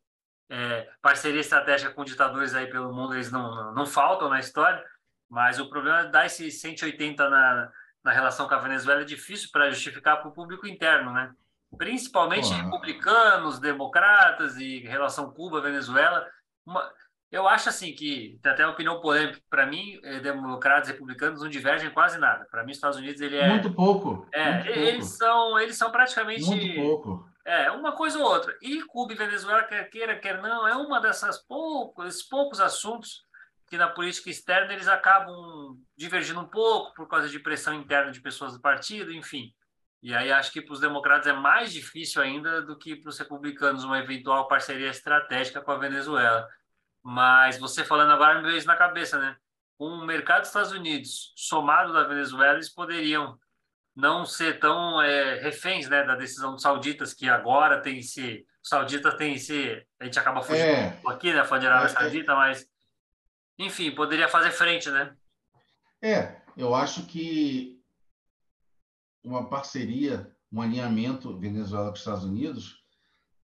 é, 0.48 0.90
parceria 1.00 1.40
estratégica 1.40 1.94
com 1.94 2.04
ditadores 2.04 2.52
aí 2.52 2.66
pelo 2.66 2.92
mundo 2.92 3.14
eles 3.14 3.30
não, 3.30 3.54
não, 3.54 3.72
não 3.72 3.86
faltam 3.86 4.28
na 4.28 4.40
história, 4.40 4.84
mas 5.28 5.60
o 5.60 5.70
problema 5.70 6.00
é 6.00 6.08
dar 6.08 6.26
esse 6.26 6.50
180 6.50 7.30
na 7.30 7.70
na 8.02 8.12
relação 8.12 8.48
com 8.48 8.54
a 8.54 8.58
Venezuela 8.58 9.02
é 9.02 9.04
difícil 9.04 9.50
para 9.52 9.70
justificar 9.70 10.20
para 10.20 10.28
o 10.28 10.32
público 10.32 10.66
interno, 10.66 11.12
né? 11.12 11.32
Principalmente 11.76 12.52
republicanos, 12.52 13.58
democratas 13.58 14.56
e 14.56 14.80
relação 14.80 15.32
Cuba-Venezuela. 15.32 16.26
Eu 17.30 17.46
acho 17.46 17.68
assim 17.68 17.92
que 17.94 18.38
tem 18.42 18.52
até 18.52 18.64
uma 18.64 18.72
opinião 18.72 19.00
polêmica. 19.00 19.40
Para 19.48 19.66
mim, 19.66 20.00
eh, 20.02 20.18
democratas 20.18 20.88
e 20.88 20.92
republicanos 20.92 21.42
não 21.42 21.48
divergem 21.48 21.90
quase 21.90 22.18
nada. 22.18 22.46
Para 22.50 22.64
mim, 22.64 22.72
os 22.72 22.76
Estados 22.76 22.98
Unidos 22.98 23.20
ele 23.20 23.36
é 23.36 23.48
muito 23.48 23.72
pouco. 23.72 24.26
É, 24.32 24.54
muito 24.54 24.68
eles 24.70 25.16
pouco. 25.16 25.16
são 25.16 25.58
eles 25.58 25.76
são 25.76 25.92
praticamente 25.92 26.44
muito 26.44 26.74
pouco. 26.74 27.30
É, 27.44 27.70
uma 27.70 27.92
coisa 27.92 28.18
ou 28.18 28.24
outra. 28.24 28.56
E 28.60 28.82
Cuba 28.82 29.12
e 29.12 29.16
Venezuela, 29.16 29.62
quer 29.62 29.88
queira, 29.90 30.18
quer 30.18 30.42
não, 30.42 30.66
é 30.66 30.74
uma 30.74 31.00
dessas 31.00 31.38
poucos, 31.46 32.22
poucos 32.22 32.60
assuntos 32.60 33.24
que 33.68 33.78
na 33.78 33.88
política 33.88 34.28
externa 34.28 34.72
eles 34.72 34.88
acabam 34.88 35.78
divergindo 35.96 36.40
um 36.40 36.48
pouco 36.48 36.92
por 36.94 37.08
causa 37.08 37.28
de 37.28 37.38
pressão 37.38 37.72
interna 37.72 38.10
de 38.10 38.20
pessoas 38.20 38.52
do 38.52 38.60
partido, 38.60 39.12
enfim. 39.12 39.54
E 40.02 40.14
aí 40.14 40.32
acho 40.32 40.50
que 40.52 40.62
para 40.62 40.72
os 40.72 40.80
democratas 40.80 41.26
é 41.26 41.32
mais 41.32 41.72
difícil 41.72 42.22
ainda 42.22 42.62
do 42.62 42.76
que 42.76 42.96
para 42.96 43.10
os 43.10 43.18
republicanos 43.18 43.84
uma 43.84 43.98
eventual 43.98 44.48
parceria 44.48 44.88
estratégica 44.88 45.60
com 45.60 45.70
a 45.70 45.78
Venezuela. 45.78 46.48
Mas 47.02 47.58
você 47.58 47.84
falando 47.84 48.12
agora 48.12 48.36
me 48.36 48.46
veio 48.46 48.56
isso 48.56 48.66
na 48.66 48.76
cabeça, 48.76 49.18
né? 49.18 49.36
O 49.78 50.04
mercado 50.04 50.40
dos 50.40 50.48
Estados 50.48 50.72
Unidos 50.72 51.32
somado 51.36 51.92
da 51.92 52.04
Venezuela, 52.04 52.54
eles 52.54 52.68
poderiam 52.68 53.38
não 53.94 54.24
ser 54.24 54.58
tão 54.58 55.00
é, 55.02 55.34
reféns 55.40 55.88
né, 55.88 56.02
da 56.04 56.14
decisão 56.14 56.52
dos 56.52 56.62
sauditas, 56.62 57.12
que 57.12 57.28
agora 57.28 57.80
tem 57.80 58.02
se. 58.02 58.46
Os 58.62 58.68
sauditas 58.68 59.14
têm 59.14 59.38
se. 59.38 59.86
A 59.98 60.04
gente 60.04 60.18
acaba 60.18 60.42
fugindo 60.42 60.64
é. 60.64 61.00
aqui, 61.06 61.32
né? 61.32 61.44
Fã 61.44 61.58
de 61.58 61.66
Arábia 61.66 61.86
é. 61.86 61.88
Saudita, 61.88 62.34
mas 62.34 62.66
enfim, 63.58 63.90
poderia 63.90 64.28
fazer 64.28 64.50
frente, 64.50 64.90
né? 64.90 65.14
É, 66.02 66.40
eu 66.56 66.74
acho 66.74 67.04
que 67.06 67.79
uma 69.22 69.48
parceria, 69.48 70.34
um 70.52 70.60
alinhamento 70.60 71.38
Venezuela 71.38 71.88
com 71.88 71.94
os 71.94 72.00
Estados 72.00 72.24
Unidos, 72.24 72.84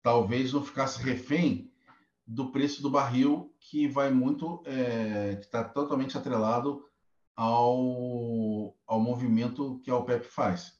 talvez 0.03 0.53
não 0.53 0.65
ficasse 0.65 1.03
refém 1.03 1.71
do 2.27 2.51
preço 2.51 2.83
do 2.83 2.91
barril, 2.91 3.55
que 3.61 3.87
vai 3.87 4.11
muito, 4.11 4.63
é, 4.65 5.37
que 5.37 5.45
está 5.45 5.63
totalmente 5.63 6.17
atrelado 6.17 6.85
ao, 7.37 8.77
ao 8.87 9.01
movimento 9.01 9.81
que 9.83 9.91
a 9.91 9.97
OPEP 9.97 10.27
faz. 10.27 10.79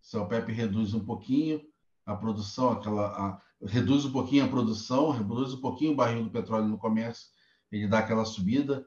Se 0.00 0.16
a 0.16 0.22
OPEP 0.22 0.52
reduz 0.52 0.92
um 0.94 1.04
pouquinho 1.04 1.62
a 2.04 2.14
produção, 2.14 2.72
aquela, 2.72 3.06
a, 3.06 3.40
reduz 3.64 4.04
um 4.04 4.12
pouquinho 4.12 4.44
a 4.44 4.48
produção, 4.48 5.10
reduz 5.10 5.54
um 5.54 5.60
pouquinho 5.60 5.92
o 5.92 5.96
barril 5.96 6.24
do 6.24 6.30
petróleo 6.30 6.68
no 6.68 6.78
comércio, 6.78 7.28
ele 7.70 7.88
dá 7.88 8.00
aquela 8.00 8.24
subida, 8.24 8.84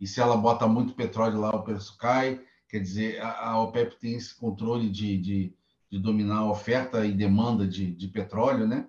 e 0.00 0.06
se 0.06 0.20
ela 0.20 0.36
bota 0.36 0.66
muito 0.66 0.94
petróleo 0.94 1.40
lá, 1.40 1.50
o 1.50 1.62
preço 1.62 1.96
cai. 1.98 2.42
Quer 2.70 2.80
dizer, 2.80 3.20
a, 3.20 3.60
OPEP 3.60 3.98
tem 3.98 4.14
esse 4.14 4.32
controle 4.32 4.88
de, 4.88 5.18
de, 5.18 5.54
de, 5.90 5.98
dominar 5.98 6.38
a 6.38 6.50
oferta 6.50 7.04
e 7.04 7.10
demanda 7.10 7.66
de, 7.66 7.92
de 7.92 8.06
petróleo, 8.06 8.64
né? 8.64 8.86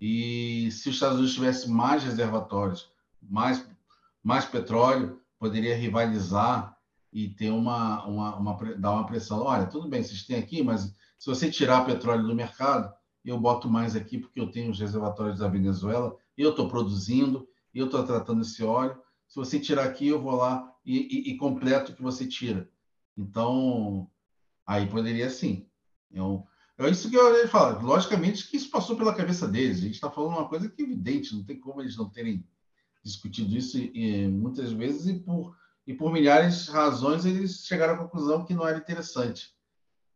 E 0.00 0.70
se 0.72 0.88
os 0.88 0.94
Estados 0.94 1.18
Unidos 1.18 1.34
tivessem 1.34 1.70
mais 1.70 2.02
reservatórios, 2.02 2.90
mais, 3.20 3.68
mais 4.22 4.46
petróleo, 4.46 5.20
poderia 5.38 5.76
rivalizar 5.76 6.74
e 7.12 7.28
ter 7.28 7.50
uma, 7.50 8.06
uma, 8.06 8.36
uma, 8.36 8.74
dar 8.76 8.92
uma 8.92 9.06
pressão. 9.06 9.42
Olha, 9.42 9.66
tudo 9.66 9.86
bem, 9.86 10.02
vocês 10.02 10.24
têm 10.24 10.36
aqui, 10.36 10.62
mas 10.62 10.94
se 11.18 11.26
você 11.26 11.50
tirar 11.50 11.84
petróleo 11.84 12.26
do 12.26 12.34
mercado, 12.34 12.90
eu 13.22 13.38
boto 13.38 13.68
mais 13.68 13.94
aqui 13.94 14.16
porque 14.16 14.40
eu 14.40 14.50
tenho 14.50 14.70
os 14.70 14.80
reservatórios 14.80 15.40
da 15.40 15.48
Venezuela, 15.48 16.16
eu 16.38 16.50
estou 16.50 16.68
produzindo, 16.68 17.46
eu 17.74 17.84
estou 17.84 18.02
tratando 18.02 18.40
esse 18.40 18.64
óleo. 18.64 18.98
Se 19.28 19.36
você 19.36 19.60
tirar 19.60 19.84
aqui, 19.84 20.08
eu 20.08 20.22
vou 20.22 20.36
lá 20.36 20.72
e, 20.86 20.98
e, 20.98 21.32
e 21.32 21.36
completo 21.36 21.92
o 21.92 21.94
que 21.94 22.02
você 22.02 22.26
tira. 22.26 22.72
Então, 23.16 24.10
aí 24.66 24.86
poderia 24.86 25.30
sim. 25.30 25.68
Eu, 26.10 26.46
é 26.78 26.88
isso 26.90 27.08
que 27.08 27.16
eu 27.16 27.48
falar. 27.48 27.82
Logicamente 27.82 28.48
que 28.48 28.56
isso 28.56 28.70
passou 28.70 28.96
pela 28.96 29.14
cabeça 29.14 29.46
deles. 29.46 29.78
A 29.78 29.82
gente 29.82 29.94
está 29.94 30.10
falando 30.10 30.32
uma 30.32 30.48
coisa 30.48 30.68
que 30.68 30.82
é 30.82 30.84
evidente, 30.84 31.34
não 31.34 31.44
tem 31.44 31.58
como 31.58 31.80
eles 31.80 31.96
não 31.96 32.08
terem 32.10 32.46
discutido 33.02 33.56
isso 33.56 33.78
e, 33.78 34.26
muitas 34.28 34.72
vezes 34.72 35.06
e 35.06 35.20
por, 35.20 35.54
e 35.86 35.92
por 35.92 36.10
milhares 36.10 36.64
de 36.64 36.70
razões 36.70 37.26
eles 37.26 37.64
chegaram 37.66 37.94
à 37.94 37.98
conclusão 37.98 38.44
que 38.44 38.54
não 38.54 38.66
era 38.66 38.78
interessante. 38.78 39.54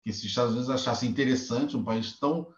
Que 0.02 0.12
se 0.12 0.20
os 0.20 0.26
Estados 0.26 0.52
Unidos 0.52 0.70
achassem 0.70 1.10
interessante 1.10 1.76
um 1.76 1.84
país 1.84 2.18
tão, 2.18 2.48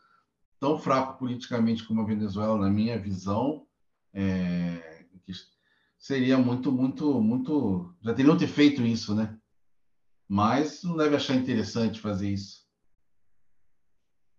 tão 0.61 0.79
fraco 0.79 1.19
politicamente 1.19 1.85
como 1.85 2.01
a 2.01 2.07
Venezuela, 2.07 2.57
na 2.59 2.71
minha 2.71 2.99
visão, 2.99 3.67
é, 4.15 5.05
seria 5.99 6.39
muito, 6.39 6.73
muito, 6.73 7.21
muito. 7.21 7.95
Já 8.01 8.15
teriam 8.15 8.37
ter 8.37 8.49
feito 8.49 8.83
isso, 8.83 9.15
né? 9.15 9.37
Mas 10.31 10.85
não 10.85 10.97
deve 10.97 11.17
achar 11.17 11.35
interessante 11.35 12.01
fazer 12.01 12.29
isso. 12.29 12.65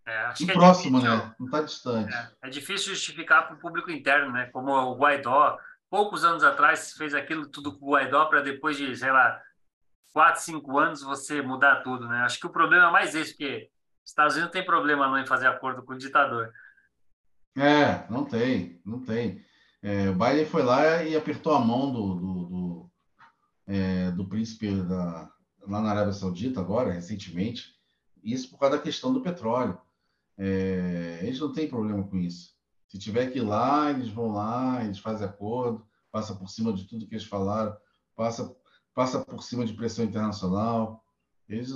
É, 0.07 0.33
e 0.39 0.49
é 0.49 0.53
próximo, 0.53 1.01
difícil, 1.01 1.19
né? 1.19 1.35
Não 1.37 1.45
está 1.47 1.61
distante. 1.61 2.13
É, 2.13 2.31
é, 2.43 2.49
difícil 2.49 2.95
justificar 2.95 3.45
para 3.45 3.57
o 3.57 3.59
público 3.59 3.91
interno, 3.91 4.31
né? 4.31 4.45
Como 4.53 4.71
o 4.71 4.95
Guaidó 4.95 5.57
poucos 5.89 6.23
anos 6.23 6.45
atrás 6.45 6.93
fez 6.93 7.13
aquilo 7.13 7.45
tudo 7.45 7.77
com 7.77 7.87
o 7.87 7.89
Guaidó 7.89 8.23
para 8.23 8.39
depois 8.39 8.77
de, 8.77 8.95
sei 8.95 9.11
lá, 9.11 9.41
quatro, 10.13 10.41
cinco 10.41 10.79
anos 10.79 11.03
você 11.03 11.41
mudar 11.41 11.83
tudo, 11.83 12.07
né? 12.07 12.21
Acho 12.21 12.39
que 12.39 12.47
o 12.47 12.51
problema 12.51 12.87
é 12.87 12.91
mais 12.91 13.13
esse, 13.13 13.31
porque 13.31 13.69
Estados 14.05 14.35
Unidos 14.35 14.47
não 14.47 14.61
tem 14.61 14.65
problema 14.65 15.09
não 15.09 15.19
em 15.19 15.27
fazer 15.27 15.47
acordo 15.47 15.83
com 15.83 15.91
o 15.91 15.97
ditador. 15.97 16.53
É, 17.57 18.09
não 18.09 18.23
tem, 18.23 18.81
não 18.85 19.01
tem. 19.01 19.45
É, 19.83 20.07
o 20.07 20.15
Biden 20.15 20.45
foi 20.45 20.63
lá 20.63 21.03
e 21.03 21.17
apertou 21.17 21.53
a 21.53 21.59
mão 21.59 21.91
do, 21.91 22.15
do, 22.15 22.45
do, 22.45 22.91
é, 23.67 24.11
do 24.11 24.25
príncipe 24.25 24.73
da, 24.83 25.29
lá 25.67 25.81
na 25.81 25.91
Arábia 25.91 26.13
Saudita 26.13 26.59
agora, 26.59 26.91
recentemente, 26.91 27.75
isso 28.23 28.49
por 28.49 28.59
causa 28.59 28.77
da 28.77 28.83
questão 28.83 29.13
do 29.13 29.21
petróleo. 29.21 29.79
É, 30.37 31.19
eles 31.21 31.39
não 31.39 31.51
têm 31.51 31.69
problema 31.69 32.03
com 32.07 32.17
isso. 32.17 32.55
Se 32.87 32.97
tiver 32.99 33.31
que 33.31 33.39
ir 33.39 33.43
lá, 33.43 33.89
eles 33.89 34.09
vão 34.09 34.31
lá, 34.33 34.83
eles 34.83 34.99
fazem 34.99 35.27
acordo, 35.27 35.85
passa 36.11 36.35
por 36.35 36.49
cima 36.49 36.73
de 36.73 36.85
tudo 36.85 37.07
que 37.07 37.15
eles 37.15 37.25
falaram, 37.25 37.75
passa, 38.15 38.55
passa 38.93 39.23
por 39.23 39.41
cima 39.43 39.65
de 39.65 39.73
pressão 39.73 40.03
internacional. 40.03 41.05
Eles, 41.47 41.71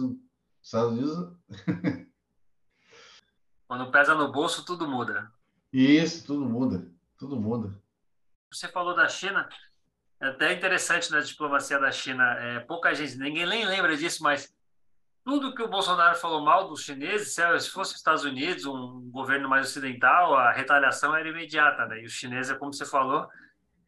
Estados 0.61 0.91
Unidos. 0.91 1.37
Quando 3.67 3.91
pesa 3.91 4.13
no 4.13 4.31
bolso, 4.31 4.65
tudo 4.65 4.87
muda. 4.87 5.31
Isso, 5.71 6.25
tudo 6.25 6.45
muda. 6.45 6.91
Tudo 7.17 7.39
muda. 7.39 7.81
Você 8.51 8.67
falou 8.67 8.95
da 8.95 9.07
China. 9.07 9.49
É 10.21 10.27
até 10.27 10.53
interessante 10.53 11.11
na 11.11 11.19
diplomacia 11.19 11.79
da 11.79 11.91
China. 11.91 12.23
É, 12.39 12.59
pouca 12.61 12.93
gente, 12.93 13.17
ninguém 13.17 13.45
nem 13.45 13.65
lembra 13.65 13.95
disso, 13.97 14.23
mas 14.23 14.53
tudo 15.23 15.55
que 15.55 15.63
o 15.63 15.67
Bolsonaro 15.67 16.15
falou 16.15 16.41
mal 16.41 16.67
dos 16.67 16.83
chineses, 16.83 17.33
se 17.33 17.69
fosse 17.71 17.91
os 17.91 17.97
Estados 17.97 18.23
Unidos, 18.23 18.65
um 18.65 19.09
governo 19.11 19.49
mais 19.49 19.67
ocidental, 19.67 20.35
a 20.35 20.51
retaliação 20.51 21.15
era 21.15 21.27
imediata, 21.27 21.85
né? 21.87 22.01
E 22.01 22.05
os 22.05 22.13
chineses, 22.13 22.51
é 22.51 22.55
como 22.55 22.71
você 22.71 22.85
falou, 22.85 23.27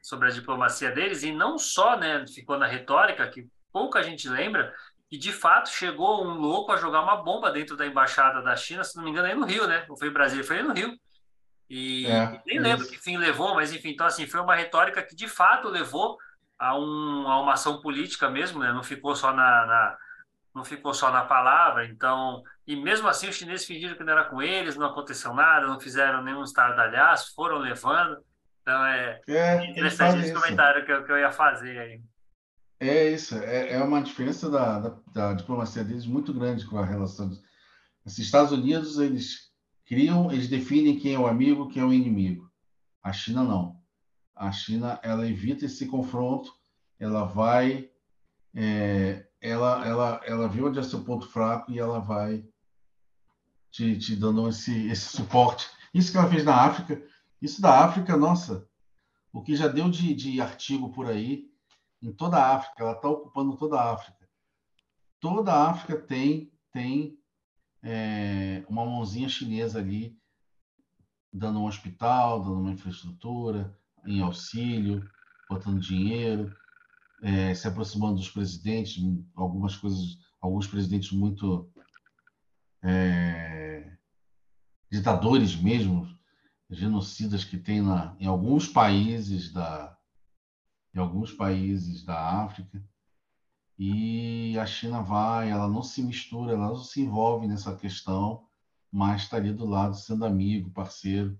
sobre 0.01 0.30
a 0.30 0.32
diplomacia 0.32 0.91
deles, 0.91 1.23
e 1.23 1.32
não 1.32 1.57
só, 1.57 1.97
né, 1.97 2.25
ficou 2.28 2.57
na 2.57 2.65
retórica, 2.65 3.28
que 3.28 3.47
pouca 3.71 4.01
gente 4.01 4.28
lembra, 4.28 4.73
que 5.09 5.17
de 5.17 5.32
fato 5.32 5.69
chegou 5.69 6.25
um 6.25 6.34
louco 6.34 6.71
a 6.71 6.78
jogar 6.78 7.01
uma 7.01 7.17
bomba 7.17 7.51
dentro 7.51 7.78
da 7.78 7.86
embaixada 7.86 8.41
da 8.41 8.55
China, 8.55 8.84
se 8.84 8.95
não 8.97 9.03
me 9.03 9.11
engano, 9.11 9.28
aí 9.28 9.36
no 9.36 9.45
Rio, 9.45 9.67
né? 9.67 9.86
Não 9.88 9.95
foi 9.95 10.07
em 10.07 10.13
Brasília, 10.13 10.43
foi 10.43 10.57
aí 10.57 10.63
no 10.63 10.73
Rio. 10.73 10.97
E 11.70 12.05
é, 12.07 12.41
nem 12.45 12.57
é 12.57 12.61
lembro 12.61 12.84
isso. 12.84 12.91
que 12.91 12.99
fim 12.99 13.18
levou, 13.18 13.55
mas 13.55 13.74
enfim, 13.74 13.89
então 13.89 14.07
assim, 14.07 14.26
foi 14.26 14.39
uma 14.39 14.55
retórica 14.55 15.03
que 15.03 15.15
de 15.15 15.28
fato 15.28 15.68
levou 15.68 16.18
a, 16.57 16.78
um, 16.78 17.28
a 17.28 17.41
uma 17.41 17.53
ação 17.53 17.82
política 17.82 18.30
mesmo, 18.30 18.59
né? 18.59 18.72
Não 18.72 18.84
ficou 18.84 19.15
só 19.15 19.34
na, 19.34 19.65
na 19.65 19.97
não 20.55 20.63
ficou 20.63 20.91
só 20.91 21.11
na 21.11 21.24
palavra, 21.24 21.86
então, 21.86 22.41
e 22.65 22.76
mesmo 22.76 23.07
assim 23.07 23.30
os 23.30 23.36
chineses 23.36 23.68
fingiram 23.68 23.95
que 23.95 24.03
não 24.03 24.13
era 24.13 24.26
com 24.26 24.41
eles, 24.41 24.76
não 24.76 24.88
aconteceu 24.88 25.32
nada, 25.32 25.68
não 25.68 25.80
fizeram 25.80 26.24
nenhum 26.24 26.43
estardalhaço, 26.43 27.36
foram 27.36 27.59
levando, 27.59 28.18
então 28.63 28.84
é, 28.86 29.22
é 29.28 29.65
interessante 29.70 30.20
esse 30.20 30.34
comentário 30.34 30.84
que 30.84 30.91
eu, 30.91 31.05
que 31.05 31.11
eu 31.11 31.20
ia 31.20 31.32
fazer 31.32 31.78
aí. 31.78 32.01
É 32.80 33.09
isso, 33.09 33.36
é, 33.38 33.74
é 33.74 33.84
uma 33.84 34.01
diferença 34.01 34.49
da, 34.49 34.80
da, 34.80 34.97
da, 35.13 35.34
diplomacia 35.34 35.84
deles 35.84 36.05
muito 36.05 36.34
grande 36.34 36.65
com 36.65 36.78
a 36.78 36.86
relação. 36.86 37.30
Dos 37.30 37.41
assim, 38.05 38.22
Estados 38.24 38.51
Unidos, 38.51 38.97
eles 38.97 39.47
criam, 39.88 40.32
eles 40.32 40.48
definem 40.48 41.00
quem 41.00 41.14
é 41.14 41.20
o 41.20 41.26
amigo, 41.26 41.70
quem 41.70 41.82
é 41.82 41.86
o 41.86 41.94
inimigo. 41.94 42.52
A 43.02 43.12
China 43.14 43.44
não. 43.44 43.82
A 44.36 44.52
China, 44.52 45.00
ela 45.02 45.28
evita 45.28 45.66
esse 45.66 45.88
confronto, 45.88 46.54
ela 47.00 47.24
vai 47.24 47.90
é, 48.54 49.28
ela, 49.40 49.88
ela, 49.88 50.22
ela 50.26 50.48
viu 50.48 50.68
onde 50.68 50.80
é 50.80 50.84
seu 50.84 51.04
ponto 51.04 51.28
fraco 51.28 51.72
e 51.72 51.80
ela 51.80 52.00
vai 52.00 52.44
te, 53.72 53.98
te 53.98 54.16
dando 54.16 54.48
esse, 54.50 54.88
esse 54.88 55.06
suporte. 55.16 55.70
Isso 55.94 56.12
que 56.12 56.18
ela 56.18 56.30
fez 56.30 56.44
na 56.44 56.56
África, 56.56 57.02
isso 57.42 57.62
da 57.62 57.86
África, 57.86 58.18
nossa, 58.18 58.68
o 59.32 59.42
que 59.42 59.56
já 59.56 59.68
deu 59.68 59.90
de, 59.90 60.14
de 60.14 60.42
artigo 60.42 60.92
por 60.92 61.08
aí, 61.08 61.50
em 62.02 62.12
toda 62.12 62.38
a 62.38 62.56
África, 62.56 62.84
ela 62.84 62.94
está 62.94 63.08
ocupando 63.08 63.56
toda 63.58 63.80
a 63.80 63.94
África. 63.94 64.28
Toda 65.20 65.54
a 65.54 65.70
África 65.70 65.98
tem, 65.98 66.52
tem 66.72 67.18
é, 67.84 68.65
uma 68.67 68.86
mãozinha 68.86 69.30
chinesa 69.30 69.80
ali, 69.80 70.17
dando 71.32 71.59
um 71.59 71.65
hospital, 71.65 72.41
dando 72.41 72.59
uma 72.59 72.71
infraestrutura, 72.71 73.75
em 74.05 74.21
auxílio, 74.21 75.07
botando 75.49 75.80
dinheiro 75.80 76.55
é, 77.21 77.53
se 77.53 77.67
aproximando 77.67 78.15
dos 78.15 78.30
presidentes, 78.30 79.01
algumas 79.36 79.75
coisas, 79.75 80.17
alguns 80.41 80.67
presidentes 80.67 81.11
muito 81.11 81.69
é, 82.84 83.97
ditadores 84.91 85.55
mesmo, 85.55 86.07
genocidas 86.69 87.43
que 87.43 87.57
tem 87.57 87.82
na, 87.82 88.15
em 88.19 88.25
alguns 88.25 88.67
países 88.67 89.51
da 89.51 89.95
em 90.93 90.99
alguns 90.99 91.32
países 91.32 92.03
da 92.03 92.43
África 92.43 92.84
e 93.78 94.57
a 94.57 94.65
China 94.65 95.01
vai, 95.01 95.51
ela 95.51 95.67
não 95.67 95.84
se 95.84 96.01
mistura, 96.01 96.53
ela 96.53 96.67
não 96.67 96.84
se 96.84 97.01
envolve 97.01 97.47
nessa 97.47 97.75
questão, 97.75 98.45
mas 98.91 99.23
está 99.23 99.38
ali 99.38 99.53
do 99.53 99.65
lado 99.65 99.95
sendo 99.95 100.25
amigo, 100.25 100.71
parceiro. 100.71 101.39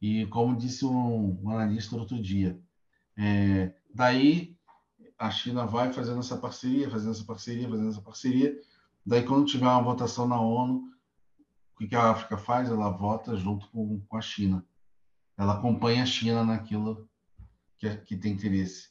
E 0.00 0.26
como 0.26 0.56
disse 0.56 0.84
um, 0.86 1.38
um 1.42 1.50
analista 1.50 1.96
outro 1.96 2.20
dia, 2.20 2.58
é, 3.16 3.74
daí 3.94 4.56
a 5.18 5.30
China 5.30 5.66
vai 5.66 5.92
fazendo 5.92 6.20
essa 6.20 6.36
parceria, 6.36 6.88
fazendo 6.88 7.10
essa 7.10 7.24
parceria, 7.24 7.68
fazendo 7.68 7.90
essa 7.90 8.00
parceria. 8.00 8.56
Daí, 9.04 9.24
quando 9.24 9.46
tiver 9.46 9.66
uma 9.66 9.82
votação 9.82 10.28
na 10.28 10.40
ONU, 10.40 10.88
o 11.74 11.86
que 11.86 11.94
a 11.94 12.10
África 12.10 12.38
faz? 12.38 12.70
Ela 12.70 12.90
vota 12.90 13.36
junto 13.36 13.68
com, 13.70 14.00
com 14.00 14.16
a 14.16 14.20
China. 14.20 14.64
Ela 15.36 15.54
acompanha 15.54 16.02
a 16.02 16.06
China 16.06 16.44
naquilo 16.44 17.08
que, 17.78 17.88
é, 17.88 17.96
que 17.96 18.16
tem 18.16 18.32
interesse. 18.32 18.90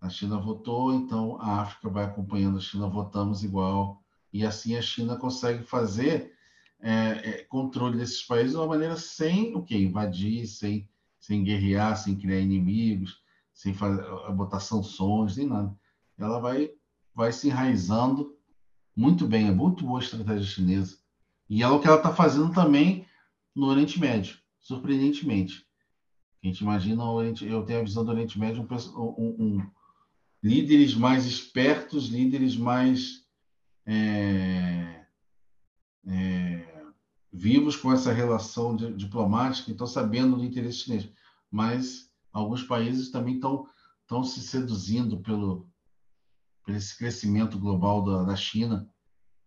A 0.00 0.08
China 0.08 0.38
votou, 0.38 0.94
então 0.94 1.40
a 1.40 1.62
África 1.62 1.88
vai 1.88 2.04
acompanhando 2.04 2.58
a 2.58 2.60
China, 2.60 2.88
votamos 2.88 3.42
igual. 3.42 4.02
E 4.32 4.44
assim 4.44 4.76
a 4.76 4.82
China 4.82 5.16
consegue 5.16 5.64
fazer 5.64 6.32
é, 6.80 6.92
é, 6.92 7.44
controle 7.44 7.98
desses 7.98 8.22
países 8.22 8.52
de 8.52 8.58
uma 8.58 8.66
maneira 8.66 8.96
sem 8.96 9.54
o 9.56 9.62
quê? 9.62 9.76
Invadir, 9.76 10.46
sem, 10.46 10.88
sem 11.18 11.42
guerrear, 11.42 11.96
sem 11.96 12.16
criar 12.16 12.38
inimigos 12.38 13.20
sem 13.58 13.74
fazer, 13.74 14.04
botar 14.34 14.60
sanções, 14.60 15.36
nem 15.36 15.48
nada. 15.48 15.76
Ela 16.16 16.38
vai, 16.38 16.70
vai 17.12 17.32
se 17.32 17.48
enraizando 17.48 18.36
muito 18.94 19.26
bem, 19.26 19.48
é 19.48 19.50
muito 19.50 19.84
boa 19.84 19.98
a 19.98 20.02
estratégia 20.02 20.46
chinesa. 20.46 20.96
E 21.50 21.60
é 21.60 21.68
o 21.68 21.80
que 21.80 21.88
ela 21.88 21.96
está 21.96 22.14
fazendo 22.14 22.52
também 22.52 23.04
no 23.52 23.66
Oriente 23.66 23.98
Médio, 23.98 24.38
surpreendentemente. 24.60 25.66
A 26.40 26.46
gente 26.46 26.60
imagina 26.60 27.02
o 27.02 27.14
Oriente, 27.14 27.44
eu 27.44 27.64
tenho 27.64 27.80
a 27.80 27.82
visão 27.82 28.04
do 28.04 28.12
Oriente 28.12 28.38
Médio 28.38 28.64
um, 28.96 29.56
um 29.56 29.70
líderes 30.42 30.94
mais 30.94 31.26
espertos, 31.26 32.08
líderes 32.08 32.56
mais 32.56 33.26
é, 33.86 35.04
é, 36.06 36.84
vivos 37.32 37.76
com 37.76 37.92
essa 37.92 38.12
relação 38.12 38.76
de, 38.76 38.92
diplomática 38.94 39.70
e 39.70 39.72
estão 39.72 39.86
sabendo 39.86 40.36
do 40.36 40.44
interesse 40.44 40.78
chinês. 40.78 41.08
Mas 41.50 42.10
alguns 42.32 42.62
países 42.62 43.10
também 43.10 43.36
estão 43.36 44.24
se 44.24 44.40
seduzindo 44.40 45.18
pelo, 45.20 45.68
esse 46.68 46.96
crescimento 46.96 47.58
global 47.58 48.04
da, 48.04 48.24
da 48.24 48.36
China 48.36 48.88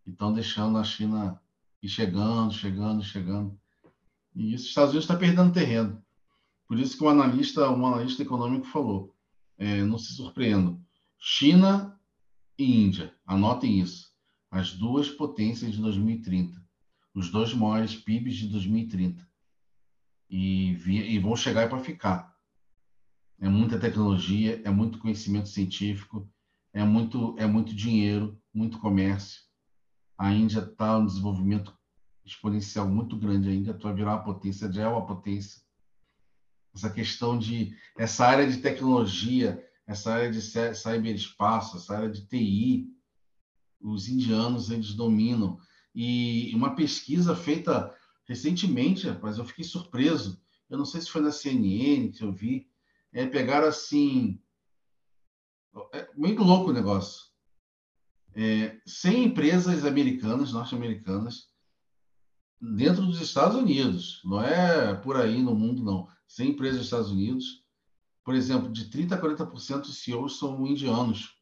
e 0.06 0.12
estão 0.12 0.34
deixando 0.34 0.78
a 0.78 0.84
China 0.84 1.39
ir 1.82 1.89
chegando, 1.89 2.54
chegando, 2.54 3.04
chegando. 3.04 3.60
E 4.36 4.54
isso, 4.54 4.64
os 4.64 4.70
Estados 4.70 4.92
Unidos 4.92 5.06
está 5.06 5.18
perdendo 5.18 5.54
terreno. 5.54 6.04
Por 6.68 6.80
isso 6.80 6.98
que 6.98 7.04
um 7.04 7.10
analista, 7.10 7.70
um 7.70 7.86
analista 7.86 8.24
econômico 8.24 8.66
falou, 8.68 9.14
é, 9.62 9.84
não 9.84 9.99
se 9.99 10.14
surpreendam, 10.14 10.84
China 11.20 11.95
e 12.57 12.84
Índia, 12.84 13.16
anotem 13.28 13.80
isso, 13.80 14.12
as 14.49 14.74
duas 14.74 15.07
potências 15.07 15.72
de 15.72 15.80
2030, 15.80 16.59
os 17.14 17.30
dois 17.30 17.53
maiores 17.53 17.95
PIBs 17.95 18.38
de 18.38 18.47
2030. 18.47 19.30
E, 20.28 20.72
e 20.88 21.20
vão 21.20 21.36
chegar 21.36 21.70
para 21.70 21.84
ficar 21.84 22.32
é 23.39 23.49
muita 23.49 23.80
tecnologia, 23.80 24.62
é 24.64 24.70
muito 24.70 24.99
conhecimento 24.99 25.49
científico, 25.49 26.28
é 26.74 26.84
muito, 26.84 27.36
é 27.38 27.45
muito 27.45 27.76
dinheiro, 27.76 28.39
muito 28.53 28.80
comércio. 28.80 29.41
A 30.18 30.32
Índia 30.32 30.59
está 30.59 30.97
um 30.97 31.05
desenvolvimento 31.05 31.76
exponencial 32.24 32.88
muito 32.88 33.18
grande 33.18 33.49
ainda, 33.49 33.74
vai 33.74 33.93
virar 33.93 34.16
uma 34.16 34.24
potência, 34.24 34.72
já 34.72 34.84
é 34.84 34.88
uma 34.88 35.05
potência. 35.05 35.62
Essa 36.74 36.89
questão 36.89 37.38
de 37.38 37.76
essa 37.97 38.26
área 38.26 38.49
de 38.49 38.57
tecnologia, 38.57 39.61
essa 39.86 40.13
área 40.13 40.32
de 40.32 40.41
cyberespaço, 40.41 41.78
essa 41.78 41.97
área 41.97 42.09
de 42.09 42.26
TI, 42.28 42.88
os 43.80 44.07
indianos 44.07 44.69
eles 44.69 44.93
dominam. 44.93 45.57
E 45.93 46.51
uma 46.55 46.76
pesquisa 46.76 47.36
feita 47.36 47.93
recentemente, 48.28 49.07
rapaz, 49.07 49.38
eu 49.38 49.45
fiquei 49.45 49.65
surpreso. 49.65 50.41
Eu 50.69 50.78
não 50.78 50.86
sei 50.86 51.01
se 51.01 51.09
foi 51.09 51.22
na 51.22 51.32
CNN 51.32 52.11
que 52.11 52.24
eu 52.24 52.32
vi, 52.32 52.65
é, 53.11 53.26
pegaram 53.26 53.67
assim. 53.67 54.39
É 55.93 56.07
muito 56.15 56.43
louco 56.43 56.69
o 56.69 56.74
negócio. 56.74 57.30
É, 58.34 58.80
100 58.86 59.26
empresas 59.26 59.84
americanas, 59.84 60.53
norte-americanas, 60.53 61.49
dentro 62.61 63.05
dos 63.05 63.19
Estados 63.19 63.57
Unidos, 63.57 64.22
não 64.24 64.41
é 64.41 64.93
por 64.93 65.17
aí 65.17 65.41
no 65.41 65.53
mundo, 65.53 65.84
não. 65.84 66.07
100 66.36 66.50
empresas 66.50 66.78
dos 66.78 66.86
Estados 66.88 67.12
Unidos 67.12 67.62
por 68.24 68.36
exemplo, 68.36 68.72
de 68.72 68.86
30% 68.86 69.14
a 69.14 69.22
40% 69.22 69.82
dos 69.82 70.04
CEOs 70.04 70.38
são 70.38 70.66
indianos. 70.66 71.36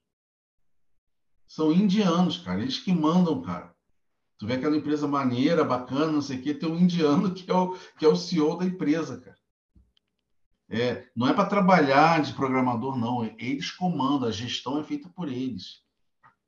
São 1.48 1.72
indianos, 1.72 2.38
cara. 2.38 2.62
Eles 2.62 2.80
que 2.80 2.94
mandam, 2.94 3.42
cara. 3.42 3.74
Tu 4.38 4.48
vê 4.48 4.54
aquela 4.54 4.78
empresa 4.78 5.08
maneira, 5.08 5.66
bacana, 5.66 6.12
não 6.12 6.22
sei 6.22 6.38
o 6.38 6.42
quê, 6.42 6.54
tem 6.54 6.70
um 6.70 6.78
indiano 6.78 7.34
que 7.34 7.50
é 7.50 7.54
o, 7.54 7.78
que 7.98 8.06
é 8.06 8.08
o 8.08 8.16
CEO 8.16 8.58
da 8.58 8.66
empresa, 8.66 9.20
cara. 9.20 9.38
É, 10.72 11.10
não 11.16 11.28
é 11.28 11.34
para 11.34 11.50
trabalhar 11.50 12.22
de 12.22 12.34
programador, 12.34 12.96
não. 12.96 13.26
Eles 13.38 13.72
comandam, 13.72 14.30
a 14.30 14.32
gestão 14.32 14.80
é 14.80 14.84
feita 14.84 15.10
por 15.10 15.28
eles. 15.28 15.84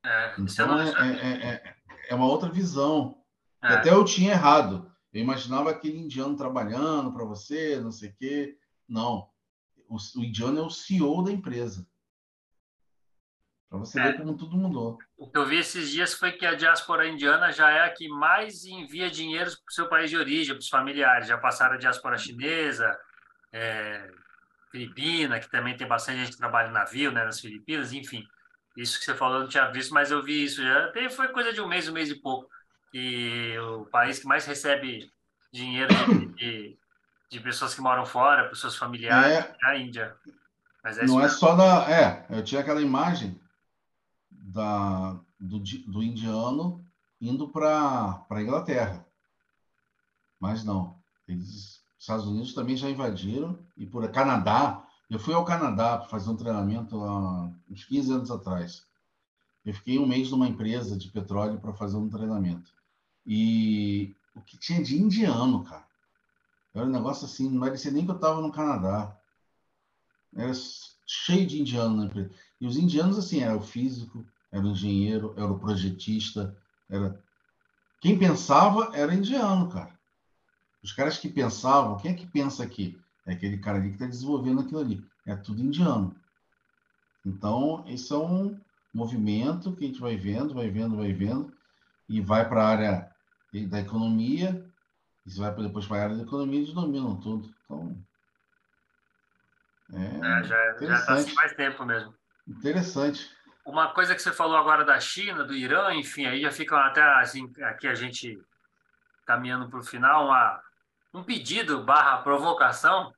É, 0.04 0.34
então 0.38 0.80
é, 0.80 0.88
é, 0.88 1.48
é, 1.48 1.76
é, 2.08 2.14
uma 2.14 2.26
outra 2.26 2.48
visão. 2.48 3.20
É. 3.60 3.74
Até 3.74 3.90
eu 3.90 4.04
tinha 4.04 4.30
errado. 4.30 4.91
Eu 5.12 5.20
imaginava 5.20 5.70
aquele 5.70 5.98
indiano 5.98 6.36
trabalhando 6.36 7.12
para 7.12 7.24
você, 7.24 7.78
não 7.80 7.92
sei 7.92 8.10
o 8.10 8.16
quê. 8.16 8.58
Não. 8.88 9.28
O, 9.88 9.96
o 9.96 10.24
indiano 10.24 10.58
é 10.58 10.62
o 10.62 10.70
CEO 10.70 11.22
da 11.22 11.30
empresa. 11.30 11.86
Para 13.68 13.78
você 13.78 14.00
é. 14.00 14.04
ver 14.04 14.18
como 14.18 14.36
tudo 14.36 14.56
mudou. 14.56 14.98
O 15.16 15.30
que 15.30 15.38
eu 15.38 15.46
vi 15.46 15.56
esses 15.56 15.90
dias 15.90 16.12
foi 16.12 16.32
que 16.32 16.44
a 16.44 16.54
diáspora 16.54 17.08
indiana 17.08 17.50
já 17.50 17.70
é 17.70 17.84
a 17.84 17.90
que 17.90 18.08
mais 18.08 18.64
envia 18.64 19.10
dinheiro 19.10 19.50
para 19.50 19.70
o 19.70 19.72
seu 19.72 19.88
país 19.88 20.10
de 20.10 20.16
origem, 20.16 20.54
para 20.54 20.60
os 20.60 20.68
familiares. 20.68 21.26
Já 21.26 21.38
passaram 21.38 21.74
a 21.74 21.78
diáspora 21.78 22.18
chinesa, 22.18 22.98
é, 23.52 24.10
Filipina, 24.70 25.40
que 25.40 25.50
também 25.50 25.76
tem 25.76 25.86
bastante 25.86 26.18
gente 26.18 26.32
que 26.32 26.38
trabalha 26.38 26.68
em 26.68 26.72
navio, 26.72 27.12
né, 27.12 27.24
nas 27.24 27.40
Filipinas, 27.40 27.92
enfim. 27.92 28.26
Isso 28.76 28.98
que 28.98 29.04
você 29.04 29.14
falou, 29.14 29.36
eu 29.36 29.40
não 29.42 29.48
tinha 29.48 29.70
visto, 29.70 29.92
mas 29.92 30.10
eu 30.10 30.22
vi 30.22 30.44
isso 30.44 30.62
já. 30.62 30.92
Foi 31.10 31.28
coisa 31.28 31.52
de 31.52 31.60
um 31.60 31.68
mês, 31.68 31.88
um 31.88 31.92
mês 31.92 32.10
e 32.10 32.14
pouco. 32.14 32.48
E 32.92 33.56
o 33.58 33.86
país 33.86 34.18
que 34.18 34.26
mais 34.26 34.44
recebe 34.44 35.10
dinheiro 35.52 35.94
de, 36.36 36.76
de, 37.30 37.40
pessoas 37.40 37.74
que 37.74 37.80
moram 37.80 38.04
fora, 38.04 38.50
os 38.52 38.60
seus 38.60 38.76
familiares, 38.76 39.46
é, 39.46 39.56
é 39.62 39.66
a 39.66 39.78
Índia. 39.78 40.16
É 40.84 41.06
não 41.06 41.20
é 41.20 41.28
só 41.28 41.54
da. 41.54 41.90
É, 41.90 42.26
eu 42.30 42.42
tinha 42.42 42.60
aquela 42.60 42.82
imagem 42.82 43.40
da, 44.30 45.18
do, 45.38 45.58
do 45.58 46.02
indiano 46.02 46.84
indo 47.20 47.48
para 47.48 48.26
a 48.28 48.42
Inglaterra. 48.42 49.06
Mas 50.40 50.64
não. 50.64 51.00
Eles 51.28 51.82
Estados 52.02 52.26
Unidos 52.26 52.52
também 52.52 52.76
já 52.76 52.90
invadiram, 52.90 53.56
e 53.76 53.86
por 53.86 54.10
Canadá. 54.10 54.84
Eu 55.08 55.20
fui 55.20 55.34
ao 55.34 55.44
Canadá 55.44 55.98
para 55.98 56.08
fazer 56.08 56.30
um 56.30 56.36
treinamento 56.36 57.00
há 57.00 57.48
uns 57.70 57.84
15 57.84 58.12
anos 58.12 58.30
atrás. 58.30 58.84
Eu 59.64 59.72
fiquei 59.72 60.00
um 60.00 60.06
mês 60.06 60.28
numa 60.32 60.48
empresa 60.48 60.98
de 60.98 61.08
petróleo 61.08 61.60
para 61.60 61.72
fazer 61.72 61.96
um 61.96 62.08
treinamento. 62.08 62.72
E 63.26 64.14
o 64.34 64.40
que 64.40 64.56
tinha 64.56 64.82
de 64.82 65.00
indiano, 65.00 65.64
cara. 65.64 65.84
Era 66.74 66.86
um 66.86 66.90
negócio 66.90 67.26
assim, 67.26 67.50
não 67.50 67.60
parecia 67.60 67.90
nem 67.90 68.04
que 68.04 68.10
eu 68.10 68.16
estava 68.16 68.40
no 68.40 68.52
Canadá. 68.52 69.14
Era 70.34 70.52
cheio 71.06 71.46
de 71.46 71.60
indiano 71.60 71.96
na 71.96 72.04
empresa. 72.06 72.30
E 72.60 72.66
os 72.66 72.76
indianos, 72.76 73.18
assim, 73.18 73.42
era 73.42 73.56
o 73.56 73.60
físico, 73.60 74.24
era 74.50 74.64
o 74.64 74.70
engenheiro, 74.70 75.34
era 75.36 75.46
o 75.46 75.58
projetista, 75.58 76.56
era... 76.88 77.20
Quem 78.00 78.18
pensava 78.18 78.90
era 78.94 79.14
indiano, 79.14 79.68
cara. 79.68 79.98
Os 80.82 80.92
caras 80.92 81.18
que 81.18 81.28
pensavam, 81.28 81.98
quem 81.98 82.12
é 82.12 82.14
que 82.14 82.26
pensa 82.26 82.64
aqui? 82.64 82.98
É 83.24 83.32
aquele 83.32 83.58
cara 83.58 83.78
ali 83.78 83.88
que 83.88 83.94
está 83.94 84.06
desenvolvendo 84.06 84.60
aquilo 84.60 84.80
ali. 84.80 85.04
É 85.24 85.36
tudo 85.36 85.62
indiano. 85.62 86.16
Então, 87.24 87.84
isso 87.86 88.14
é 88.14 88.18
um 88.18 88.58
movimento 88.92 89.72
que 89.76 89.84
a 89.84 89.86
gente 89.86 90.00
vai 90.00 90.16
vendo, 90.16 90.54
vai 90.54 90.68
vendo, 90.68 90.96
vai 90.96 91.12
vendo, 91.12 91.52
e 92.08 92.20
vai 92.20 92.48
para 92.48 92.62
a 92.62 92.68
área 92.68 93.11
da 93.68 93.80
economia, 93.80 94.64
e 95.26 95.38
vai 95.38 95.54
depois 95.54 95.86
para 95.86 95.98
a 95.98 96.02
área 96.04 96.16
da 96.16 96.22
economia 96.22 96.60
eles 96.60 96.72
dominam 96.72 97.20
tudo. 97.20 97.52
Então, 97.64 97.96
é, 99.92 100.40
é 100.40 100.44
já 100.44 100.96
está 100.96 101.14
assim 101.14 101.34
mais 101.34 101.52
tempo 101.54 101.84
mesmo. 101.84 102.14
Interessante. 102.48 103.30
Uma 103.64 103.92
coisa 103.92 104.14
que 104.14 104.22
você 104.22 104.32
falou 104.32 104.56
agora 104.56 104.84
da 104.84 104.98
China, 104.98 105.44
do 105.44 105.54
Irã, 105.54 105.92
enfim, 105.92 106.26
aí 106.26 106.42
já 106.42 106.50
fica 106.50 106.76
até 106.80 107.02
assim, 107.20 107.52
aqui 107.62 107.86
a 107.86 107.94
gente 107.94 108.40
caminhando 109.24 109.68
para 109.68 109.78
o 109.78 109.84
final, 109.84 110.26
uma, 110.26 110.60
um 111.14 111.22
pedido 111.22 111.84
barra 111.84 112.22
provocação. 112.22 113.12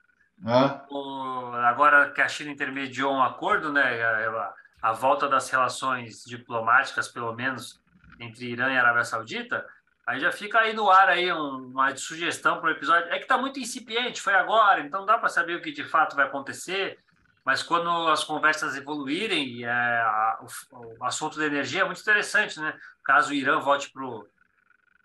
O, 0.91 1.53
agora 1.65 2.11
que 2.11 2.21
a 2.21 2.29
China 2.29 2.51
intermediou 2.51 3.15
um 3.15 3.23
acordo, 3.23 3.73
né, 3.73 4.03
a, 4.03 4.55
a, 4.83 4.93
volta 4.93 5.29
das 5.29 5.49
relações 5.49 6.25
diplomáticas, 6.25 7.09
pelo 7.09 7.33
menos, 7.35 7.81
entre 8.21 8.51
Irã 8.51 8.71
e 8.71 8.77
Arábia 8.77 9.05
Saudita, 9.05 9.65
aí 10.07 10.21
já 10.21 10.31
fica 10.33 10.61
aí 10.61 10.73
no 10.73 10.91
ar 10.91 11.09
aí 11.09 11.33
um, 11.33 11.69
uma 11.69 11.95
sugestão 11.97 12.61
para 12.61 12.69
o 12.69 12.73
episódio. 12.73 13.11
É 13.11 13.17
que 13.17 13.25
está 13.25 13.39
muito 13.39 13.59
incipiente, 13.59 14.21
foi 14.21 14.35
agora, 14.35 14.81
então 14.81 15.05
dá 15.05 15.19
para 15.19 15.29
saber 15.29 15.57
o 15.57 15.63
que 15.63 15.73
de 15.73 15.85
fato 15.85 16.17
vai 16.17 16.27
acontecer. 16.27 16.99
Mas 17.45 17.63
quando 17.63 17.91
as 18.09 18.25
conversas 18.25 18.75
evoluírem, 18.75 19.65
é, 19.65 19.71
a, 19.71 20.39
o, 20.73 20.97
o, 20.99 21.05
assunto 21.05 21.39
da 21.39 21.45
energia 21.45 21.83
é 21.83 21.85
muito 21.85 22.01
interessante, 22.01 22.59
né? 22.59 22.75
Caso 23.05 23.31
o 23.31 23.35
Irã 23.35 23.61
volte 23.61 23.91
para 23.91 24.03
o 24.03 24.27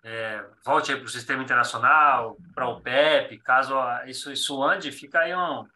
é, 0.04 0.44
volte 0.64 0.96
para 0.96 1.06
o 1.06 1.10
sistema 1.10 1.44
internacional, 1.44 2.38
para 2.56 2.68
o 2.68 2.80
PEP, 2.80 3.38
caso 3.40 3.76
isso, 4.08 4.32
isso 4.32 4.64
ande, 4.64 4.92
fica 4.92 5.20
aí 5.20 5.36
um, 5.36 5.68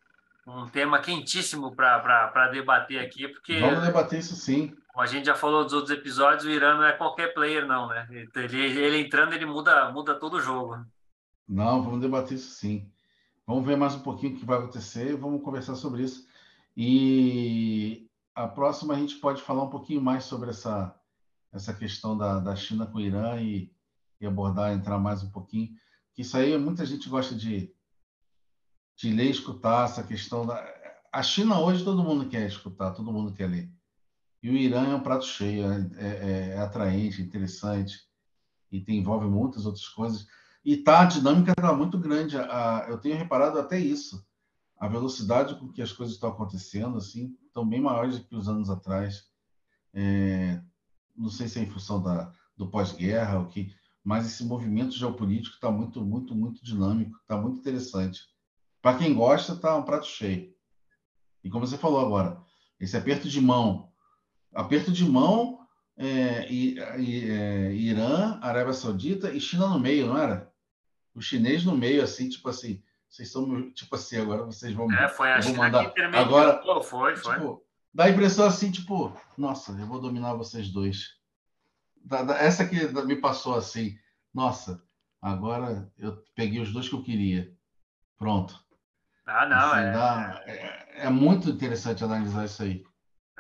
um 0.48 0.68
tema 0.70 1.00
quentíssimo 1.00 1.76
para 1.76 2.48
debater 2.48 3.00
aqui, 3.00 3.28
porque... 3.28 3.60
Vamos 3.60 3.84
debater 3.84 4.20
isso 4.20 4.36
sim. 4.36 4.76
Como 4.94 5.04
a 5.04 5.08
gente 5.08 5.26
já 5.26 5.36
falou 5.36 5.64
dos 5.64 5.74
outros 5.74 5.92
episódios, 5.92 6.46
o 6.46 6.50
Irã 6.50 6.76
não 6.76 6.86
é 6.86 6.94
qualquer 6.94 7.34
player, 7.34 7.68
não, 7.68 7.90
né? 7.90 8.08
Ele, 8.36 8.58
ele 8.58 8.98
entrando, 9.00 9.34
ele 9.34 9.46
muda, 9.46 9.92
muda 9.92 10.18
todo 10.18 10.36
o 10.36 10.42
jogo. 10.42 10.86
Não, 11.48 11.84
vamos 11.84 12.00
debater 12.00 12.38
isso 12.38 12.52
sim. 12.52 12.90
Vamos 13.46 13.66
ver 13.66 13.76
mais 13.76 13.96
um 13.96 14.00
pouquinho 14.00 14.36
o 14.36 14.40
que 14.40 14.46
vai 14.46 14.58
acontecer 14.58 15.18
vamos 15.18 15.44
conversar 15.44 15.76
sobre 15.76 16.04
isso. 16.04 16.26
E 16.78 18.08
a 18.34 18.48
próxima 18.48 18.94
a 18.94 18.98
gente 18.98 19.16
pode 19.16 19.42
falar 19.42 19.64
um 19.64 19.70
pouquinho 19.70 20.02
mais 20.02 20.24
sobre 20.24 20.52
essa, 20.52 20.96
essa 21.52 21.74
questão 21.74 22.18
da, 22.18 22.40
da 22.40 22.56
China 22.56 22.86
com 22.86 23.00
o 23.00 23.02
Irã 23.02 23.42
e 23.42 23.74
e 24.24 24.28
abordar, 24.28 24.72
entrar 24.72 24.98
mais 24.98 25.22
um 25.22 25.30
pouquinho, 25.30 25.76
que 26.14 26.22
isso 26.22 26.38
aí 26.38 26.58
muita 26.58 26.86
gente 26.86 27.10
gosta 27.10 27.36
de, 27.36 27.74
de 28.96 29.12
ler 29.12 29.26
e 29.26 29.32
escutar 29.32 29.86
essa 29.86 30.04
questão 30.04 30.46
da... 30.46 30.64
A 31.12 31.22
China 31.22 31.60
hoje 31.60 31.84
todo 31.84 32.04
mundo 32.04 32.30
quer 32.30 32.48
escutar, 32.48 32.92
todo 32.92 33.12
mundo 33.12 33.34
quer 33.34 33.48
ler. 33.48 33.70
E 34.44 34.50
o 34.50 34.58
Irã 34.58 34.92
é 34.92 34.96
um 34.96 35.02
prato 35.02 35.26
cheio, 35.26 35.66
é, 35.66 35.90
é, 35.96 36.50
é 36.50 36.58
atraente, 36.58 37.22
interessante, 37.22 37.98
e 38.70 38.82
tem, 38.82 38.98
envolve 39.00 39.26
muitas 39.26 39.66
outras 39.66 39.88
coisas. 39.88 40.28
E 40.66 40.76
tá, 40.76 41.02
a 41.02 41.06
dinâmica 41.06 41.52
está 41.52 41.74
muito 41.74 41.98
grande. 41.98 42.38
A, 42.38 42.86
eu 42.90 42.98
tenho 42.98 43.18
reparado 43.18 43.58
até 43.58 43.80
isso. 43.80 44.28
A 44.78 44.88
velocidade 44.90 45.56
com 45.56 45.72
que 45.72 45.82
as 45.82 45.94
coisas 45.94 46.16
estão 46.16 46.30
acontecendo, 46.30 46.98
assim, 46.98 47.38
estão 47.48 47.66
bem 47.66 47.80
maiores 47.80 48.20
do 48.20 48.26
que 48.26 48.36
os 48.36 48.50
anos 48.50 48.70
atrás. 48.70 49.24
É, 49.94 50.62
não 51.16 51.30
sei 51.30 51.48
se 51.48 51.60
é 51.60 51.64
em 51.64 51.70
função 51.70 52.04
da, 52.04 52.34
do 52.58 52.70
pós-guerra, 52.70 53.40
o 53.40 53.48
que 53.48 53.74
mas 54.04 54.26
esse 54.26 54.44
movimento 54.44 54.92
geopolítico 54.92 55.56
está 55.56 55.72
muito, 55.72 56.04
muito, 56.04 56.36
muito 56.36 56.62
dinâmico, 56.62 57.18
está 57.22 57.38
muito 57.38 57.60
interessante. 57.60 58.22
Para 58.82 58.98
quem 58.98 59.14
gosta, 59.14 59.54
está 59.54 59.78
um 59.78 59.84
prato 59.84 60.06
cheio. 60.06 60.54
E 61.42 61.50
como 61.50 61.66
você 61.66 61.78
falou 61.78 62.06
agora, 62.06 62.44
esse 62.82 62.98
aperto 62.98 63.30
de 63.30 63.40
mão, 63.40 63.93
aperto 64.54 64.92
de 64.92 65.06
mão, 65.06 65.60
é, 65.98 66.52
e, 66.52 66.76
e, 67.00 67.30
é, 67.30 67.74
Irã, 67.74 68.40
Arábia 68.42 68.74
Saudita 68.74 69.32
e 69.32 69.40
China 69.40 69.68
no 69.68 69.80
meio, 69.80 70.08
não 70.08 70.18
era? 70.18 70.52
O 71.14 71.22
chinês 71.22 71.64
no 71.64 71.78
meio, 71.78 72.04
assim, 72.04 72.30
tipo 72.30 72.50
assim, 72.50 72.82
vocês 73.08 73.32
são 73.32 73.72
tipo 73.72 73.96
assim, 73.96 74.18
agora 74.18 74.44
vocês 74.44 74.74
vão. 74.74 74.92
É, 74.92 75.08
foi 75.08 75.32
a 75.32 75.42
China 75.42 75.58
mandar. 75.58 75.92
que 75.92 76.02
agora, 76.02 76.62
foi, 76.82 77.16
foi. 77.16 77.36
Tipo, 77.36 77.64
dá 77.94 78.06
a 78.06 78.10
impressão 78.10 78.46
assim, 78.48 78.72
tipo, 78.72 79.16
nossa, 79.38 79.72
eu 79.74 79.86
vou 79.86 80.02
dominar 80.02 80.34
vocês 80.34 80.70
dois 80.70 81.22
essa 82.40 82.68
que 82.68 82.88
me 83.06 83.16
passou 83.16 83.56
assim, 83.56 83.98
nossa, 84.34 84.82
agora 85.22 85.90
eu 85.98 86.22
peguei 86.36 86.60
os 86.60 86.72
dois 86.72 86.90
que 86.90 86.96
eu 86.96 87.04
queria. 87.04 87.52
Pronto. 88.18 88.60
Ah, 89.26 89.46
não, 89.46 89.58
assim, 89.58 89.80
é... 89.80 89.92
Dá, 89.92 90.44
é... 90.46 91.06
é... 91.06 91.10
muito 91.10 91.50
interessante 91.50 92.04
analisar 92.04 92.46
isso 92.46 92.64
aí. 92.64 92.84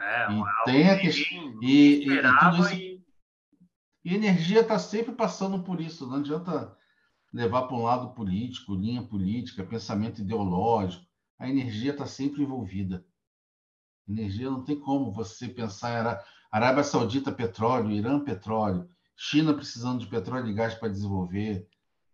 É, 0.04 0.32
e 0.32 0.43
tem 0.66 0.89
a 0.89 0.99
questão. 0.99 1.64
E, 1.64 2.06
e, 2.06 2.20
e, 2.76 3.04
e... 4.04 4.14
energia 4.14 4.60
está 4.60 4.78
sempre 4.78 5.14
passando 5.14 5.64
por 5.64 5.80
isso. 5.80 6.06
Não 6.06 6.18
adianta 6.18 6.76
levar 7.32 7.64
para 7.64 7.78
um 7.78 7.84
lado 7.84 8.14
político, 8.14 8.76
linha 8.76 9.01
política, 9.01 9.64
pensamento 9.64 10.22
ideológico. 10.22 11.06
A 11.39 11.49
energia 11.49 11.91
está 11.91 12.06
sempre 12.06 12.43
envolvida. 12.43 13.06
Energia 14.08 14.49
não 14.49 14.64
tem 14.64 14.78
como 14.78 15.12
você 15.12 15.47
pensar. 15.47 16.22
Arábia 16.51 16.84
Saudita, 16.84 17.32
petróleo, 17.32 17.91
Irã, 17.91 18.20
petróleo, 18.20 18.89
China 19.16 19.54
precisando 19.54 19.99
de 19.99 20.08
petróleo 20.08 20.49
e 20.49 20.54
gás 20.54 20.76
para 20.76 20.89
desenvolver 20.89 21.66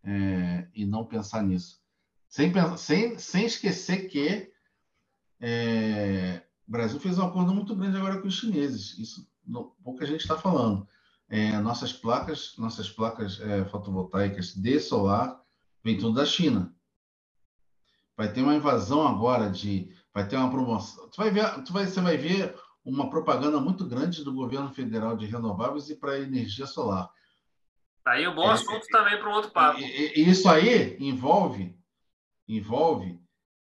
é, 0.04 0.68
e 0.74 0.86
não 0.86 1.06
pensar 1.06 1.42
nisso. 1.42 1.80
Sem, 2.28 2.54
sem, 2.78 3.18
sem 3.18 3.46
esquecer 3.46 4.08
que 4.08 4.52
é, 5.42 6.44
o 6.70 6.72
Brasil 6.72 7.00
fez 7.00 7.18
um 7.18 7.26
acordo 7.26 7.52
muito 7.52 7.76
grande 7.76 7.98
agora 7.98 8.22
com 8.22 8.28
os 8.28 8.38
chineses. 8.38 8.96
Isso 9.00 9.28
não, 9.44 9.74
pouca 9.84 10.06
gente 10.06 10.22
está 10.22 10.38
falando. 10.38 10.88
É, 11.28 11.58
nossas 11.58 11.92
placas, 11.92 12.54
nossas 12.60 12.88
placas 12.88 13.42
é, 13.42 13.66
fotovoltaicas 13.66 14.54
de 14.54 14.80
solar 14.80 15.42
vem 15.84 15.98
tudo 15.98 16.14
da 16.14 16.26
China. 16.28 16.72
Vai 18.16 18.32
ter 18.32 18.44
uma 18.44 18.54
invasão 18.54 19.08
agora 19.08 19.50
de 19.50 19.92
vai 20.14 20.28
ter 20.28 20.38
uma 20.38 20.52
promoção. 20.52 21.10
Tu 21.10 21.18
vai 21.18 21.32
ver, 21.32 21.64
tu 21.64 21.74
vai, 21.74 21.88
você 21.88 22.02
vai 22.02 22.18
ver 22.18 22.56
uma 22.86 23.10
propaganda 23.10 23.60
muito 23.60 23.84
grande 23.88 24.24
do 24.24 24.32
governo 24.32 24.72
federal 24.72 25.18
de 25.18 25.26
renováveis 25.26 25.90
e 25.90 25.96
para 25.96 26.20
energia 26.20 26.68
solar. 26.68 27.10
Tá 28.04 28.12
aí 28.12 28.28
um 28.28 28.36
bom 28.36 28.48
é, 28.48 28.54
assunto 28.54 28.86
também 28.92 29.18
para 29.18 29.28
um 29.28 29.34
outro 29.34 29.50
papo. 29.50 29.80
E, 29.80 30.20
e, 30.20 30.30
isso 30.30 30.48
aí 30.48 30.96
envolve 31.00 31.76
envolve 32.48 33.20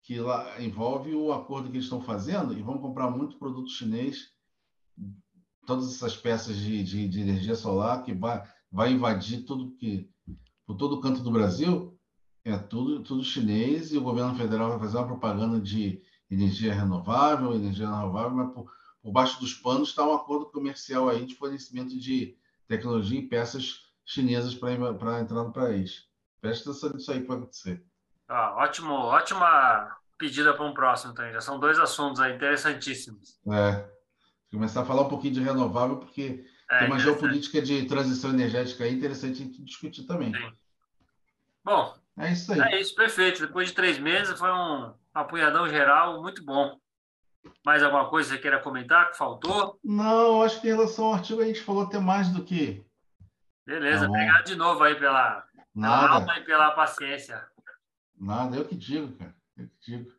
que 0.06 0.20
lá 0.20 0.62
envolve 0.62 1.16
o 1.16 1.32
acordo 1.32 1.68
que 1.68 1.74
eles 1.74 1.86
estão 1.86 2.00
fazendo 2.00 2.56
e 2.56 2.62
vão 2.62 2.78
comprar 2.78 3.10
muito 3.10 3.36
produto 3.38 3.68
chinês, 3.68 4.30
todas 5.66 5.92
essas 5.92 6.16
peças 6.16 6.56
de, 6.56 6.84
de, 6.84 7.08
de 7.08 7.20
energia 7.20 7.56
solar 7.56 8.04
que 8.04 8.14
vai, 8.14 8.40
vai 8.70 8.92
invadir 8.92 9.44
tudo 9.44 9.72
que 9.72 10.08
por 10.64 10.76
todo 10.76 11.00
canto 11.00 11.24
do 11.24 11.32
Brasil 11.32 11.98
é 12.44 12.56
tudo 12.56 13.02
tudo 13.02 13.24
chinês 13.24 13.92
e 13.92 13.98
o 13.98 14.02
governo 14.02 14.36
federal 14.36 14.70
vai 14.70 14.78
fazer 14.78 14.96
uma 14.96 15.08
propaganda 15.08 15.60
de 15.60 16.00
energia 16.30 16.72
renovável, 16.72 17.52
energia 17.52 17.90
renovável, 17.90 18.36
mas 18.36 18.54
por, 18.54 18.72
por 19.02 19.10
baixo 19.10 19.40
dos 19.40 19.54
panos 19.54 19.88
está 19.88 20.06
um 20.06 20.14
acordo 20.14 20.46
comercial 20.46 21.08
aí 21.08 21.26
de 21.26 21.34
fornecimento 21.34 21.98
de 21.98 22.36
tecnologia 22.68 23.18
e 23.18 23.26
peças 23.26 23.80
chinesas 24.04 24.54
para 24.54 25.20
entrar 25.20 25.42
no 25.42 25.52
país. 25.52 26.04
Presta 26.40 26.70
atenção 26.70 26.92
nisso 26.92 27.10
aí 27.10 27.22
que 27.22 27.26
vai 27.26 27.38
acontecer. 27.38 27.84
Ah, 28.28 28.54
ótimo, 28.56 28.92
ótima 28.92 29.96
pedida 30.18 30.54
para 30.54 30.64
um 30.64 30.74
próximo 30.74 31.14
também. 31.14 31.32
Já 31.32 31.40
são 31.40 31.58
dois 31.58 31.78
assuntos 31.78 32.20
aí 32.20 32.34
interessantíssimos. 32.34 33.38
É. 33.50 33.88
Começar 34.50 34.82
a 34.82 34.84
falar 34.84 35.02
um 35.02 35.08
pouquinho 35.08 35.34
de 35.34 35.42
renovável, 35.42 35.98
porque 35.98 36.44
é, 36.70 36.78
tem 36.78 36.88
uma 36.88 36.98
geopolítica 36.98 37.60
de 37.60 37.86
transição 37.86 38.30
energética 38.30 38.84
aí 38.84 38.94
interessante 38.94 39.42
a 39.42 39.44
gente 39.44 39.62
discutir 39.62 40.04
também. 40.04 40.32
Sim. 40.32 40.52
Bom, 41.64 41.94
é 42.18 42.32
isso 42.32 42.52
aí. 42.52 42.60
É 42.60 42.80
isso, 42.80 42.94
perfeito. 42.94 43.46
Depois 43.46 43.68
de 43.68 43.74
três 43.74 43.98
meses, 43.98 44.38
foi 44.38 44.50
um 44.50 44.94
apunhadão 45.12 45.68
geral 45.68 46.22
muito 46.22 46.44
bom. 46.44 46.78
Mais 47.64 47.82
alguma 47.82 48.08
coisa 48.08 48.30
que 48.30 48.36
você 48.36 48.42
queira 48.42 48.60
comentar 48.60 49.10
que 49.10 49.16
faltou? 49.16 49.78
Não, 49.84 50.42
acho 50.42 50.60
que 50.60 50.68
em 50.68 50.72
relação 50.72 51.06
ao 51.06 51.14
artigo 51.14 51.40
a 51.40 51.44
gente 51.44 51.60
falou 51.60 51.84
até 51.84 51.98
mais 51.98 52.28
do 52.28 52.42
que. 52.42 52.84
Beleza, 53.64 54.04
tá 54.04 54.10
obrigado 54.10 54.44
de 54.44 54.56
novo 54.56 54.82
aí 54.82 54.94
pela, 54.94 55.44
pela 55.74 56.08
alma 56.14 56.38
e 56.38 56.44
pela 56.44 56.70
paciência. 56.72 57.44
Nada, 58.18 58.56
eu 58.56 58.64
que 58.64 58.74
digo, 58.74 59.12
cara. 59.16 59.34
Eu 59.56 59.68
que 59.68 59.92
digo. 59.92 60.10